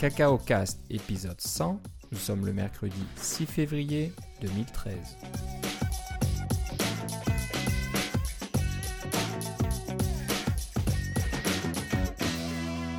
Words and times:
Cacao 0.00 0.38
Cast 0.38 0.78
épisode 0.90 1.40
100. 1.40 1.82
Nous 2.12 2.18
sommes 2.18 2.46
le 2.46 2.52
mercredi 2.52 3.02
6 3.16 3.46
février 3.46 4.12
2013. 4.40 4.94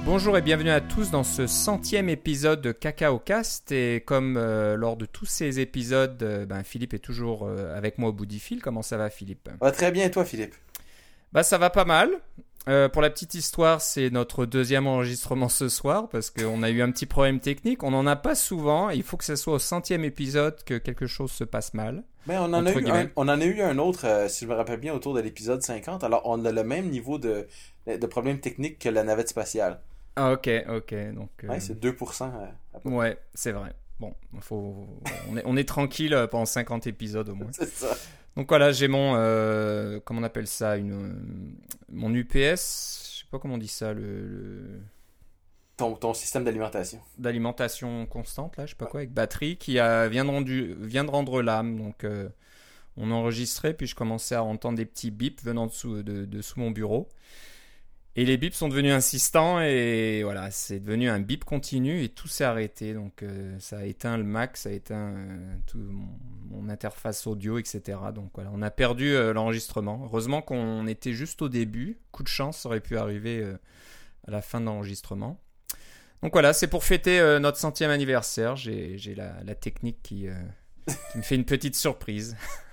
Bonjour 0.04 0.38
et 0.38 0.42
bienvenue 0.42 0.72
à 0.72 0.82
tous 0.82 1.10
dans 1.10 1.24
ce 1.24 1.48
centième 1.48 2.10
épisode 2.10 2.62
de 2.62 2.74
Cacao 2.74 3.18
Cast. 3.18 3.72
Et 3.72 4.04
comme 4.06 4.36
euh, 4.36 4.76
lors 4.76 4.98
de 4.98 5.06
tous 5.06 5.26
ces 5.26 5.62
épisodes, 5.62 6.22
euh, 6.22 6.46
ben, 6.46 6.64
Philippe 6.64 6.94
est 6.94 7.00
toujours 7.00 7.48
euh, 7.48 7.78
avec 7.78 7.98
moi 7.98 8.10
au 8.10 8.14
bout 8.14 8.26
du 8.26 8.40
fil. 8.40 8.62
Comment 8.62 8.82
ça 8.82 8.98
va, 8.98 9.10
Philippe? 9.10 9.50
Très 9.74 9.92
bien, 9.92 10.04
et 10.04 10.12
toi, 10.12 10.26
Philippe? 10.26 10.56
Bah, 11.32 11.44
ça 11.44 11.58
va 11.58 11.70
pas 11.70 11.86
mal. 11.86 12.10
Euh, 12.68 12.90
pour 12.90 13.02
la 13.02 13.10
petite 13.10 13.34
histoire, 13.34 13.82
c'est 13.82 14.10
notre 14.10 14.46
deuxième 14.46 14.86
enregistrement 14.86 15.50
ce 15.50 15.70
soir 15.70 16.08
parce 16.10 16.30
qu'on 16.30 16.62
a 16.62 16.70
eu 16.70 16.82
un 16.82 16.92
petit 16.92 17.06
problème 17.06 17.40
technique. 17.40 17.84
On 17.84 17.92
n'en 17.92 18.06
a 18.06 18.16
pas 18.16 18.36
souvent. 18.36 18.90
Il 18.90 19.02
faut 19.04 19.18
que 19.18 19.24
ce 19.24 19.36
soit 19.36 19.54
au 19.54 19.60
centième 19.60 20.04
épisode 20.04 20.64
que 20.66 20.78
quelque 20.78 21.08
chose 21.08 21.32
se 21.32 21.44
passe 21.44 21.74
mal. 21.74 22.04
Mais 22.28 22.38
on 22.38 22.44
en, 22.54 22.66
a 22.66 22.72
eu 22.72 22.88
un, 22.90 23.10
on 23.16 23.24
en 23.24 23.42
a 23.42 23.46
eu 23.46 23.62
un 23.62 23.78
autre, 23.80 24.06
euh, 24.06 24.28
si 24.28 24.46
je 24.46 24.50
me 24.50 24.54
rappelle 24.54 24.80
bien, 24.80 24.94
autour 24.94 25.14
de 25.16 25.22
l'épisode 25.22 25.62
50. 25.64 26.04
Alors, 26.04 26.22
on 26.26 26.44
a 26.46 26.52
le 26.52 26.64
même 26.64 26.90
niveau 26.90 27.18
de, 27.18 27.48
de 27.88 28.06
problèmes 28.08 28.40
techniques 28.40 28.78
que 28.78 28.90
la 28.90 29.04
navette 29.04 29.30
spatiale. 29.30 29.80
Ah, 30.16 30.34
ok, 30.34 30.50
ok. 30.70 30.94
Donc, 31.16 31.30
euh, 31.44 31.48
Ouais, 31.48 31.60
c'est 31.60 31.82
2%. 31.82 32.30
euh, 32.86 32.90
ouais, 32.90 33.18
c'est 33.34 33.54
vrai. 33.54 33.74
Bon, 34.00 34.14
faut... 34.42 34.86
on, 35.32 35.38
est, 35.38 35.44
on 35.46 35.58
est 35.58 35.68
tranquille 35.68 36.28
pendant 36.30 36.46
50 36.46 36.88
épisodes 36.88 37.28
au 37.30 37.36
moins. 37.36 37.48
C'est 37.52 37.68
ça. 37.70 37.98
Donc 38.36 38.48
voilà, 38.50 38.72
j'ai 38.72 38.88
mon, 38.88 39.16
euh, 39.16 40.00
comment 40.06 40.22
on 40.22 40.24
appelle 40.24 40.48
ça, 40.48 40.78
une, 40.78 40.92
euh, 40.94 41.14
mon 41.92 42.14
UPS, 42.14 43.12
je 43.14 43.20
sais 43.22 43.26
pas 43.32 43.40
comment 43.40 43.56
on 43.56 43.58
dit 43.58 43.68
ça, 43.68 43.94
le, 43.94 44.02
le- 44.02 44.82
Ton, 45.78 45.96
ton 45.96 46.14
système 46.14 46.44
d'alimentation. 46.44 47.02
d'alimentation 47.18 48.06
constante 48.06 48.56
là, 48.58 48.66
je 48.66 48.72
sais 48.72 48.76
pas 48.78 48.86
quoi, 48.86 49.02
avec 49.02 49.12
batterie, 49.14 49.58
qui 49.58 49.78
a, 49.80 50.08
vient 50.08 50.26
de 50.26 50.30
rendu, 50.30 50.76
vient 50.80 51.04
de 51.04 51.12
rendre 51.12 51.42
l'âme. 51.42 51.78
Donc 51.78 52.04
euh, 52.04 52.30
on 52.98 53.12
enregistrait, 53.12 53.74
puis 53.74 53.88
je 53.88 53.96
commençais 53.96 54.36
à 54.36 54.44
entendre 54.44 54.78
des 54.78 54.86
petits 54.86 55.12
bips 55.12 55.44
venant 55.44 55.68
de 55.68 56.42
sous 56.42 56.60
mon 56.60 56.72
bureau. 56.72 57.10
Et 58.16 58.26
les 58.26 58.38
bips 58.38 58.56
sont 58.56 58.70
devenus 58.70 58.92
insistants 58.92 59.62
et 59.62 60.24
voilà, 60.24 60.50
c'est 60.52 60.80
devenu 60.80 61.10
un 61.10 61.20
bip 61.20 61.46
continu 61.46 62.04
et 62.04 62.10
tout 62.10 62.28
s'est 62.28 62.44
arrêté. 62.44 62.94
Donc 62.94 63.22
euh, 63.22 63.56
ça 63.60 63.80
a 63.80 63.84
éteint 63.84 64.18
le 64.18 64.24
Mac, 64.24 64.58
ça 64.58 64.70
a 64.70 64.72
éteint 64.72 65.14
euh, 65.14 65.56
tout 65.68 65.78
mon, 66.50 66.68
interface 66.70 67.28
audio, 67.28 67.60
etc. 67.60 67.98
Donc 68.14 68.32
voilà, 68.34 68.50
on 68.54 68.62
a 68.62 68.72
perdu 68.72 69.14
euh, 69.14 69.32
l'enregistrement. 69.32 70.02
Heureusement 70.06 70.42
qu'on 70.42 70.88
était 70.88 71.14
juste 71.14 71.42
au 71.42 71.50
début. 71.50 72.00
Coup 72.12 72.24
de 72.24 72.28
chance, 72.28 72.58
ça 72.58 72.70
aurait 72.70 72.82
pu 72.82 72.98
arriver 72.98 73.44
à 74.28 74.32
la 74.32 74.42
fin 74.42 74.60
de 74.60 74.66
l'enregistrement. 74.66 75.40
Donc 76.22 76.34
voilà, 76.34 76.52
c'est 76.52 76.68
pour 76.68 76.84
fêter 76.84 77.40
notre 77.40 77.58
centième 77.58 77.92
anniversaire. 77.92 78.56
J'ai 78.56 79.16
la, 79.16 79.56
technique 79.56 80.02
qui 80.04 80.28
me 81.16 81.22
fait 81.22 81.36
une 81.36 81.46
petite 81.46 81.76
surprise. 81.76 82.36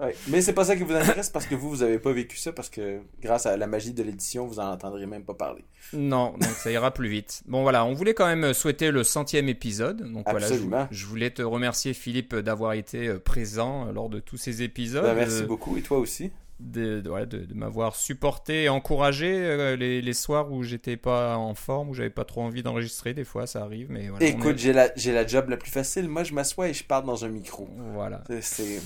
Ouais. 0.00 0.14
Mais 0.28 0.40
c'est 0.42 0.52
pas 0.52 0.64
ça 0.64 0.76
qui 0.76 0.82
vous 0.84 0.92
intéresse 0.94 1.30
parce 1.30 1.46
que 1.46 1.54
vous, 1.54 1.68
vous 1.70 1.82
avez 1.82 1.98
pas 1.98 2.12
vécu 2.12 2.36
ça 2.36 2.52
parce 2.52 2.68
que 2.70 3.00
grâce 3.20 3.46
à 3.46 3.56
la 3.56 3.66
magie 3.66 3.92
de 3.92 4.02
l'édition, 4.02 4.46
vous 4.46 4.60
en 4.60 4.70
entendrez 4.70 5.06
même 5.06 5.24
pas 5.24 5.34
parler. 5.34 5.64
Non, 5.92 6.32
donc 6.32 6.44
ça 6.44 6.70
ira 6.70 6.92
plus 6.92 7.08
vite. 7.08 7.42
Bon 7.46 7.62
voilà, 7.62 7.84
on 7.84 7.92
voulait 7.94 8.14
quand 8.14 8.26
même 8.26 8.52
souhaiter 8.54 8.90
le 8.90 9.02
centième 9.04 9.48
épisode. 9.48 10.02
Donc 10.12 10.24
voilà, 10.28 10.46
je, 10.46 10.52
Absolument. 10.54 10.86
je 10.90 11.06
voulais 11.06 11.30
te 11.30 11.42
remercier 11.42 11.94
Philippe 11.94 12.34
d'avoir 12.36 12.74
été 12.74 13.08
euh, 13.08 13.18
présent 13.18 13.88
euh, 13.88 13.92
lors 13.92 14.08
de 14.08 14.20
tous 14.20 14.36
ces 14.36 14.62
épisodes. 14.62 15.04
Ben, 15.04 15.14
merci 15.14 15.42
euh, 15.42 15.46
beaucoup. 15.46 15.76
Et 15.76 15.82
toi 15.82 15.98
aussi. 15.98 16.30
de, 16.60 17.00
de, 17.00 17.10
ouais, 17.10 17.26
de- 17.26 17.44
de 17.44 17.54
m'avoir 17.54 17.96
supporté 17.96 18.64
et 18.64 18.68
encouragé 18.68 19.30
euh, 19.32 19.76
les, 19.76 20.00
les 20.00 20.12
soirs 20.14 20.50
où 20.52 20.62
j'étais 20.62 20.96
pas 20.96 21.36
en 21.36 21.54
forme, 21.54 21.90
où 21.90 21.94
j'avais 21.94 22.10
pas 22.10 22.24
trop 22.24 22.42
envie 22.42 22.62
d'enregistrer. 22.62 23.14
Des 23.14 23.24
fois, 23.24 23.46
ça 23.46 23.62
arrive, 23.62 23.88
mais 23.90 24.08
voilà. 24.08 24.24
Écoute, 24.26 24.56
est- 24.56 24.58
j'ai 24.58 24.72
la, 24.72 24.88
la 25.22 25.26
job 25.26 25.48
la 25.50 25.56
plus 25.56 25.70
facile. 25.70 26.08
Moi, 26.08 26.24
je 26.24 26.32
m'assois 26.34 26.68
et 26.68 26.74
je 26.74 26.84
parle 26.84 27.04
dans 27.04 27.24
un 27.24 27.28
micro. 27.28 27.68
voilà. 27.94 28.22
C'est... 28.40 28.80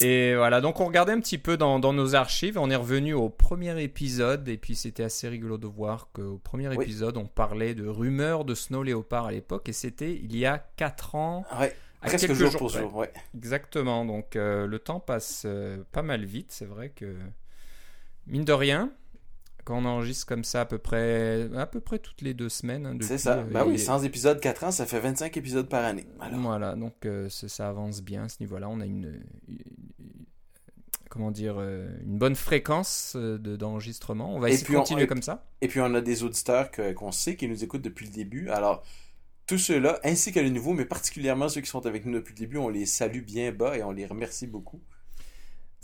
Et 0.00 0.34
voilà, 0.36 0.60
donc 0.60 0.78
on 0.80 0.84
regardait 0.84 1.12
un 1.12 1.20
petit 1.20 1.38
peu 1.38 1.56
dans, 1.56 1.78
dans 1.78 1.94
nos 1.94 2.14
archives, 2.14 2.58
on 2.58 2.68
est 2.70 2.76
revenu 2.76 3.14
au 3.14 3.30
premier 3.30 3.82
épisode, 3.82 4.46
et 4.48 4.58
puis 4.58 4.74
c'était 4.76 5.04
assez 5.04 5.26
rigolo 5.26 5.56
de 5.56 5.66
voir 5.66 6.08
qu'au 6.12 6.36
premier 6.36 6.68
Oui. 6.68 6.76
épisode, 6.84 7.16
on 7.16 7.24
parlait 7.24 7.74
de 7.74 7.86
rumeurs 7.88 8.44
de 8.44 8.54
Snow 8.54 8.82
Leopard 8.82 9.26
à 9.26 9.32
l'époque, 9.32 9.70
et 9.70 9.72
c'était 9.72 10.12
il 10.14 10.36
y 10.36 10.44
a 10.44 10.58
4 10.76 11.14
ans, 11.14 11.46
Ouais. 11.58 11.74
à 12.02 12.08
Presque 12.08 12.26
quelques 12.26 12.38
jour 12.38 12.50
jours 12.50 12.58
pour 12.58 12.68
jour, 12.68 12.94
ouais. 12.96 13.10
Exactement, 13.34 14.04
donc 14.04 14.36
euh, 14.36 14.66
le 14.66 14.78
temps 14.78 15.00
passe 15.00 15.44
euh, 15.46 15.78
pas 15.92 16.02
mal 16.02 16.26
vite, 16.26 16.48
c'est 16.52 16.66
vrai 16.66 16.90
que, 16.90 17.16
mine 18.26 18.44
de 18.44 18.52
rien, 18.52 18.92
quand 19.64 19.78
on 19.78 19.84
enregistre 19.86 20.26
comme 20.26 20.44
ça 20.44 20.60
à 20.60 20.64
peu 20.66 20.78
près, 20.78 21.48
à 21.56 21.66
peu 21.66 21.80
près 21.80 21.98
toutes 21.98 22.20
les 22.20 22.34
deux 22.34 22.50
semaines, 22.50 22.86
hein, 22.86 22.96
C'est 23.00 23.18
ça. 23.18 23.38
euh, 23.38 23.44
Ben 23.50 23.64
oui, 23.66 23.74
et- 23.74 23.78
100 23.78 24.02
épisodes, 24.04 24.38
4 24.40 24.62
ans, 24.64 24.70
ça 24.70 24.84
fait 24.86 25.00
25 25.00 25.36
épisodes 25.38 25.68
par 25.68 25.84
année. 25.86 26.06
Alors, 26.20 26.38
Voilà, 26.38 26.76
donc 26.76 27.04
euh, 27.06 27.28
ça, 27.30 27.66
avance 27.68 28.00
bien 28.02 28.24
à 28.24 28.28
ce 28.28 28.36
niveau-là. 28.40 28.68
On 28.68 28.80
a 28.80 28.86
une- 28.86 29.24
comment 31.16 31.30
dire, 31.30 31.56
euh, 31.58 31.88
une 32.04 32.18
bonne 32.18 32.36
fréquence 32.36 33.14
euh, 33.16 33.38
de- 33.38 33.56
d'enregistrement. 33.56 34.34
on 34.34 34.38
va 34.38 34.50
essayer 34.50 34.68
de 34.72 34.76
on- 34.76 34.80
continuer 34.80 35.06
comme 35.06 35.22
ça. 35.22 35.44
Et 35.62 35.68
puis 35.68 35.80
on 35.80 35.92
a 35.94 36.00
des 36.00 36.22
auditeurs 36.22 36.70
qu'on 36.70 37.10
sait 37.12 37.34
qui 37.36 37.48
nous 37.48 37.64
écoutent 37.64 37.82
depuis 37.82 38.06
le 38.06 38.12
début. 38.12 38.48
Alors, 38.50 38.82
tous 39.46 39.58
ceux-là, 39.58 39.98
ainsi 40.04 40.32
que 40.32 40.40
les 40.40 40.50
nouveaux, 40.50 40.72
mais 40.72 40.84
particulièrement 40.84 41.48
ceux 41.48 41.60
qui 41.60 41.68
sont 41.70 41.86
avec 41.86 42.04
nous 42.04 42.12
depuis 42.14 42.32
le 42.34 42.38
début, 42.38 42.58
on 42.58 42.68
les 42.68 42.84
salue 42.86 43.22
bien 43.22 43.52
bas 43.52 43.76
et 43.76 43.82
on 43.82 43.92
les 43.92 44.04
remercie 44.06 44.46
beaucoup. 44.46 44.80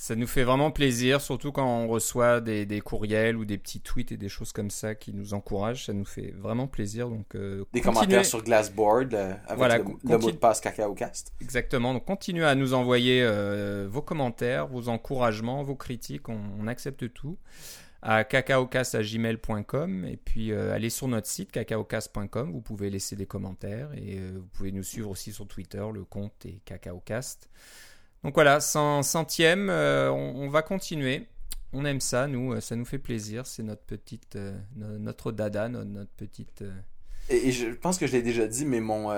Ça 0.03 0.17
nous 0.17 0.27
fait 0.27 0.43
vraiment 0.43 0.73
plaisir, 0.73 1.21
surtout 1.21 1.53
quand 1.53 1.65
on 1.65 1.87
reçoit 1.87 2.41
des, 2.41 2.67
des 2.67 2.81
courriels 2.81 3.37
ou 3.37 3.45
des 3.45 3.57
petits 3.57 3.81
tweets 3.81 4.11
et 4.11 4.17
des 4.17 4.29
choses 4.29 4.51
comme 4.51 4.69
ça 4.69 4.97
qui 4.97 5.15
nous 5.15 5.33
encouragent. 5.33 5.87
Ça 5.87 5.93
nous 5.93 6.05
fait 6.05 6.35
vraiment 6.37 6.67
plaisir. 6.67 7.09
Donc, 7.09 7.37
euh, 7.37 7.65
Des 7.73 7.81
continuez- 7.81 7.83
commentaires 7.85 8.25
sur 8.25 8.43
Glassboard 8.43 9.15
euh, 9.15 9.35
avec 9.47 9.59
Voilà, 9.59 9.79
le, 9.79 9.85
mot 10.19 10.33
de 10.33 10.37
passe 10.37 10.61
CacaoCast. 10.61 11.35
Exactement. 11.41 11.95
Donc, 11.95 12.05
continuez 12.05 12.45
à 12.45 12.57
nous 12.57 12.75
envoyer 12.75 13.23
euh, 13.23 13.87
vos 13.89 14.03
commentaires, 14.03 14.67
vos 14.67 14.89
encouragements, 14.89 15.63
vos 15.63 15.77
critiques. 15.77 16.29
On, 16.29 16.41
on 16.59 16.67
accepte 16.67 17.13
tout. 17.13 17.39
À 18.03 18.25
cacaocast.gmail.com 18.25 20.05
et 20.07 20.17
puis 20.17 20.53
allez 20.53 20.91
sur 20.91 21.07
notre 21.07 21.29
site 21.29 21.53
cacaocast.com. 21.53 22.51
Vous 22.51 22.61
pouvez 22.61 22.91
laisser 22.91 23.15
des 23.15 23.27
commentaires 23.27 23.91
et 23.95 24.19
vous 24.19 24.49
pouvez 24.53 24.73
nous 24.73 24.83
suivre 24.83 25.11
aussi 25.11 25.33
sur 25.33 25.47
Twitter. 25.47 25.85
Le 25.95 26.03
compte 26.03 26.45
est 26.45 26.59
cacaocast. 26.65 27.49
Donc 28.25 28.35
voilà, 28.35 28.61
cent- 28.61 29.03
centième, 29.03 29.69
euh, 29.71 30.11
on, 30.11 30.43
on 30.45 30.49
va 30.49 30.63
continuer. 30.63 31.27
On 31.73 31.85
aime 31.85 32.01
ça, 32.01 32.27
nous, 32.29 32.53
euh, 32.53 32.61
ça 32.61 32.77
nous 32.77 32.85
fait 32.85 32.99
plaisir. 32.99 33.47
C'est 33.47 33.63
notre 33.63 33.83
petite, 33.83 34.37
euh, 34.37 34.57
no- 34.77 34.99
notre 34.99 35.33
dada, 35.33 35.69
no- 35.69 35.85
notre, 35.85 36.11
petite. 36.13 36.63
euh, 36.63 36.73
Et, 37.31 37.49
et 37.49 37.53
je 37.53 37.69
pense 37.69 37.99
que 37.99 38.07
je 38.07 38.13
l'ai 38.13 38.23
déjà 38.23 38.47
dit, 38.47 38.65
mais 38.65 38.81
mon, 38.81 39.09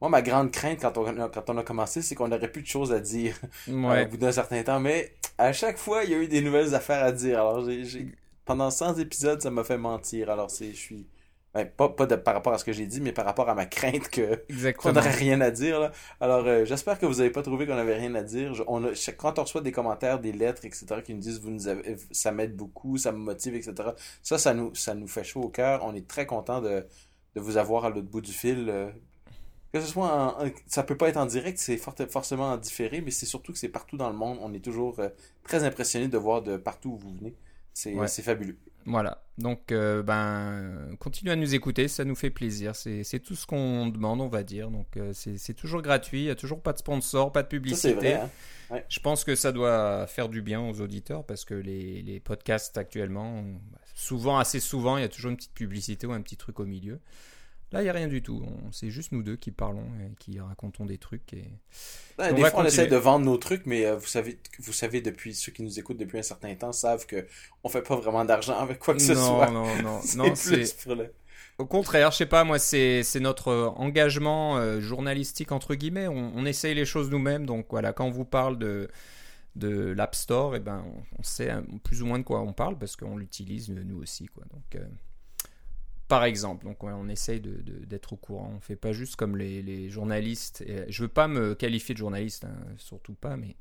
moi, 0.00 0.08
ma 0.10 0.20
grande 0.22 0.50
crainte 0.50 0.80
quand 0.80 0.98
on, 0.98 1.06
a- 1.20 1.28
quand 1.28 1.48
on 1.48 1.56
a 1.58 1.62
commencé, 1.62 2.02
c'est 2.02 2.14
qu'on 2.14 2.28
n'aurait 2.28 2.50
plus 2.50 2.62
de 2.62 2.66
choses 2.66 2.92
à 2.92 3.00
dire 3.00 3.36
Ouais. 3.68 4.04
au 4.04 4.08
bout 4.08 4.16
d'un 4.16 4.32
certain 4.32 4.62
temps. 4.64 4.80
Mais 4.80 5.14
à 5.38 5.52
chaque 5.52 5.78
fois, 5.78 6.04
il 6.04 6.10
y 6.10 6.14
a 6.14 6.18
eu 6.18 6.28
des 6.28 6.40
nouvelles 6.42 6.74
affaires 6.74 7.04
à 7.04 7.12
dire. 7.12 7.38
Alors, 7.38 7.64
j'ai- 7.64 8.12
pendant 8.44 8.70
100 8.70 8.96
épisodes, 8.98 9.40
ça 9.40 9.50
m'a 9.50 9.62
fait 9.64 9.78
mentir. 9.78 10.28
Alors, 10.28 10.50
c'est, 10.50 10.72
je 10.72 10.76
suis. 10.78 11.06
Ouais, 11.54 11.66
pas 11.66 11.88
pas 11.90 12.06
de, 12.06 12.16
par 12.16 12.34
rapport 12.34 12.52
à 12.52 12.58
ce 12.58 12.64
que 12.64 12.72
j'ai 12.72 12.86
dit, 12.86 13.00
mais 13.00 13.12
par 13.12 13.24
rapport 13.24 13.48
à 13.48 13.54
ma 13.54 13.66
crainte 13.66 14.08
que, 14.08 14.42
qu'on 14.72 14.92
n'aurait 14.92 15.10
rien 15.10 15.40
à 15.40 15.50
dire. 15.50 15.80
Là. 15.80 15.92
Alors, 16.20 16.46
euh, 16.46 16.64
j'espère 16.64 16.98
que 16.98 17.06
vous 17.06 17.16
n'avez 17.16 17.30
pas 17.30 17.42
trouvé 17.42 17.66
qu'on 17.66 17.74
n'avait 17.76 17.96
rien 17.96 18.14
à 18.14 18.22
dire. 18.22 18.54
Je- 18.54 18.62
on 18.66 18.84
a, 18.84 18.90
quand 19.18 19.38
on 19.38 19.42
reçoit 19.42 19.60
des 19.60 19.72
commentaires, 19.72 20.18
des 20.20 20.32
lettres, 20.32 20.64
etc., 20.64 20.86
qui 21.04 21.14
nous 21.14 21.20
disent 21.20 21.40
vous 21.40 21.50
nous 21.50 21.68
avez, 21.68 21.96
ça 22.10 22.32
m'aide 22.32 22.56
beaucoup, 22.56 22.96
ça 22.98 23.12
me 23.12 23.18
motive, 23.18 23.54
etc., 23.54 23.74
ça, 24.22 24.38
ça 24.38 24.54
nous, 24.54 24.74
ça 24.74 24.94
nous 24.94 25.06
fait 25.08 25.24
chaud 25.24 25.42
au 25.42 25.48
cœur. 25.48 25.84
On 25.84 25.94
est 25.94 26.06
très 26.06 26.26
content 26.26 26.60
de, 26.60 26.86
de 27.34 27.40
vous 27.40 27.56
avoir 27.56 27.84
à 27.86 27.90
l'autre 27.90 28.08
bout 28.08 28.20
du 28.20 28.32
fil. 28.32 28.66
euh, 28.68 28.90
que 29.72 29.80
ce 29.80 29.86
soit 29.86 30.06
en, 30.38 30.46
en- 30.46 30.50
ça 30.66 30.82
peut 30.82 30.96
pas 30.98 31.08
être 31.08 31.16
en 31.16 31.24
direct, 31.26 31.58
c'est 31.58 31.78
forcément 31.78 32.52
en 32.52 32.56
différé, 32.58 33.00
mais 33.00 33.10
c'est 33.10 33.24
surtout 33.26 33.52
que 33.52 33.58
c'est 33.58 33.70
partout 33.70 33.96
dans 33.96 34.10
le 34.10 34.16
monde. 34.16 34.38
On 34.42 34.52
est 34.52 34.60
toujours 34.62 35.00
euh, 35.00 35.08
très 35.44 35.64
impressionné 35.64 36.08
de 36.08 36.18
voir 36.18 36.42
de 36.42 36.58
partout 36.58 36.90
où 36.90 36.96
vous 36.98 37.14
venez. 37.18 37.34
C'est 37.72 37.94
Ouais. 37.94 38.06
c'est 38.06 38.20
fabuleux. 38.22 38.58
Voilà, 38.84 39.22
donc 39.38 39.70
euh, 39.70 40.02
ben 40.02 40.96
continuez 40.98 41.32
à 41.32 41.36
nous 41.36 41.54
écouter, 41.54 41.88
ça 41.88 42.04
nous 42.04 42.14
fait 42.14 42.30
plaisir. 42.30 42.74
C'est 42.74 43.20
tout 43.20 43.34
ce 43.34 43.46
qu'on 43.46 43.86
demande, 43.88 44.20
on 44.20 44.28
va 44.28 44.42
dire. 44.42 44.70
Donc 44.70 44.96
euh, 44.96 45.12
c'est 45.14 45.54
toujours 45.54 45.82
gratuit, 45.82 46.20
il 46.20 46.24
n'y 46.24 46.30
a 46.30 46.34
toujours 46.34 46.60
pas 46.60 46.72
de 46.72 46.78
sponsor, 46.78 47.32
pas 47.32 47.42
de 47.42 47.48
publicité. 47.48 47.92
vrai. 47.94 48.14
Hein? 48.70 48.80
Je 48.88 49.00
pense 49.00 49.24
que 49.24 49.34
ça 49.34 49.52
doit 49.52 50.06
faire 50.06 50.28
du 50.28 50.42
bien 50.42 50.60
aux 50.60 50.80
auditeurs 50.80 51.24
parce 51.24 51.44
que 51.44 51.54
les, 51.54 52.02
les 52.02 52.20
podcasts 52.20 52.78
actuellement, 52.78 53.44
souvent, 53.94 54.38
assez 54.38 54.60
souvent, 54.60 54.96
il 54.96 55.02
y 55.02 55.04
a 55.04 55.08
toujours 55.08 55.30
une 55.30 55.36
petite 55.36 55.54
publicité 55.54 56.06
ou 56.06 56.12
un 56.12 56.22
petit 56.22 56.36
truc 56.36 56.58
au 56.58 56.64
milieu. 56.64 56.98
Là, 57.72 57.80
il 57.80 57.84
n'y 57.84 57.90
a 57.90 57.92
rien 57.92 58.08
du 58.08 58.22
tout. 58.22 58.42
C'est 58.70 58.90
juste 58.90 59.12
nous 59.12 59.22
deux 59.22 59.36
qui 59.36 59.50
parlons 59.50 59.86
et 60.00 60.14
qui 60.18 60.38
racontons 60.38 60.84
des 60.84 60.98
trucs. 60.98 61.32
Et... 61.32 61.44
Ouais, 62.18 62.30
On 62.30 62.34
des 62.34 62.42
fois, 62.42 62.60
on 62.60 62.64
essaie 62.64 62.86
de 62.86 62.96
vendre 62.96 63.24
nos 63.24 63.38
trucs, 63.38 63.64
mais 63.64 63.86
euh, 63.86 63.96
vous 63.96 64.06
savez, 64.06 64.38
vous 64.58 64.72
savez 64.72 65.00
depuis 65.00 65.34
ceux 65.34 65.52
qui 65.52 65.62
nous 65.62 65.78
écoutent 65.78 65.96
depuis 65.96 66.18
un 66.18 66.22
certain 66.22 66.54
temps 66.54 66.72
savent 66.72 67.06
que 67.06 67.26
on 67.64 67.68
fait 67.68 67.82
pas 67.82 67.96
vraiment 67.96 68.24
d'argent 68.24 68.58
avec 68.58 68.78
quoi 68.78 68.94
que 68.94 69.00
ce 69.00 69.14
soit. 69.14 69.50
non, 69.50 69.66
non, 69.82 70.00
non, 70.16 70.34
c'est 70.34 70.64
Au 71.58 71.64
contraire, 71.64 72.10
je 72.10 72.18
sais 72.18 72.26
pas, 72.26 72.44
moi, 72.44 72.58
c'est 72.58 73.02
notre 73.20 73.48
euh, 73.48 73.68
engagement 73.68 74.58
euh, 74.58 74.80
journalistique, 74.80 75.50
entre 75.50 75.74
guillemets. 75.74 76.08
On, 76.08 76.32
on 76.36 76.44
essaye 76.44 76.74
les 76.74 76.84
choses 76.84 77.10
nous-mêmes. 77.10 77.46
Donc 77.46 77.66
voilà, 77.70 77.94
quand 77.94 78.04
on 78.04 78.10
vous 78.10 78.26
parle 78.26 78.58
de, 78.58 78.88
de 79.56 79.92
l'App 79.92 80.14
Store, 80.14 80.56
eh 80.56 80.60
ben, 80.60 80.84
on, 80.86 81.18
on 81.18 81.22
sait 81.22 81.52
plus 81.84 82.02
ou 82.02 82.06
moins 82.06 82.18
de 82.18 82.24
quoi 82.24 82.40
on 82.40 82.52
parle 82.52 82.78
parce 82.78 82.96
qu'on 82.96 83.16
l'utilise 83.16 83.70
nous 83.70 84.00
aussi. 84.00 84.26
Quoi. 84.26 84.44
Donc, 84.52 84.76
euh, 84.76 84.86
par 86.12 86.24
exemple. 86.24 86.64
Donc 86.66 86.84
on 86.84 87.08
essaye 87.08 87.40
de- 87.40 87.62
de- 87.62 87.84
d'être 87.86 88.12
au 88.12 88.16
courant. 88.16 88.52
On 88.56 88.60
fait 88.60 88.76
pas 88.76 88.92
juste 88.92 89.16
comme 89.16 89.36
les, 89.36 89.62
les 89.62 89.88
journalistes. 89.88 90.62
Et 90.66 90.84
je 90.90 91.02
veux 91.02 91.08
pas 91.08 91.26
me 91.26 91.54
qualifier 91.54 91.94
de 91.94 91.98
journaliste, 91.98 92.44
hein, 92.44 92.54
surtout 92.76 93.14
pas, 93.14 93.36
mais 93.36 93.56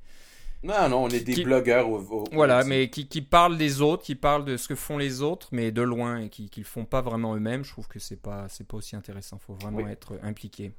Non, 0.63 0.89
non, 0.89 1.03
on 1.05 1.09
est 1.09 1.21
des 1.21 1.33
Qui- 1.33 1.43
blogueurs. 1.43 1.89
Au, 1.89 1.97
au- 1.99 2.23
voilà, 2.33 2.63
mais 2.63 2.89
qui, 2.89 3.07
qui 3.07 3.21
parlent 3.21 3.57
des 3.57 3.81
autres, 3.81 4.03
qui 4.03 4.15
parlent 4.15 4.45
de 4.45 4.57
ce 4.57 4.67
que 4.67 4.75
font 4.75 4.97
les 4.99 5.21
autres, 5.21 5.47
mais 5.53 5.71
de 5.71 5.81
loin 5.81 6.19
et 6.19 6.29
qui, 6.29 6.49
qui 6.49 6.59
le 6.59 6.65
font 6.65 6.85
pas 6.85 7.01
vraiment 7.01 7.33
eux-mêmes. 7.35 7.63
Je 7.63 7.71
trouve 7.71 7.87
que 7.87 7.99
c'est 7.99 8.21
pas 8.21 8.47
c'est 8.49 8.67
pas 8.67 8.77
aussi 8.77 8.95
intéressant. 8.95 9.39
Faut 9.39 9.53
vraiment 9.55 9.77
Oui. 9.79 9.89
être 9.91 10.19
impliqué. 10.21 10.71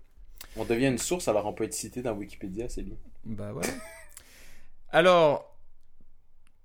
On 0.56 0.64
devient 0.64 0.88
une 0.88 0.98
source, 0.98 1.26
alors 1.28 1.46
on 1.46 1.52
peut 1.54 1.64
être 1.64 1.74
cité 1.74 2.02
dans 2.02 2.12
Wikipédia, 2.14 2.69
c'est 2.69 2.82
bien. 2.82 2.96
Bah 3.24 3.52
voilà. 3.52 3.70
Alors, 4.90 5.51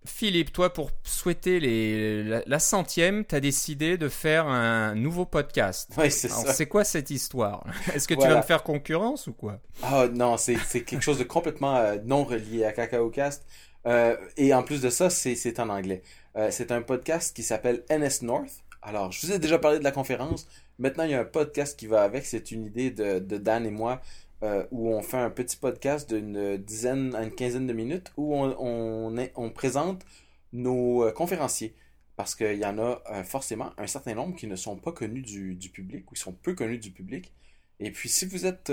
Philippe, 0.08 0.52
toi, 0.54 0.74
pour 0.74 0.92
souhaiter 1.04 1.60
les, 1.60 2.24
la, 2.24 2.42
la 2.46 2.60
centième, 2.60 3.26
t'as 3.26 3.40
décidé 3.40 3.98
de 3.98 4.10
faire 4.10 4.48
un 4.48 4.96
nouveau 4.96 5.26
podcast. 5.26 5.92
Oui, 5.98 6.10
c'est 6.12 6.30
ça. 6.30 6.54
c'est 6.54 6.66
quoi 6.66 6.84
cette 6.84 7.12
histoire? 7.12 7.66
Est-ce 7.94 8.08
que 8.08 8.14
tu 8.14 8.28
vas 8.28 8.38
me 8.38 8.42
faire 8.42 8.64
concurrence 8.64 9.28
ou 9.28 9.34
quoi? 9.34 9.60
Ah 9.84 10.08
non, 10.12 10.38
c'est 10.38 10.56
quelque 10.84 11.02
chose 11.02 11.20
de 11.20 11.24
complètement 11.24 11.76
euh, 11.76 11.98
non 12.06 12.24
relié 12.24 12.66
à 12.66 12.72
CacaoCast. 12.72 13.46
Euh, 13.86 14.18
et 14.36 14.54
en 14.54 14.64
plus 14.64 14.82
de 14.82 14.90
ça, 14.90 15.10
c'est 15.10 15.36
c'est 15.36 15.60
en 15.60 15.70
anglais. 15.70 16.02
Euh, 16.36 16.50
c'est 16.52 16.72
un 16.72 16.82
podcast 16.82 17.36
qui 17.36 17.44
s'appelle 17.44 17.84
NS 17.90 18.24
North. 18.24 18.64
Alors, 18.82 19.12
je 19.12 19.26
vous 19.26 19.34
ai 19.34 19.40
déjà 19.40 19.60
parlé 19.60 19.80
de 19.80 19.84
la 19.84 19.92
conférence. 19.92 20.48
Maintenant, 20.80 21.04
il 21.04 21.12
y 21.12 21.16
a 21.16 21.22
un 21.22 21.26
podcast 21.26 21.78
qui 21.80 21.88
va 21.88 22.04
avec. 22.04 22.26
C'est 22.26 22.52
une 22.52 22.66
idée 22.66 22.92
de, 22.92 23.20
de 23.20 23.38
Dan 23.38 23.66
et 23.66 23.72
moi 23.72 24.02
euh, 24.44 24.66
où 24.70 24.90
on 24.90 25.02
fait 25.02 25.18
un 25.18 25.32
petit 25.32 25.58
podcast 25.58 26.14
d'une 26.14 26.58
dizaine 26.58 27.16
à 27.16 27.24
une 27.24 27.32
quinzaine 27.32 27.66
de 27.66 27.74
minutes 27.74 28.14
où 28.18 28.36
on, 28.36 29.50
présente 29.50 30.06
nos 30.54 31.06
euh, 31.06 31.12
conférenciers. 31.12 31.74
Parce 32.16 32.36
qu'il 32.36 32.58
y 32.58 32.66
en 32.66 32.78
a 32.78 33.02
euh, 33.12 33.24
forcément 33.24 33.72
un 33.78 33.88
certain 33.88 34.14
nombre 34.14 34.36
qui 34.36 34.48
ne 34.48 34.56
sont 34.56 34.76
pas 34.76 34.92
connus 34.92 35.22
du, 35.22 35.70
public 35.70 36.12
ou 36.12 36.16
qui 36.16 36.22
sont 36.22 36.34
peu 36.34 36.54
connus 36.54 36.78
du 36.78 36.92
public. 36.92 37.34
Et 37.80 37.92
puis, 37.92 38.10
si 38.10 38.26
vous 38.26 38.46
êtes 38.46 38.72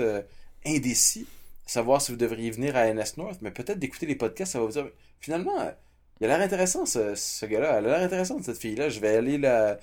indécis, 0.65 1.27
savoir 1.65 2.01
si 2.01 2.11
vous 2.11 2.17
devriez 2.17 2.51
venir 2.51 2.75
à 2.75 2.91
NS 2.91 3.17
North, 3.17 3.39
mais 3.41 3.51
peut-être 3.51 3.79
d'écouter 3.79 4.05
les 4.05 4.15
podcasts, 4.15 4.53
ça 4.53 4.59
va 4.59 4.65
vous 4.65 4.71
dire 4.71 4.89
finalement, 5.19 5.71
il 6.19 6.25
a 6.25 6.29
l'air 6.29 6.41
intéressant 6.45 6.85
ce, 6.85 7.45
gars-là, 7.45 7.79
elle 7.79 7.87
a 7.87 7.97
l'air 7.97 8.01
intéressante 8.01 8.43
cette 8.43 8.57
fille-là, 8.57 8.89
je 8.89 8.99
vais 8.99 9.15
aller 9.15 9.37
là. 9.37 9.79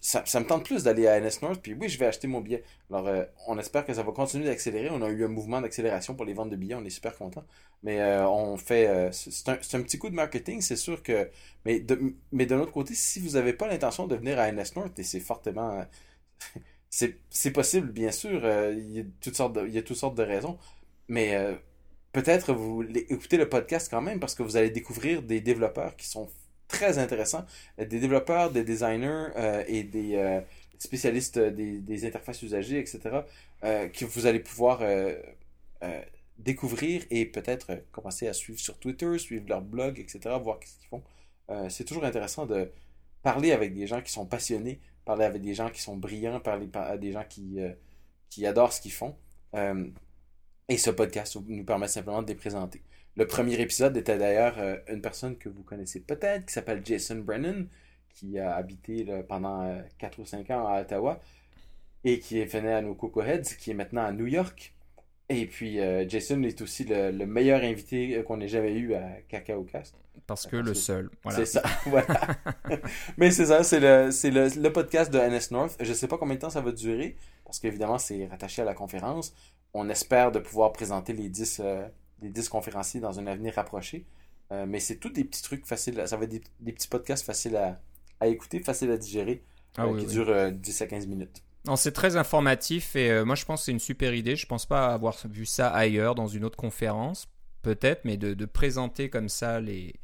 Ça, 0.00 0.24
ça 0.26 0.40
me 0.40 0.46
tente 0.46 0.64
plus 0.64 0.84
d'aller 0.84 1.06
à 1.06 1.16
NS 1.20 1.42
North, 1.42 1.60
puis 1.62 1.74
oui, 1.74 1.88
je 1.88 1.98
vais 1.98 2.06
acheter 2.06 2.26
mon 2.26 2.40
billet. 2.40 2.64
Alors, 2.90 3.06
euh, 3.08 3.24
on 3.46 3.58
espère 3.58 3.84
que 3.84 3.92
ça 3.94 4.02
va 4.02 4.12
continuer 4.12 4.46
d'accélérer. 4.46 4.88
On 4.90 5.02
a 5.02 5.08
eu 5.08 5.24
un 5.24 5.28
mouvement 5.28 5.60
d'accélération 5.60 6.14
pour 6.14 6.24
les 6.24 6.32
ventes 6.34 6.50
de 6.50 6.56
billets, 6.56 6.74
on 6.74 6.84
est 6.84 6.90
super 6.90 7.16
content. 7.16 7.44
Mais 7.82 8.00
euh, 8.00 8.26
on 8.28 8.56
fait. 8.56 8.88
euh, 8.88 9.10
c'est 9.12 9.48
un, 9.48 9.54
un 9.54 9.82
petit 9.82 9.98
coup 9.98 10.08
de 10.10 10.14
marketing, 10.14 10.60
c'est 10.62 10.76
sûr 10.76 11.02
que. 11.02 11.30
Mais 11.64 11.80
de, 11.80 12.14
mais 12.32 12.46
d'un 12.46 12.58
autre 12.60 12.72
côté, 12.72 12.94
si 12.94 13.20
vous 13.20 13.30
n'avez 13.32 13.52
pas 13.52 13.68
l'intention 13.68 14.06
de 14.06 14.16
venir 14.16 14.38
à 14.38 14.50
NS 14.50 14.74
North, 14.76 14.98
et 14.98 15.02
c'est 15.04 15.20
fortement. 15.20 15.84
c'est 16.90 17.52
possible, 17.52 17.92
bien 17.92 18.12
sûr, 18.12 18.40
il 18.72 18.90
y 18.92 19.00
a 19.00 19.04
toutes 19.20 19.36
sortes 19.36 19.54
de, 19.54 19.66
il 19.66 19.74
y 19.74 19.78
a 19.78 19.82
toutes 19.82 19.96
sortes 19.96 20.16
de 20.16 20.22
raisons. 20.22 20.58
Mais 21.08 21.36
peut-être 22.12 22.52
vous 22.52 22.84
écoutez 22.94 23.36
le 23.36 23.48
podcast 23.48 23.88
quand 23.90 24.00
même 24.02 24.20
parce 24.20 24.34
que 24.34 24.42
vous 24.42 24.56
allez 24.56 24.70
découvrir 24.70 25.22
des 25.22 25.40
développeurs 25.40 25.96
qui 25.96 26.06
sont 26.08 26.28
très 26.70 26.98
intéressants. 26.98 27.44
Euh, 27.78 27.84
Des 27.84 28.00
développeurs, 28.00 28.50
des 28.50 28.64
designers 28.64 29.28
euh, 29.36 29.64
et 29.66 29.82
des 29.82 30.16
euh, 30.16 30.40
spécialistes 30.78 31.38
des, 31.38 32.04
interfaces 32.06 32.42
usagées, 32.42 32.78
etc. 32.78 33.00
euh, 33.64 33.88
que 33.88 34.04
vous 34.06 34.26
allez 34.26 34.40
pouvoir 34.40 34.80
découvrir 36.38 37.04
et 37.10 37.26
peut-être 37.26 37.82
commencer 37.92 38.26
à 38.26 38.32
suivre 38.32 38.58
sur 38.58 38.78
Twitter, 38.78 39.18
suivre 39.18 39.44
leur 39.48 39.60
blog, 39.60 39.98
etc. 39.98 40.18
Voir 40.42 40.58
ce 40.64 40.78
qu'ils 40.78 40.88
font. 40.88 41.02
C'est 41.68 41.84
toujours 41.84 42.04
intéressant 42.04 42.46
de 42.46 42.70
parler 43.22 43.52
avec 43.52 43.74
des 43.74 43.86
gens 43.86 44.00
qui 44.00 44.12
sont 44.12 44.24
passionnés, 44.26 44.80
parler 45.04 45.24
avec 45.24 45.42
des 45.42 45.54
gens 45.54 45.68
qui 45.70 45.82
sont 45.82 45.96
brillants, 45.96 46.40
parler 46.40 46.66
par- 46.66 46.88
à 46.88 46.96
des 46.96 47.12
gens 47.12 47.24
qui, 47.28 47.58
qui 48.30 48.46
adorent 48.46 48.72
ce 48.72 48.80
qu'ils 48.80 48.92
font. 48.92 49.14
Et 50.68 50.78
ce 50.78 50.90
podcast 50.90 51.36
nous 51.46 51.64
permet 51.64 51.88
simplement 51.88 52.22
de 52.22 52.28
les 52.28 52.34
présenter. 52.36 52.80
Le 53.16 53.26
premier 53.26 53.60
épisode 53.60 53.96
était 53.96 54.18
d'ailleurs 54.18 54.58
euh, 54.58 54.76
une 54.88 55.02
personne 55.02 55.36
que 55.36 55.48
vous 55.48 55.62
connaissez 55.62 56.00
peut-être, 56.00 56.46
qui 56.46 56.52
s'appelle 56.52 56.82
Jason 56.84 57.16
Brennan, 57.16 57.66
qui 58.08 58.38
a 58.38 58.54
habité 58.54 59.04
là, 59.04 59.22
pendant 59.22 59.62
euh, 59.62 59.80
4 59.98 60.18
ou 60.20 60.24
5 60.24 60.50
ans 60.50 60.66
à 60.66 60.80
Ottawa, 60.82 61.20
et 62.04 62.18
qui 62.20 62.44
venait 62.44 62.72
à 62.74 62.82
nos 62.82 62.94
Coco 62.94 63.22
Heads, 63.22 63.56
qui 63.58 63.70
est 63.72 63.74
maintenant 63.74 64.04
à 64.04 64.12
New 64.12 64.26
York. 64.26 64.74
Et 65.28 65.46
puis 65.46 65.78
euh, 65.78 66.08
Jason 66.08 66.42
est 66.42 66.60
aussi 66.60 66.84
le, 66.84 67.12
le 67.12 67.24
meilleur 67.24 67.62
invité 67.62 68.16
euh, 68.16 68.22
qu'on 68.24 68.40
ait 68.40 68.48
jamais 68.48 68.72
eu 68.74 68.94
à 68.94 69.20
Cacao 69.28 69.62
Cast. 69.62 69.94
Parce 70.26 70.46
que 70.46 70.56
le 70.56 70.74
seul. 70.74 71.08
Voilà. 71.22 71.38
C'est 71.38 71.46
ça, 71.46 71.62
voilà. 71.86 72.20
Mais 73.16 73.30
c'est 73.30 73.46
ça, 73.46 73.62
c'est 73.62 73.78
le, 73.80 74.10
c'est 74.10 74.30
le, 74.30 74.48
le 74.60 74.72
podcast 74.72 75.12
de 75.12 75.18
NS 75.18 75.52
North. 75.52 75.76
Je 75.80 75.92
sais 75.92 76.08
pas 76.08 76.18
combien 76.18 76.34
de 76.34 76.40
temps 76.40 76.50
ça 76.50 76.60
va 76.60 76.72
durer, 76.72 77.16
parce 77.44 77.60
qu'évidemment, 77.60 77.98
c'est 77.98 78.26
rattaché 78.26 78.62
à 78.62 78.64
la 78.64 78.74
conférence. 78.74 79.32
On 79.72 79.88
espère 79.88 80.32
de 80.32 80.40
pouvoir 80.40 80.72
présenter 80.72 81.12
les 81.12 81.28
10, 81.28 81.60
euh, 81.64 81.86
les 82.22 82.30
10 82.30 82.48
conférenciers 82.48 83.00
dans 83.00 83.18
un 83.18 83.26
avenir 83.26 83.54
rapproché. 83.54 84.06
Euh, 84.52 84.66
mais 84.66 84.80
c'est 84.80 84.96
tous 84.96 85.10
des 85.10 85.24
petits 85.24 85.42
trucs 85.42 85.66
faciles, 85.66 86.02
ça 86.06 86.16
va 86.16 86.24
être 86.24 86.30
des, 86.30 86.42
des 86.60 86.72
petits 86.72 86.88
podcasts 86.88 87.24
faciles 87.24 87.56
à, 87.56 87.80
à 88.20 88.26
écouter, 88.28 88.60
faciles 88.60 88.90
à 88.90 88.96
digérer, 88.98 89.44
Ah 89.76 89.86
euh, 89.86 89.92
oui, 89.92 90.00
qui 90.00 90.06
oui. 90.06 90.12
durent 90.12 90.28
euh, 90.30 90.50
10 90.50 90.82
à 90.82 90.86
15 90.86 91.06
minutes. 91.06 91.42
C'est 91.76 91.92
très 91.92 92.16
informatif 92.16 92.96
et 92.96 93.10
euh, 93.10 93.24
moi 93.24 93.34
je 93.34 93.44
pense 93.44 93.60
que 93.60 93.64
c'est 93.66 93.72
une 93.72 93.78
super 93.78 94.14
idée. 94.14 94.34
Je 94.34 94.46
pense 94.46 94.66
pas 94.66 94.92
avoir 94.94 95.16
vu 95.28 95.44
ça 95.46 95.68
ailleurs 95.68 96.14
dans 96.14 96.26
une 96.26 96.44
autre 96.44 96.56
conférence, 96.56 97.28
peut-être, 97.62 98.04
mais 98.04 98.16
de, 98.16 98.32
de 98.34 98.44
présenter 98.46 99.10
comme 99.10 99.28
ça 99.28 99.60
les, 99.60 99.94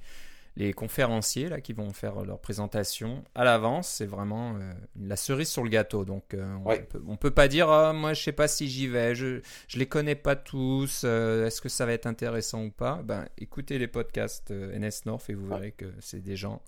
les 0.57 0.73
conférenciers 0.73 1.49
là 1.49 1.61
qui 1.61 1.73
vont 1.75 1.93
faire 1.93 2.25
leur 2.25 2.39
présentation 2.41 3.23
à 3.35 3.45
l'avance, 3.45 3.89
c'est 3.89 4.07
vraiment 4.07 4.57
euh, 4.57 4.73
la 5.01 5.17
cerise 5.17 5.49
sur 5.49 5.63
le 5.65 5.69
gâteau. 5.71 6.05
Donc 6.05 6.35
euh, 6.35 6.57
on, 6.65 6.69
Ouais. 6.69 6.81
peut, 6.81 7.03
on 7.07 7.17
peut 7.17 7.31
pas 7.31 7.49
dire 7.49 7.69
Ah, 7.71 7.93
moi 7.93 8.15
je 8.15 8.23
sais 8.23 8.33
pas 8.33 8.49
si 8.49 8.69
j'y 8.69 8.87
vais, 8.89 9.15
je 9.15 9.41
je 9.69 9.79
les 9.79 9.87
connais 9.87 10.15
pas 10.15 10.37
tous, 10.37 11.03
euh, 11.05 11.47
est-ce 11.47 11.61
que 11.61 11.69
ça 11.69 11.85
va 11.87 11.93
être 11.93 12.07
intéressant 12.07 12.65
ou 12.65 12.71
pas? 12.71 13.03
Ben 13.05 13.27
écoutez 13.39 13.79
les 13.79 13.89
podcasts 13.89 14.51
NS 14.51 15.05
North 15.07 15.29
et 15.31 15.35
vous 15.35 15.47
Ouais. 15.49 15.55
verrez 15.57 15.73
que 15.73 15.87
c'est 16.01 16.23
des 16.23 16.37
gens 16.37 16.63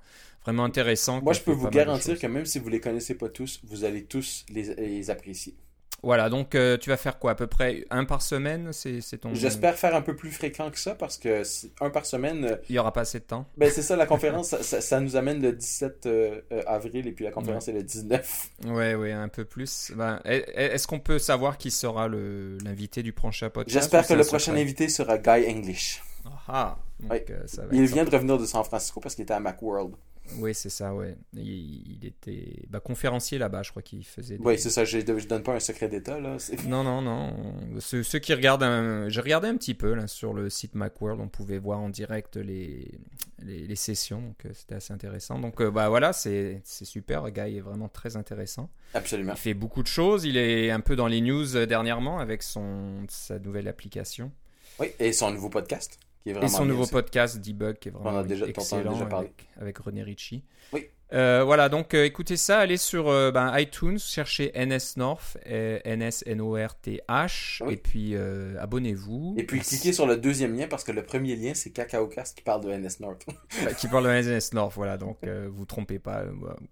vraiment 0.45 0.65
intéressants. 0.65 1.21
Moi, 1.23 1.33
je 1.33 1.41
peux 1.41 1.53
vous 1.53 1.69
garantir 1.69 2.19
que 2.19 2.27
même 2.27 2.47
si 2.47 2.59
vous 2.59 2.69
les 2.69 2.81
connaissez 2.81 3.17
pas 3.17 3.29
tous, 3.29 3.61
vous 3.65 3.85
allez 3.85 4.05
tous 4.05 4.45
les, 4.51 4.75
les 4.75 5.11
apprécier. 5.11 5.55
Voilà, 6.03 6.31
donc 6.31 6.55
euh, 6.55 6.77
tu 6.77 6.91
vas 6.91 6.97
faire 6.97 7.19
quoi 7.19 7.33
À 7.33 7.35
peu 7.35 7.49
près 7.49 7.85
un 7.91 8.05
par 8.05 8.23
semaine 8.23 8.73
C'est 8.73 9.01
ton. 9.21 9.35
J'espère 9.35 9.75
faire 9.75 9.95
un 9.97 10.01
peu 10.03 10.15
plus 10.15 10.31
fréquent 10.31 10.71
que 10.71 10.79
ça, 10.79 10.95
parce 10.95 11.19
que 11.19 11.43
un 11.81 11.91
par 11.91 12.07
semaine, 12.07 12.45
euh, 12.45 12.57
Il 12.69 12.77
y 12.77 12.79
aura 12.79 12.93
pas 12.93 13.01
assez 13.01 13.19
de 13.19 13.25
temps. 13.25 13.47
Ben, 13.57 13.69
c'est 13.71 13.83
ça, 13.83 13.97
la 13.97 14.07
conférence, 14.15 14.55
ça, 14.61 15.01
nous 15.01 15.17
amène 15.17 15.43
le 15.43 15.53
17 15.53 16.07
euh, 16.07 16.41
avril 16.67 17.07
et 17.09 17.13
puis 17.13 17.25
la 17.25 17.33
conférence 17.33 17.67
est 17.69 17.73
le 17.73 17.83
19. 17.83 18.49
Ouais, 18.67 18.95
ouais, 18.95 19.13
un 19.13 19.29
peu 19.29 19.45
plus. 19.45 19.93
Ben, 19.97 20.21
est- 20.25 20.45
est-ce 20.55 20.87
qu'on 20.87 21.01
peut 21.01 21.19
savoir 21.19 21.59
qui 21.59 21.71
sera 21.73 22.09
l'invité 22.09 23.03
du 23.03 23.13
prochain 23.13 23.51
podcast? 23.51 23.77
J'espère 23.79 24.07
que 24.07 24.15
le 24.15 24.25
prochain 24.25 24.55
invité 24.55 24.89
sera 24.89 25.19
Guy 25.19 25.51
English. 25.51 26.03
Ah, 26.47 26.77
donc, 27.01 27.11
Ouais. 27.13 27.25
euh, 27.31 27.43
ça 27.47 27.63
va 27.63 27.69
Il 27.73 27.85
vient 27.87 28.05
de 28.05 28.11
revenir 28.11 28.39
de 28.39 28.47
San 28.47 28.63
Francisco 28.65 29.01
parce 29.01 29.15
qu'il 29.15 29.23
était 29.25 29.35
à 29.35 29.41
Macworld. 29.41 29.95
Oui, 30.37 30.55
c'est 30.55 30.69
ça, 30.69 30.95
ouais. 30.95 31.17
Il, 31.35 31.93
il 32.01 32.07
était 32.07 32.63
bah, 32.69 32.81
conférencier 32.81 33.39
là-bas, 33.39 33.63
je 33.63 33.71
crois 33.71 33.83
qu'il 33.83 34.05
faisait. 34.05 34.37
des- 34.39 34.45
Oui, 34.45 34.59
c'est 34.59 34.71
ça, 34.71 34.85
je, 34.85 34.99
je 35.01 35.27
donne 35.27 35.43
pas 35.43 35.55
un 35.55 35.61
secret 35.61 35.89
d'État, 35.89 36.21
là. 36.21 36.37
Non, 36.67 36.85
non, 36.85 37.01
non. 37.03 37.55
Ceux, 37.81 38.03
ceux 38.03 38.19
qui 38.19 38.35
regardent, 38.35 38.63
un... 38.63 39.09
j'ai 39.09 39.21
regardé 39.21 39.49
un 39.49 39.57
petit 39.57 39.75
peu 39.75 39.95
là 39.95 40.07
sur 40.07 40.33
le 40.35 40.51
site 40.51 40.75
Macworld, 40.75 41.21
on 41.21 41.29
pouvait 41.29 41.59
voir 41.59 41.81
en 41.81 41.89
direct 41.89 42.37
les 42.37 42.99
les, 43.45 43.67
les 43.67 43.77
sessions, 43.77 44.21
donc 44.21 44.45
euh, 44.47 44.51
c'était 44.53 44.75
assez 44.75 44.93
intéressant. 44.93 45.39
Donc 45.39 45.61
euh, 45.61 45.71
bah 45.71 45.89
voilà, 45.89 46.13
c'est 46.13 46.61
c'est 46.65 46.85
super. 46.85 47.23
Le 47.23 47.31
gars 47.31 47.49
est 47.49 47.61
vraiment 47.61 47.89
très 47.89 48.17
intéressant. 48.17 48.69
Absolument. 48.95 49.33
Il 49.35 49.39
fait 49.39 49.55
beaucoup 49.55 49.83
de 49.83 49.89
choses. 49.89 50.25
Il 50.25 50.37
est 50.37 50.71
un 50.71 50.81
peu 50.81 50.97
dans 50.97 51.07
les 51.07 51.21
news 51.21 51.57
euh, 51.57 51.65
dernièrement 51.67 52.19
avec 52.19 52.43
son 52.43 53.05
sa 53.09 53.39
nouvelle 53.39 53.69
application 53.69 54.33
Oui, 54.81 54.89
et 54.99 55.13
son 55.13 55.31
nouveau 55.31 55.49
podcast, 55.51 55.99
qui 56.23 56.31
est 56.31 56.33
vraiment 56.33 56.47
et 56.47 56.51
son 56.51 56.65
nouveau 56.65 56.83
aussi. 56.83 56.93
podcast 56.93 57.39
Debug 57.39 57.79
qui 57.79 57.89
est 57.89 57.93
vraiment 57.93 58.23
déjà- 58.23 58.47
excellent 58.47 58.93
déjà 58.93 59.07
parlé. 59.07 59.27
avec, 59.29 59.49
avec 59.61 59.79
René 59.79 60.03
Ritchie. 60.03 60.45
Oui. 60.73 60.87
Euh, 61.15 61.43
voilà, 61.43 61.71
donc 61.71 61.95
euh, 61.95 62.05
écoutez 62.05 62.37
ça, 62.37 62.59
allez 62.59 62.77
sur 62.77 63.09
euh, 63.09 63.31
ben, 63.31 63.57
iTunes, 63.59 63.99
cherchez 63.99 64.53
NS 64.55 64.99
North, 64.99 65.39
N-S-N-O-R-T-H, 65.47 67.63
Oui. 67.67 67.73
et 67.73 67.77
puis 67.77 68.15
abonnez-vous. 68.59 69.35
Et 69.39 69.45
puis 69.45 69.61
cliquez 69.61 69.93
sur 69.93 70.07
le 70.07 70.17
deuxième 70.17 70.57
lien 70.57 70.67
parce 70.69 70.85
que 70.85 70.93
le 70.93 71.03
premier 71.03 71.37
lien, 71.37 71.55
c'est 71.55 71.71
CacaoCast 71.71 72.37
qui 72.37 72.43
parle 72.43 72.65
de 72.65 72.71
NS 72.71 73.01
North. 73.01 73.25
Bah, 73.65 73.73
qui 73.75 73.89
parle 73.89 74.05
de 74.05 74.11
NS 74.37 74.53
North, 74.55 74.75
voilà, 74.75 74.97
donc 74.99 75.19
vous 75.27 75.65
trompez 75.65 75.99
pas. 75.99 76.25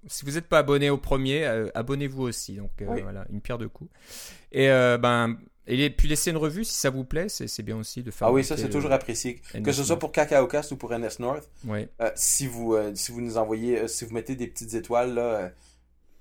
Si 0.07 0.25
vous 0.25 0.33
n'êtes 0.33 0.47
pas 0.49 0.59
abonné 0.59 0.91
au 0.91 0.99
premier, 0.99 1.45
abonnez-vous 1.75 2.23
aussi, 2.23 2.57
donc 2.57 2.71
Oui. 2.81 3.03
voilà, 3.03 3.26
une 3.33 3.41
pierre 3.41 3.59
de 3.59 3.67
coups. 3.67 3.91
Et 4.53 4.69
ben, 4.69 5.37
et 5.67 5.91
puis 5.91 6.09
laissez 6.09 6.31
une 6.31 6.37
revue 6.37 6.65
si 6.65 6.75
ça 6.75 6.91
vous 6.91 7.05
plaît, 7.05 7.29
c'est 7.29 7.63
bien 7.63 7.77
aussi 7.77 8.03
de 8.03 8.11
faire. 8.11 8.29
Ah 8.29 8.33
oui, 8.33 8.45
ça 8.45 8.57
c'est 8.57 8.71
toujours 8.71 8.93
apprécié. 8.93 9.41
NS 9.55 9.63
Que 9.63 9.73
ce 9.73 9.83
soit 9.85 9.99
pour 9.99 10.13
CacaoCast 10.13 10.73
ou 10.73 10.77
pour 10.77 10.97
NS 10.97 11.19
North, 11.19 11.49
euh, 11.69 12.11
si 12.15 12.47
vous 12.47 12.75
euh, 12.75 12.93
si 12.95 13.13
vous 13.13 13.21
nous 13.21 13.37
envoyez, 13.37 13.81
euh, 13.81 13.89
si 13.89 14.05
vous 14.05 14.15
mettez 14.15 14.37
des 14.37 14.47
petites 14.47 14.75
étoiles 14.75 15.15
là, 15.15 15.23
euh, 15.23 15.49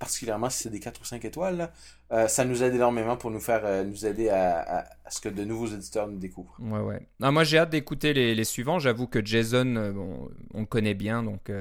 particulièrement 0.06 0.52
si 0.52 0.64
c'est 0.64 0.70
des 0.70 0.80
4 0.80 1.02
ou 1.02 1.04
5 1.04 1.26
étoiles, 1.26 1.58
là, 1.58 1.72
euh, 2.12 2.28
ça 2.28 2.46
nous 2.46 2.62
aide 2.62 2.76
énormément 2.76 3.18
pour 3.18 3.32
nous 3.32 3.40
faire 3.40 3.62
euh, 3.64 3.84
nous 3.84 4.06
aider 4.06 4.30
à, 4.30 4.60
à, 4.60 4.80
à, 4.82 5.10
ce 5.10 5.20
que 5.20 5.30
de 5.30 5.44
nouveaux 5.44 5.66
éditeurs 5.66 6.08
nous 6.08 6.20
découvrent. 6.20 6.56
Ouais, 6.60 6.80
ouais. 6.80 7.08
Ah, 7.24 7.32
moi, 7.32 7.44
j'ai 7.44 7.58
hâte 7.58 7.72
d'écouter 7.72 8.14
les, 8.14 8.36
les, 8.36 8.44
suivants. 8.44 8.78
J'avoue 8.78 9.08
que 9.08 9.26
Jason, 9.26 9.76
euh, 9.76 9.92
bon, 9.92 10.30
on 10.54 10.60
le 10.60 10.66
connaît 10.68 10.94
bien, 10.94 11.24
donc 11.24 11.52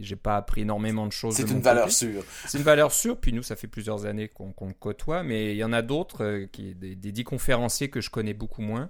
j'ai 0.00 0.16
pas 0.16 0.36
appris 0.36 0.62
énormément 0.62 1.06
de 1.06 1.12
choses. 1.12 1.34
C'est 1.34 1.50
une 1.50 1.60
valeur 1.60 1.84
côté. 1.84 1.94
sûre. 1.96 2.24
C'est 2.46 2.56
une 2.56 2.64
valeur 2.64 2.90
sûre. 2.90 3.18
Puis 3.18 3.34
nous, 3.34 3.42
ça 3.42 3.54
fait 3.54 3.66
plusieurs 3.66 4.06
années 4.06 4.28
qu'on 4.28 4.52
qu 4.52 4.64
le 4.64 4.72
côtoie, 4.72 5.22
mais 5.22 5.52
il 5.52 5.58
y 5.58 5.64
en 5.64 5.74
a 5.74 5.82
d'autres, 5.82 6.46
qui 6.52 6.74
des, 6.74 6.96
des 6.96 7.12
10 7.12 7.24
conférenciers 7.24 7.90
que 7.90 8.00
je 8.00 8.08
connais 8.08 8.34
beaucoup 8.34 8.62
moins. 8.62 8.88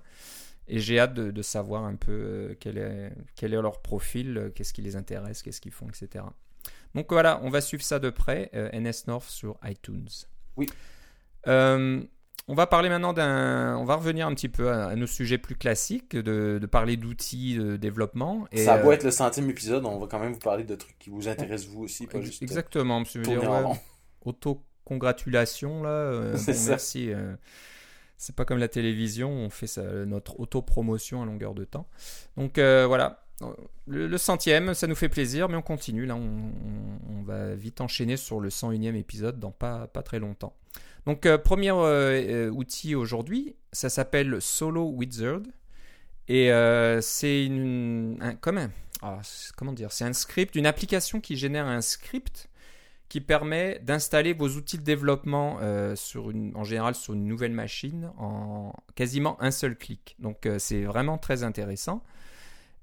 Et 0.67 0.79
j'ai 0.79 0.99
hâte 0.99 1.15
de, 1.15 1.31
de, 1.31 1.43
savoir 1.43 1.85
un 1.85 1.97
peu 1.97 2.57
quel, 2.59 2.79
est, 2.79 3.13
quel 3.37 3.53
est 3.53 3.61
leur 3.61 3.83
profil, 3.83 4.51
qu'est-ce 4.55 4.73
qui 4.73 4.81
les 4.83 4.97
intéresse, 4.97 5.43
qu'est-ce 5.43 5.61
qu'ils 5.61 5.73
font, 5.73 5.89
etc. 5.89 6.25
Donc 6.95 7.13
voilà, 7.13 7.41
on 7.43 7.51
va 7.51 7.61
suivre 7.61 7.83
ça 7.83 7.99
de 7.99 8.09
près, 8.11 8.51
NS 8.55 9.07
North 9.09 9.29
sur 9.29 9.59
iTunes. 9.65 10.09
Oui. 10.57 10.69
Euh, 11.47 12.03
on 12.47 12.55
va 12.55 12.67
parler 12.67 12.89
maintenant 12.89 13.13
d'un. 13.13 13.77
On 13.79 13.85
va 13.85 13.97
revenir 13.97 14.27
un 14.27 14.35
petit 14.35 14.49
peu 14.49 14.71
à, 14.71 14.89
à 14.89 14.97
nos 14.97 15.07
sujets 15.07 15.39
plus 15.39 15.57
classiques, 15.57 16.15
de, 16.15 16.59
de 16.61 16.67
parler 16.67 16.97
d'outils 16.97 17.57
de 17.57 17.77
développement. 17.77 18.47
Et 18.53 18.65
ça 18.65 18.75
a 18.75 18.79
beau 18.79 18.93
être 18.93 19.05
le 19.05 19.11
centième 19.11 19.49
épisode, 19.49 19.87
on 19.87 19.99
va 19.99 20.07
quand 20.07 20.19
même 20.19 20.35
vous 20.35 20.39
parler 20.39 20.65
de 20.65 20.75
trucs 20.75 20.99
qui 20.99 21.11
vous 21.11 21.29
intéressent 21.29 21.71
vous 21.71 21.85
aussi, 21.85 22.07
pas 22.07 22.21
juste. 22.21 22.43
Exactement, 22.43 23.01
monsieur. 23.01 23.23
Auto-congratulation, 24.25 25.83
là. 25.83 25.91
Euh, 25.91 26.37
bon, 26.47 26.55
merci. 26.67 27.13
Euh, 27.13 27.35
c'est 28.17 28.35
pas 28.35 28.45
comme 28.45 28.59
la 28.59 28.69
télévision, 28.69 29.31
on 29.31 29.51
fait 29.51 29.67
ça, 29.67 29.83
notre 30.07 30.41
auto-promotion 30.41 31.23
à 31.23 31.27
longueur 31.27 31.55
de 31.55 31.65
temps. 31.65 31.89
Donc 32.37 32.59
euh, 32.59 32.87
voilà, 32.87 33.25
le, 33.87 34.19
centième, 34.19 34.75
ça 34.75 34.87
nous 34.87 34.95
fait 34.95 35.09
plaisir, 35.09 35.49
mais 35.49 35.57
on 35.57 35.63
continue. 35.63 36.07
Là, 36.07 36.17
on, 36.17 37.23
va 37.23 37.55
vite 37.55 37.81
enchaîner 37.81 38.17
sur 38.17 38.39
le 38.39 38.51
101e 38.51 38.95
épisode 38.97 39.41
dans 39.41 39.51
pas, 39.51 39.87
pas 39.87 40.03
très 40.03 40.19
longtemps. 40.19 40.55
Donc, 41.07 41.25
euh, 41.25 41.39
premier 41.39 41.71
euh, 41.71 42.51
outil 42.51 42.95
aujourd'hui, 42.95 43.57
ça 43.73 43.89
s'appelle 43.89 44.41
Solo 44.41 44.85
Wizard. 44.91 45.41
Et 46.29 46.51
c'est 47.01 47.45
une. 47.45 48.19
Un, 48.21 48.37
ah, 49.03 49.21
comment 49.57 49.73
dire 49.73 49.93
C'est 49.93 50.05
un 50.05 50.13
script, 50.13 50.55
une 50.55 50.67
application 50.67 51.21
qui 51.21 51.37
génère 51.37 51.67
un 51.67 51.83
script 51.83 52.49
qui 53.15 53.21
permet 53.21 53.79
d'installer 53.81 54.33
vos 54.33 54.49
outils 54.49 54.77
de 54.77 54.83
développement 54.83 55.59
euh, 55.63 55.95
en 56.57 56.65
général 56.65 56.97
sur 56.97 57.15
une 57.15 57.29
nouvelle 57.29 57.53
machine 57.53 58.11
en 58.19 58.73
quasiment 58.97 59.41
un 59.41 59.53
seul 59.53 59.79
clic. 59.79 60.17
Donc, 60.19 60.47
euh, 60.47 60.59
c'est 60.59 60.83
vraiment 60.83 61.17
très 61.17 61.45
intéressant. 61.45 62.03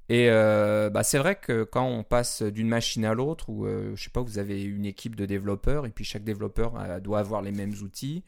Et 0.08 0.30
euh, 0.30 0.90
bah 0.90 1.04
c'est 1.04 1.18
vrai 1.18 1.36
que 1.36 1.66
quand 1.66 1.86
on 1.86 2.04
passe 2.04 2.44
d'une 2.44 2.70
machine 2.70 3.04
à 3.04 3.14
l'autre, 3.14 3.50
ou 3.50 3.68
je 3.68 4.02
sais 4.02 4.10
pas, 4.10 4.22
vous 4.22 4.40
avez 4.40 4.64
une 4.64 4.86
équipe 4.86 5.18
de 5.18 5.26
développeurs 5.26 5.86
et 5.86 5.90
puis 5.90 6.06
chaque 6.06 6.24
développeur 6.24 6.76
doit 7.02 7.20
avoir 7.20 7.42
les 7.42 7.52
mêmes 7.52 7.74
outils, 7.84 8.24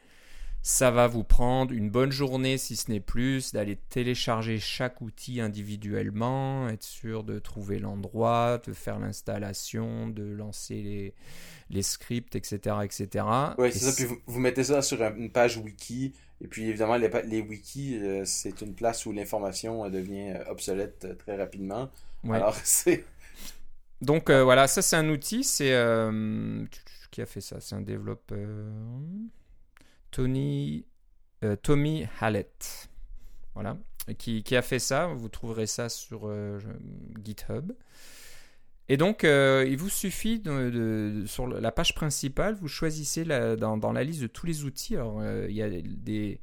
ça 0.66 0.92
va 0.92 1.08
vous 1.08 1.26
prendre 1.26 1.74
une 1.74 1.90
bonne 1.90 2.14
journée, 2.14 2.58
si 2.58 2.78
ce 2.78 2.90
n'est 2.90 3.02
plus, 3.02 3.52
d'aller 3.52 3.76
télécharger 3.76 4.60
chaque 4.60 5.02
outil 5.02 5.42
individuellement, 5.42 6.70
être 6.70 6.84
sûr 6.84 7.26
de 7.26 7.38
trouver 7.38 7.80
l'endroit, 7.80 8.62
de 8.66 8.72
faire 8.72 8.98
l'installation, 8.98 10.08
de 10.08 10.24
lancer 10.24 10.82
les, 10.82 11.14
les 11.70 11.82
scripts, 11.82 12.38
etc. 12.38 12.78
etc. 12.82 13.26
Oui, 13.58 13.74
c'est 13.74 13.80
ça. 13.80 13.92
Puis 13.94 14.06
vous, 14.06 14.18
vous, 14.26 14.40
mettez 14.40 14.64
ça 14.64 14.82
sur 14.82 15.02
une 15.02 15.32
page 15.32 15.58
wiki. 15.58 16.14
Et 16.40 16.48
puis 16.48 16.70
évidemment, 16.70 16.96
les, 16.96 17.10
les 17.26 17.42
wikis, 17.42 18.00
euh, 18.02 18.24
c'est 18.24 18.62
une 18.62 18.74
place 18.74 19.06
où 19.06 19.12
l'information 19.12 19.84
euh, 19.84 19.90
devient 19.90 20.32
euh, 20.32 20.50
obsolète 20.50 21.04
euh, 21.04 21.16
très 21.16 21.36
rapidement. 21.36 21.90
Ouais. 22.24 22.38
Alors, 22.38 22.56
c'est. 22.64 23.04
Donc 24.00 24.32
voilà, 24.32 24.68
ça 24.68 24.82
c'est 24.82 24.96
un 24.96 25.10
outil. 25.10 25.44
C'est. 25.44 25.74
Qui 27.12 27.22
a 27.22 27.26
fait 27.26 27.42
ça 27.42 27.60
C'est 27.60 27.76
un 27.76 27.82
développeur. 27.82 28.48
Tony, 30.14 30.86
euh, 31.44 31.58
Tommy 31.58 32.08
Hallett. 32.22 32.90
Voilà. 33.56 33.78
Qui, 34.18 34.44
a 34.56 34.62
fait 34.62 34.80
ça. 34.80 35.08
Vous 35.08 35.28
trouverez 35.28 35.66
ça 35.66 35.90
sur 35.90 36.28
euh, 36.28 36.60
GitHub. 37.24 37.74
Et 38.90 38.98
donc, 38.98 39.24
euh, 39.24 39.66
il 39.68 39.78
vous 39.78 39.90
suffit 39.90 40.40
de, 40.40 41.24
sur 41.26 41.48
la 41.48 41.72
page 41.72 41.96
principale, 41.96 42.54
vous 42.56 42.68
choisissez 42.68 43.24
dans, 43.24 43.78
dans, 43.78 43.94
la 43.94 44.04
liste 44.04 44.22
de 44.22 44.28
tous 44.28 44.46
les 44.46 44.66
outils. 44.66 44.96
Il 44.96 45.56
y 45.56 45.62
a 45.62 45.70
des, 45.70 46.42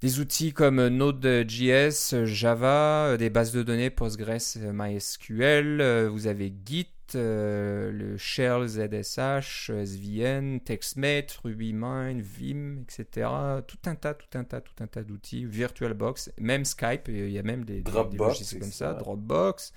des 0.00 0.20
outils 0.20 0.52
comme 0.52 0.88
Node.js, 0.88 2.24
Java, 2.24 3.16
des 3.18 3.30
bases 3.30 3.52
de 3.52 3.62
données 3.62 3.90
Postgres, 3.90 4.56
MySQL. 4.72 6.08
Vous 6.10 6.26
avez 6.26 6.52
Git, 6.64 6.88
euh, 7.14 7.90
le 7.90 8.16
Shell 8.16 8.66
ZSH, 8.66 9.70
SVN, 9.70 10.60
TextMate, 10.60 11.32
RubyMine, 11.42 12.20
Vim, 12.20 12.82
etc. 12.82 13.28
Tout 13.66 13.78
un 13.86 13.94
tas, 13.94 14.14
tout 14.14 14.38
un 14.38 14.44
tas, 14.44 14.60
tout 14.60 14.74
un 14.80 14.86
tas 14.86 15.02
d'outils. 15.02 15.44
VirtualBox, 15.44 16.32
même 16.38 16.64
Skype, 16.64 17.08
il 17.08 17.30
y 17.30 17.38
a 17.38 17.42
même 17.42 17.64
des, 17.64 17.80
Dropbox, 17.80 18.54
des 18.54 18.60
comme 18.60 18.70
ça, 18.70 18.94
Dropbox. 18.94 19.72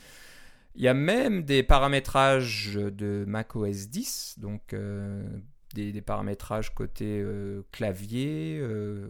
Il 0.75 0.81
y 0.81 0.87
a 0.87 0.93
même 0.93 1.43
des 1.43 1.61
paramétrages 1.61 2.73
de 2.75 3.25
macOS 3.27 3.89
10, 3.89 4.35
donc 4.39 4.73
euh, 4.73 5.23
des, 5.75 5.91
des, 5.91 6.01
paramétrages 6.01 6.73
côté 6.73 7.21
euh, 7.21 7.63
clavier, 7.71 8.57
euh, 8.59 9.07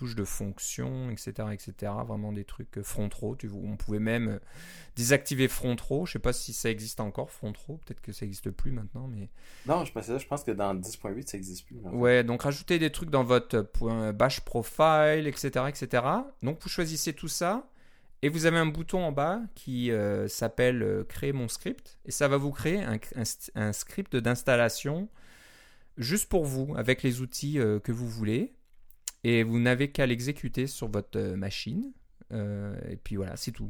touches 0.00 0.14
de 0.16 0.24
fonction, 0.24 1.10
etc., 1.10 1.32
etc. 1.52 1.92
Vraiment 2.06 2.32
des 2.32 2.44
trucs 2.44 2.80
front 2.82 3.10
row. 3.20 3.36
On 3.52 3.76
pouvait 3.76 3.98
même 3.98 4.40
désactiver 4.96 5.46
front 5.46 5.76
row. 5.88 6.06
Je 6.06 6.12
sais 6.12 6.18
pas 6.18 6.32
si 6.32 6.54
ça 6.54 6.70
existe 6.70 7.00
encore 7.00 7.30
front 7.30 7.52
row. 7.66 7.78
Peut-être 7.84 8.00
que 8.00 8.12
ça 8.12 8.24
n'existe 8.24 8.50
plus 8.50 8.72
maintenant, 8.72 9.08
mais 9.08 9.28
non, 9.66 9.84
je 9.84 9.92
pense, 9.92 10.06
je 10.06 10.26
pense 10.26 10.42
que 10.42 10.52
dans 10.52 10.74
10.8 10.74 11.26
ça 11.26 11.36
n'existe 11.36 11.66
plus. 11.66 11.76
En 11.84 11.90
fait. 11.90 11.96
Ouais, 11.96 12.24
donc 12.24 12.42
rajouter 12.42 12.78
des 12.78 12.90
trucs 12.90 13.10
dans 13.10 13.24
votre 13.24 13.68
bash 14.12 14.40
profile, 14.40 15.26
etc., 15.26 15.66
etc. 15.68 16.02
Donc 16.42 16.62
vous 16.62 16.70
choisissez 16.70 17.12
tout 17.12 17.28
ça. 17.28 17.68
Et 18.22 18.28
vous 18.28 18.46
avez 18.46 18.58
un 18.58 18.66
bouton 18.66 19.02
en 19.02 19.12
bas 19.12 19.40
qui 19.54 19.90
euh, 19.90 20.28
s'appelle 20.28 20.82
euh, 20.82 21.04
Créer 21.04 21.32
mon 21.32 21.48
script. 21.48 21.98
Et 22.06 22.10
ça 22.10 22.28
va 22.28 22.36
vous 22.38 22.52
créer 22.52 22.82
un, 22.82 22.98
un, 23.16 23.22
un 23.54 23.72
script 23.72 24.16
d'installation 24.16 25.08
juste 25.96 26.28
pour 26.28 26.44
vous, 26.44 26.74
avec 26.76 27.02
les 27.02 27.20
outils 27.20 27.58
euh, 27.58 27.78
que 27.78 27.92
vous 27.92 28.08
voulez. 28.08 28.54
Et 29.24 29.42
vous 29.42 29.58
n'avez 29.58 29.90
qu'à 29.90 30.06
l'exécuter 30.06 30.66
sur 30.66 30.88
votre 30.88 31.18
euh, 31.18 31.36
machine. 31.36 31.92
et 32.32 32.96
puis 33.02 33.16
voilà, 33.16 33.36
c'est 33.36 33.52
tout. 33.52 33.68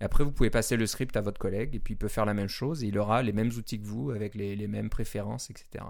Après, 0.00 0.24
vous 0.24 0.32
pouvez 0.32 0.50
passer 0.50 0.76
le 0.76 0.86
script 0.86 1.16
à 1.16 1.20
votre 1.20 1.38
collègue. 1.38 1.74
Et 1.74 1.78
puis 1.78 1.94
il 1.94 1.96
peut 1.96 2.08
faire 2.08 2.24
la 2.24 2.34
même 2.34 2.48
chose. 2.48 2.84
Et 2.84 2.88
il 2.88 2.98
aura 2.98 3.22
les 3.22 3.32
mêmes 3.32 3.50
outils 3.56 3.80
que 3.80 3.86
vous, 3.86 4.10
avec 4.10 4.34
les, 4.34 4.68
mêmes 4.68 4.90
préférences, 4.90 5.50
etc. 5.50 5.84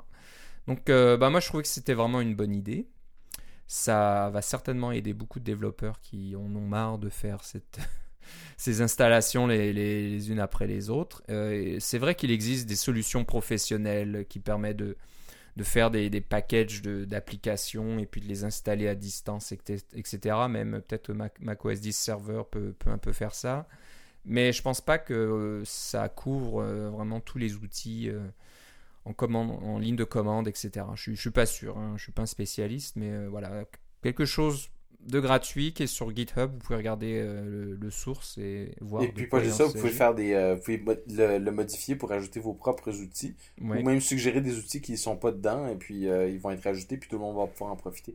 Donc 0.67 0.87
bah, 0.87 1.31
moi, 1.31 1.41
je 1.41 1.47
trouvais 1.47 1.63
que 1.63 1.69
c'était 1.69 1.95
vraiment 1.95 2.21
une 2.21 2.35
bonne 2.35 2.55
idée. 2.55 2.89
Ça 3.67 4.31
va 4.33 4.43
certainement 4.43 4.91
aider 4.91 5.13
beaucoup 5.13 5.39
de 5.39 5.45
développeurs 5.45 6.01
qui 6.01 6.35
en 6.35 6.55
ont 6.57 6.67
marre 6.67 6.99
de 6.99 7.09
faire 7.09 7.41
ces 8.57 8.81
installations 8.83 9.47
les, 9.47 10.31
unes 10.31 10.41
après 10.41 10.67
les 10.67 10.91
autres. 10.91 11.23
Euh, 11.31 11.77
c'est 11.79 11.99
vrai 11.99 12.15
qu'il 12.15 12.31
existe 12.31 12.69
des 12.69 12.77
solutions 12.77 13.25
professionnelles 13.25 14.27
qui 14.29 14.41
permettent 14.41 14.79
de, 14.79 14.97
de 15.57 15.65
faire 15.65 15.91
des, 15.91 16.11
des 16.11 16.21
packages 16.21 16.83
d'applications 16.83 17.99
et 17.99 18.07
puis 18.07 18.21
de 18.21 18.27
les 18.27 18.45
installer 18.45 18.89
à 18.89 18.95
distance, 18.95 19.53
etc. 19.53 20.37
Même 20.49 20.83
peut-être 20.83 21.13
Mac, 21.13 21.41
Mac, 21.41 21.65
OS 21.65 21.81
10 21.81 21.97
Server 21.97 22.43
peut, 22.51 22.75
un 22.87 22.99
peu 22.99 23.13
faire 23.13 23.35
ça. 23.35 23.67
Mais 24.25 24.53
je 24.53 24.63
pense 24.63 24.81
pas 24.81 24.99
que 24.99 25.63
ça 25.65 26.09
couvre 26.09 26.63
euh, 26.63 26.91
vraiment 26.91 27.21
tous 27.21 27.39
les 27.39 27.55
outils 27.55 28.11
euh, 28.11 28.21
en, 29.05 29.79
ligne 29.79 29.97
de 29.97 30.05
commande, 30.05 30.47
etc. 30.47 30.87
Je, 30.95 31.13
je 31.13 31.21
suis 31.21 31.31
pas 31.31 31.47
sûr, 31.47 31.79
hein, 31.79 31.95
je 31.97 32.03
suis 32.03 32.13
pas 32.13 32.23
un 32.23 32.27
spécialiste, 32.27 32.97
mais 32.97 33.27
voilà, 33.27 33.65
quelque 34.03 34.27
chose 34.27 34.71
de 35.07 35.21
gratuit 35.21 35.73
qui 35.73 35.85
est 35.85 35.87
sur 35.87 36.15
GitHub. 36.15 36.51
Vous 36.53 36.59
pouvez 36.59 36.77
regarder 36.77 37.19
euh, 37.19 37.45
le, 37.45 37.75
le, 37.75 37.91
source 37.91 38.39
et 38.39 38.75
voir. 38.81 39.03
Et 39.03 39.09
puis 39.09 39.27
pas 39.27 39.43
juste 39.43 39.57
ça, 39.57 39.65
vous 39.65 39.73
pouvez 39.73 39.91
faire 39.91 40.15
des, 40.15 40.35
euh, 40.35 40.55
vous 40.55 40.61
pouvez 40.63 40.83
le, 41.09 41.39
le, 41.39 41.51
modifier 41.51 41.97
pour 41.97 42.13
ajouter 42.13 42.41
vos 42.41 42.55
propres 42.55 42.93
outils, 43.01 43.35
ouais. 43.61 43.81
ou 43.81 43.83
même 43.85 44.01
suggérer 44.01 44.41
des 44.41 44.59
outils 44.59 44.81
qui 44.81 44.93
ne 44.93 44.97
sont 44.97 45.17
pas 45.17 45.33
dedans 45.33 45.67
et 45.69 45.77
puis 45.77 46.09
euh, 46.09 46.29
ils 46.29 46.39
vont 46.39 46.51
être 46.51 46.67
ajoutés 46.67 46.97
puis 46.97 47.09
tout 47.09 47.17
le 47.17 47.23
monde 47.23 47.37
va 47.37 47.47
pouvoir 47.47 47.73
en 47.73 47.77
profiter. 47.77 48.15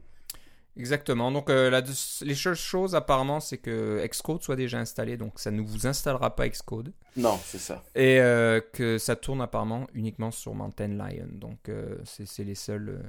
Exactement. 0.77 1.31
Donc 1.31 1.49
euh, 1.49 1.69
la, 1.69 1.81
les 1.81 2.35
seules 2.35 2.55
choses 2.55 2.95
apparemment 2.95 3.39
c'est 3.39 3.57
que 3.57 4.05
Xcode 4.05 4.43
soit 4.43 4.57
déjà 4.57 4.79
installé, 4.79 5.15
donc 5.15 5.39
ça 5.39 5.51
ne 5.51 5.61
vous 5.61 5.87
installera 5.87 6.35
pas 6.35 6.49
Xcode. 6.49 6.91
Non, 7.15 7.39
c'est 7.43 7.59
ça. 7.59 7.83
Et 7.95 8.19
euh, 8.19 8.59
que 8.73 8.97
ça 8.97 9.15
tourne 9.15 9.41
apparemment 9.41 9.87
uniquement 9.93 10.31
sur 10.31 10.53
Mountain 10.53 10.89
Lion. 10.89 11.27
Donc 11.31 11.69
euh, 11.69 11.95
c'est 12.03 12.43
les 12.43 12.55
seuls 12.55 13.01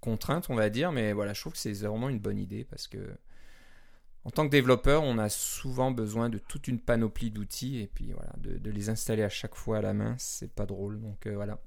contraintes, 0.00 0.50
on 0.50 0.54
va 0.54 0.70
dire. 0.70 0.92
Mais 0.92 1.12
voilà, 1.12 1.32
je 1.32 1.40
trouve 1.40 1.52
que 1.52 1.58
c'est 1.58 1.72
vraiment 1.72 2.08
une 2.08 2.18
bonne 2.18 2.38
idée 2.38 2.64
parce 2.64 2.88
que 2.88 2.98
en 4.24 4.30
tant 4.30 4.44
que 4.44 4.50
développeur, 4.50 5.04
on 5.04 5.18
a 5.18 5.28
souvent 5.28 5.90
besoin 5.90 6.28
de 6.28 6.38
toute 6.38 6.68
une 6.68 6.80
panoplie 6.80 7.30
d'outils 7.30 7.80
et 7.80 7.86
puis 7.86 8.12
voilà, 8.12 8.32
de, 8.38 8.58
de, 8.58 8.70
les 8.70 8.90
installer 8.90 9.22
à 9.22 9.28
chaque 9.28 9.54
fois 9.54 9.78
à 9.78 9.80
la 9.80 9.94
main, 9.94 10.16
c'est 10.18 10.52
pas 10.52 10.66
drôle. 10.66 11.00
Donc 11.00 11.26
voilà. 11.26 11.58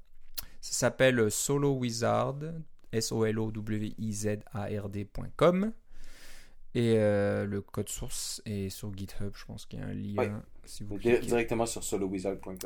Ça 0.60 0.72
s'appelle 0.72 1.30
Solo 1.30 1.72
Wizard 1.72 2.36
S-O-L-O-W-I-Z-A-R-D.com. 2.92 5.72
Et 6.74 6.94
euh, 6.96 7.44
le 7.44 7.60
code 7.60 7.90
source 7.90 8.40
est 8.46 8.70
sur 8.70 8.96
GitHub, 8.96 9.32
je 9.34 9.44
pense 9.44 9.66
qu'il 9.66 9.80
y 9.80 9.82
a 9.82 9.86
un 9.86 9.92
lien. 9.92 10.42
Si 10.64 10.84
vous 10.84 10.96
cliquez. 10.96 11.18
Directement 11.18 11.66
sur 11.66 11.84
solowizard.com. 11.84 12.56